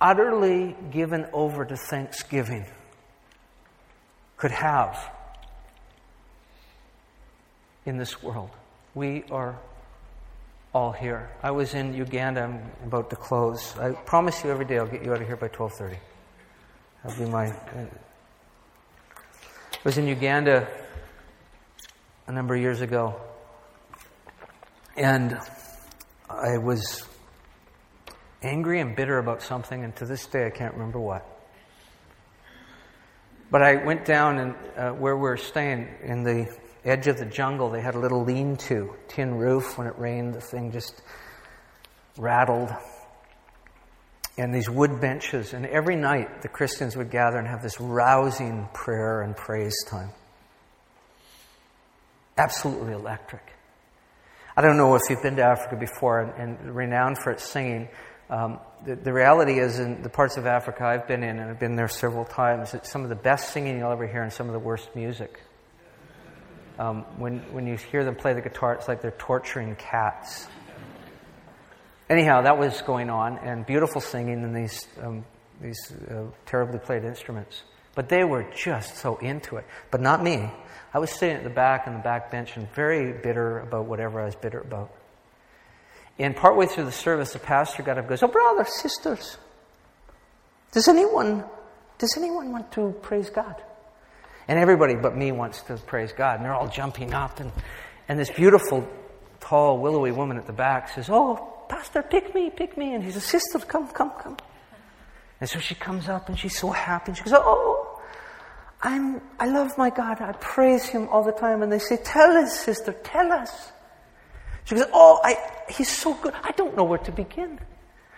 utterly 0.00 0.76
given 0.90 1.26
over 1.32 1.64
to 1.64 1.76
thanksgiving 1.76 2.66
could 4.36 4.50
have 4.50 5.10
in 7.86 7.98
this 7.98 8.22
world. 8.22 8.50
We 8.94 9.24
are 9.30 9.58
all 10.74 10.92
here. 10.92 11.30
I 11.42 11.52
was 11.52 11.74
in 11.74 11.94
Uganda. 11.94 12.42
I'm 12.42 12.62
about 12.86 13.10
to 13.10 13.16
close. 13.16 13.76
I 13.78 13.92
promise 13.92 14.42
you 14.42 14.50
every 14.50 14.64
day 14.64 14.78
I'll 14.78 14.86
get 14.86 15.04
you 15.04 15.12
out 15.12 15.20
of 15.20 15.26
here 15.26 15.36
by 15.36 15.48
12:30. 15.48 15.96
That'll 17.02 17.24
be 17.24 17.30
my. 17.30 17.46
Uh, 17.46 17.86
I 19.72 19.80
was 19.84 19.98
in 19.98 20.06
Uganda 20.08 20.66
a 22.26 22.32
number 22.32 22.54
of 22.54 22.60
years 22.60 22.80
ago, 22.80 23.14
and 24.96 25.38
I 26.28 26.58
was 26.58 27.02
angry 28.44 28.80
and 28.80 28.94
bitter 28.94 29.18
about 29.18 29.42
something, 29.42 29.82
and 29.82 29.96
to 29.96 30.04
this 30.04 30.26
day 30.26 30.46
I 30.46 30.50
can't 30.50 30.74
remember 30.74 31.00
what. 31.00 31.26
But 33.50 33.62
I 33.62 33.84
went 33.84 34.04
down 34.04 34.38
and 34.38 34.54
uh, 34.76 34.90
where 34.90 35.16
we 35.16 35.22
were 35.22 35.36
staying 35.36 35.88
in 36.02 36.22
the 36.24 36.48
edge 36.84 37.06
of 37.06 37.18
the 37.18 37.26
jungle, 37.26 37.70
they 37.70 37.80
had 37.80 37.94
a 37.94 37.98
little 37.98 38.24
lean-to, 38.24 38.94
tin 39.08 39.34
roof. 39.36 39.78
When 39.78 39.86
it 39.86 39.98
rained, 39.98 40.34
the 40.34 40.40
thing 40.40 40.72
just 40.72 41.02
rattled. 42.18 42.70
And 44.36 44.52
these 44.52 44.68
wood 44.68 45.00
benches, 45.00 45.54
and 45.54 45.64
every 45.64 45.94
night 45.94 46.42
the 46.42 46.48
Christians 46.48 46.96
would 46.96 47.10
gather 47.10 47.38
and 47.38 47.46
have 47.46 47.62
this 47.62 47.80
rousing 47.80 48.68
prayer 48.74 49.22
and 49.22 49.36
praise 49.36 49.76
time. 49.86 50.10
Absolutely 52.36 52.92
electric. 52.92 53.54
I 54.56 54.62
don't 54.62 54.76
know 54.76 54.96
if 54.96 55.02
you've 55.08 55.22
been 55.22 55.36
to 55.36 55.44
Africa 55.44 55.76
before 55.76 56.20
and, 56.20 56.58
and 56.58 56.74
renowned 56.74 57.18
for 57.18 57.30
its 57.30 57.44
singing. 57.44 57.88
Um, 58.30 58.58
the, 58.84 58.96
the, 58.96 59.12
reality 59.12 59.58
is, 59.58 59.78
in 59.78 60.02
the 60.02 60.08
parts 60.08 60.36
of 60.36 60.46
Africa 60.46 60.84
I've 60.84 61.06
been 61.06 61.22
in, 61.22 61.38
and 61.38 61.50
I've 61.50 61.60
been 61.60 61.76
there 61.76 61.88
several 61.88 62.24
times, 62.24 62.72
it's 62.72 62.90
some 62.90 63.02
of 63.02 63.10
the 63.10 63.14
best 63.14 63.52
singing 63.52 63.78
you'll 63.78 63.92
ever 63.92 64.06
hear 64.06 64.22
and 64.22 64.32
some 64.32 64.46
of 64.46 64.54
the 64.54 64.58
worst 64.58 64.94
music. 64.96 65.40
Um, 66.78 67.02
when, 67.18 67.40
when 67.52 67.66
you 67.66 67.76
hear 67.76 68.02
them 68.04 68.16
play 68.16 68.32
the 68.32 68.40
guitar, 68.40 68.74
it's 68.74 68.88
like 68.88 69.02
they're 69.02 69.12
torturing 69.12 69.76
cats. 69.76 70.48
Anyhow, 72.08 72.42
that 72.42 72.58
was 72.58 72.80
going 72.82 73.10
on, 73.10 73.38
and 73.38 73.64
beautiful 73.64 74.00
singing 74.00 74.42
and 74.42 74.56
these, 74.56 74.86
um, 75.02 75.24
these 75.60 75.92
uh, 76.10 76.24
terribly 76.46 76.78
played 76.78 77.04
instruments. 77.04 77.62
But 77.94 78.08
they 78.08 78.24
were 78.24 78.44
just 78.54 78.96
so 78.96 79.16
into 79.16 79.56
it. 79.56 79.64
But 79.90 80.00
not 80.00 80.22
me. 80.22 80.50
I 80.92 80.98
was 80.98 81.10
sitting 81.10 81.36
at 81.36 81.44
the 81.44 81.50
back 81.50 81.86
on 81.86 81.94
the 81.94 82.02
back 82.02 82.30
bench 82.30 82.56
and 82.56 82.70
very 82.72 83.12
bitter 83.12 83.60
about 83.60 83.86
whatever 83.86 84.20
I 84.20 84.24
was 84.26 84.34
bitter 84.34 84.60
about. 84.60 84.90
And 86.18 86.36
partway 86.36 86.66
through 86.66 86.84
the 86.84 86.92
service, 86.92 87.32
the 87.32 87.38
pastor 87.40 87.82
got 87.82 87.98
up 87.98 88.04
and 88.04 88.08
goes, 88.08 88.22
Oh, 88.22 88.28
brothers, 88.28 88.80
sisters, 88.80 89.36
does 90.72 90.88
anyone, 90.88 91.44
does 91.98 92.16
anyone 92.16 92.52
want 92.52 92.70
to 92.72 92.92
praise 93.02 93.30
God? 93.30 93.56
And 94.46 94.58
everybody 94.58 94.94
but 94.94 95.16
me 95.16 95.32
wants 95.32 95.62
to 95.62 95.76
praise 95.76 96.12
God. 96.12 96.36
And 96.36 96.44
they're 96.44 96.54
all 96.54 96.68
jumping 96.68 97.14
up. 97.14 97.40
And, 97.40 97.50
and 98.08 98.18
this 98.18 98.30
beautiful, 98.30 98.86
tall, 99.40 99.78
willowy 99.78 100.12
woman 100.12 100.36
at 100.36 100.46
the 100.46 100.52
back 100.52 100.88
says, 100.90 101.08
Oh, 101.10 101.52
Pastor, 101.68 102.02
pick 102.02 102.34
me, 102.34 102.50
pick 102.50 102.76
me. 102.76 102.94
And 102.94 103.02
he 103.02 103.10
says, 103.10 103.24
Sister, 103.24 103.58
come, 103.58 103.88
come, 103.88 104.10
come. 104.10 104.36
And 105.40 105.50
so 105.50 105.58
she 105.58 105.74
comes 105.74 106.08
up 106.08 106.28
and 106.28 106.38
she's 106.38 106.56
so 106.56 106.70
happy. 106.70 107.10
And 107.10 107.16
she 107.16 107.24
goes, 107.24 107.34
Oh, 107.36 108.00
I'm, 108.82 109.20
I 109.38 109.46
love 109.46 109.76
my 109.78 109.90
God. 109.90 110.20
I 110.20 110.32
praise 110.32 110.84
him 110.84 111.08
all 111.08 111.24
the 111.24 111.32
time. 111.32 111.62
And 111.62 111.72
they 111.72 111.78
say, 111.78 111.96
Tell 111.96 112.36
us, 112.36 112.60
sister, 112.60 112.92
tell 112.92 113.32
us. 113.32 113.72
She 114.64 114.74
goes, 114.74 114.86
Oh, 114.92 115.20
I, 115.22 115.36
he's 115.68 115.88
so 115.88 116.14
good. 116.14 116.34
I 116.42 116.52
don't 116.52 116.76
know 116.76 116.84
where 116.84 116.98
to 116.98 117.12
begin. 117.12 117.58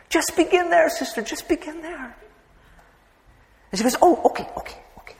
Just 0.08 0.36
begin 0.36 0.70
there, 0.70 0.88
sister. 0.88 1.22
Just 1.22 1.48
begin 1.48 1.82
there. 1.82 2.16
And 3.70 3.78
she 3.78 3.82
goes, 3.82 3.96
Oh, 4.00 4.20
okay, 4.26 4.48
okay, 4.56 4.78
okay. 4.98 5.16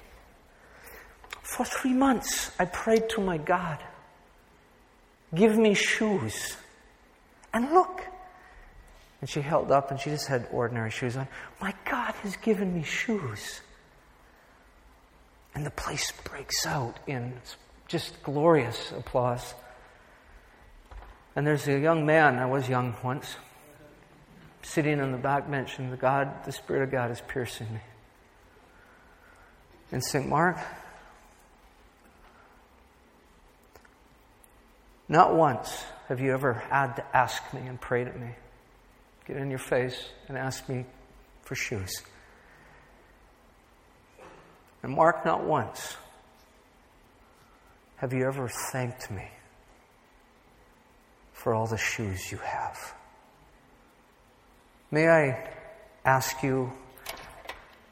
For 1.43 1.65
three 1.65 1.93
months, 1.93 2.51
I 2.59 2.65
prayed 2.67 3.09
to 3.11 3.21
my 3.21 3.39
God, 3.39 3.79
give 5.35 5.57
me 5.57 5.75
shoes. 5.75 6.57
And 7.53 7.73
look. 7.73 8.03
And 9.21 9.31
she 9.31 9.41
held 9.41 9.73
up 9.73 9.91
and 9.91 9.99
she 9.99 10.11
just 10.11 10.29
had 10.29 10.47
ordinary 10.53 10.91
shoes 10.91 11.17
on. 11.17 11.27
My 11.61 11.75
God 11.91 12.13
has 12.23 12.37
given 12.37 12.75
me 12.75 12.83
shoes. 12.83 13.61
And 15.55 15.65
the 15.65 15.71
place 15.71 16.13
breaks 16.25 16.67
out 16.67 16.99
in 17.07 17.33
just 17.89 18.23
glorious 18.23 18.93
applause. 18.93 19.55
And 21.37 21.47
there's 21.47 21.69
a 21.69 21.79
young 21.79 22.07
man, 22.07 22.39
I 22.39 22.47
was 22.47 22.67
young 22.67 22.97
once, 23.05 23.37
sitting 24.63 25.01
on 25.01 25.13
the 25.13 25.19
back 25.19 25.51
bench, 25.51 25.79
and 25.79 25.93
the 25.93 25.97
God, 25.99 26.45
the 26.47 26.53
Spirit 26.53 26.83
of 26.83 26.91
God 26.91 27.11
is 27.11 27.21
piercing 27.21 27.71
me. 27.75 27.81
And 29.93 30.03
St. 30.03 30.27
Mark, 30.27 30.57
not 35.09 35.35
once 35.35 35.85
have 36.09 36.21
you 36.21 36.33
ever 36.33 36.55
had 36.55 36.95
to 36.95 37.05
ask 37.15 37.43
me 37.53 37.61
and 37.61 37.79
pray 37.79 38.05
to 38.05 38.13
me, 38.13 38.31
get 39.27 39.37
in 39.37 39.51
your 39.51 39.59
face 39.59 40.09
and 40.29 40.39
ask 40.39 40.67
me 40.71 40.87
for 41.43 41.55
shoes. 41.55 42.03
And 44.83 44.95
Mark, 44.95 45.27
not 45.27 45.45
once 45.45 45.99
have 47.97 48.15
you 48.15 48.27
ever 48.27 48.49
thanked 48.73 49.11
me 49.11 49.29
for 51.47 51.55
all 51.55 51.69
the 51.69 51.79
shoes 51.79 52.33
you 52.33 52.39
have. 52.39 52.93
May 54.91 55.07
I 55.07 55.49
ask 56.05 56.43
you, 56.43 56.73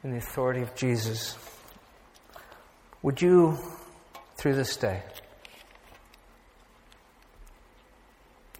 in 0.03 0.11
the 0.11 0.17
authority 0.17 0.59
of 0.59 0.75
Jesus, 0.75 1.37
would 3.01 3.21
you, 3.21 3.57
through 4.35 4.55
this 4.55 4.75
day, 4.75 5.01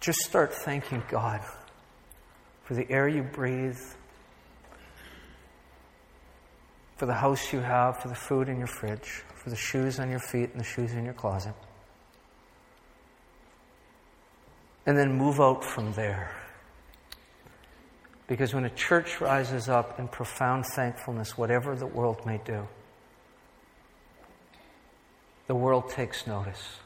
just 0.00 0.20
start 0.20 0.54
thanking 0.54 1.02
God 1.10 1.42
for 2.64 2.72
the 2.72 2.90
air 2.90 3.06
you 3.06 3.22
breathe, 3.22 3.76
for 6.96 7.04
the 7.04 7.12
house 7.12 7.52
you 7.52 7.60
have, 7.60 7.98
for 8.00 8.08
the 8.08 8.14
food 8.14 8.48
in 8.48 8.56
your 8.56 8.66
fridge, 8.66 9.22
for 9.34 9.50
the 9.50 9.56
shoes 9.56 10.00
on 10.00 10.08
your 10.08 10.20
feet 10.20 10.52
and 10.52 10.60
the 10.60 10.64
shoes 10.64 10.94
in 10.94 11.04
your 11.04 11.12
closet. 11.12 11.52
And 14.86 14.96
then 14.96 15.12
move 15.12 15.40
out 15.40 15.64
from 15.64 15.92
there. 15.92 16.34
Because 18.28 18.54
when 18.54 18.64
a 18.64 18.70
church 18.70 19.20
rises 19.20 19.68
up 19.68 19.98
in 19.98 20.08
profound 20.08 20.64
thankfulness, 20.74 21.36
whatever 21.36 21.76
the 21.76 21.86
world 21.86 22.24
may 22.24 22.40
do, 22.44 22.66
the 25.46 25.54
world 25.54 25.90
takes 25.90 26.26
notice. 26.26 26.78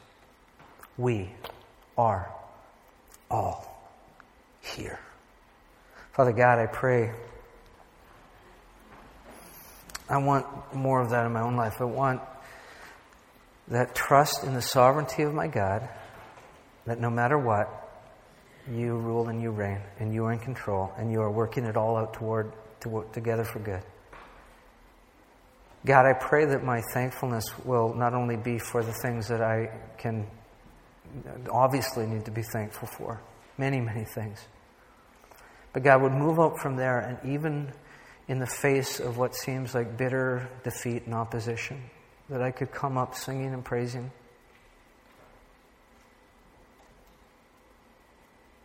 We 0.97 1.31
are 1.97 2.31
all 3.29 3.91
here. 4.61 4.99
Father 6.13 6.33
God, 6.33 6.59
I 6.59 6.67
pray. 6.67 7.11
I 10.09 10.17
want 10.17 10.75
more 10.75 11.01
of 11.01 11.09
that 11.11 11.25
in 11.25 11.33
my 11.33 11.41
own 11.41 11.55
life. 11.55 11.75
I 11.79 11.85
want 11.85 12.21
that 13.69 13.95
trust 13.95 14.43
in 14.43 14.53
the 14.53 14.61
sovereignty 14.61 15.23
of 15.23 15.33
my 15.33 15.47
God, 15.47 15.87
that 16.85 16.99
no 16.99 17.09
matter 17.09 17.37
what, 17.39 17.80
you 18.69 18.95
rule 18.95 19.29
and 19.29 19.41
you 19.41 19.51
reign, 19.51 19.81
and 19.99 20.13
you 20.13 20.25
are 20.25 20.33
in 20.33 20.39
control, 20.39 20.91
and 20.97 21.11
you 21.11 21.21
are 21.21 21.31
working 21.31 21.65
it 21.65 21.77
all 21.77 21.97
out 21.97 22.13
toward 22.13 22.51
to 22.81 23.05
together 23.13 23.43
for 23.43 23.59
good. 23.59 23.83
God, 25.85 26.05
I 26.05 26.13
pray 26.13 26.45
that 26.45 26.63
my 26.63 26.81
thankfulness 26.93 27.45
will 27.65 27.93
not 27.95 28.13
only 28.13 28.37
be 28.37 28.59
for 28.59 28.83
the 28.83 28.93
things 29.01 29.27
that 29.29 29.41
I 29.41 29.69
can 29.97 30.27
obviously 31.51 32.05
need 32.05 32.25
to 32.25 32.31
be 32.31 32.43
thankful 32.43 32.87
for, 32.87 33.21
many, 33.57 33.79
many 33.79 34.05
things. 34.05 34.45
But 35.73 35.83
God 35.83 36.01
would 36.01 36.13
move 36.13 36.39
out 36.39 36.59
from 36.59 36.75
there, 36.75 36.99
and 36.99 37.33
even 37.33 37.71
in 38.27 38.39
the 38.39 38.47
face 38.47 38.99
of 38.99 39.17
what 39.17 39.35
seems 39.35 39.73
like 39.73 39.97
bitter 39.97 40.47
defeat 40.63 41.03
and 41.05 41.15
opposition, 41.15 41.81
that 42.29 42.41
I 42.41 42.51
could 42.51 42.71
come 42.71 42.97
up 42.97 43.15
singing 43.15 43.53
and 43.53 43.65
praising 43.65 44.11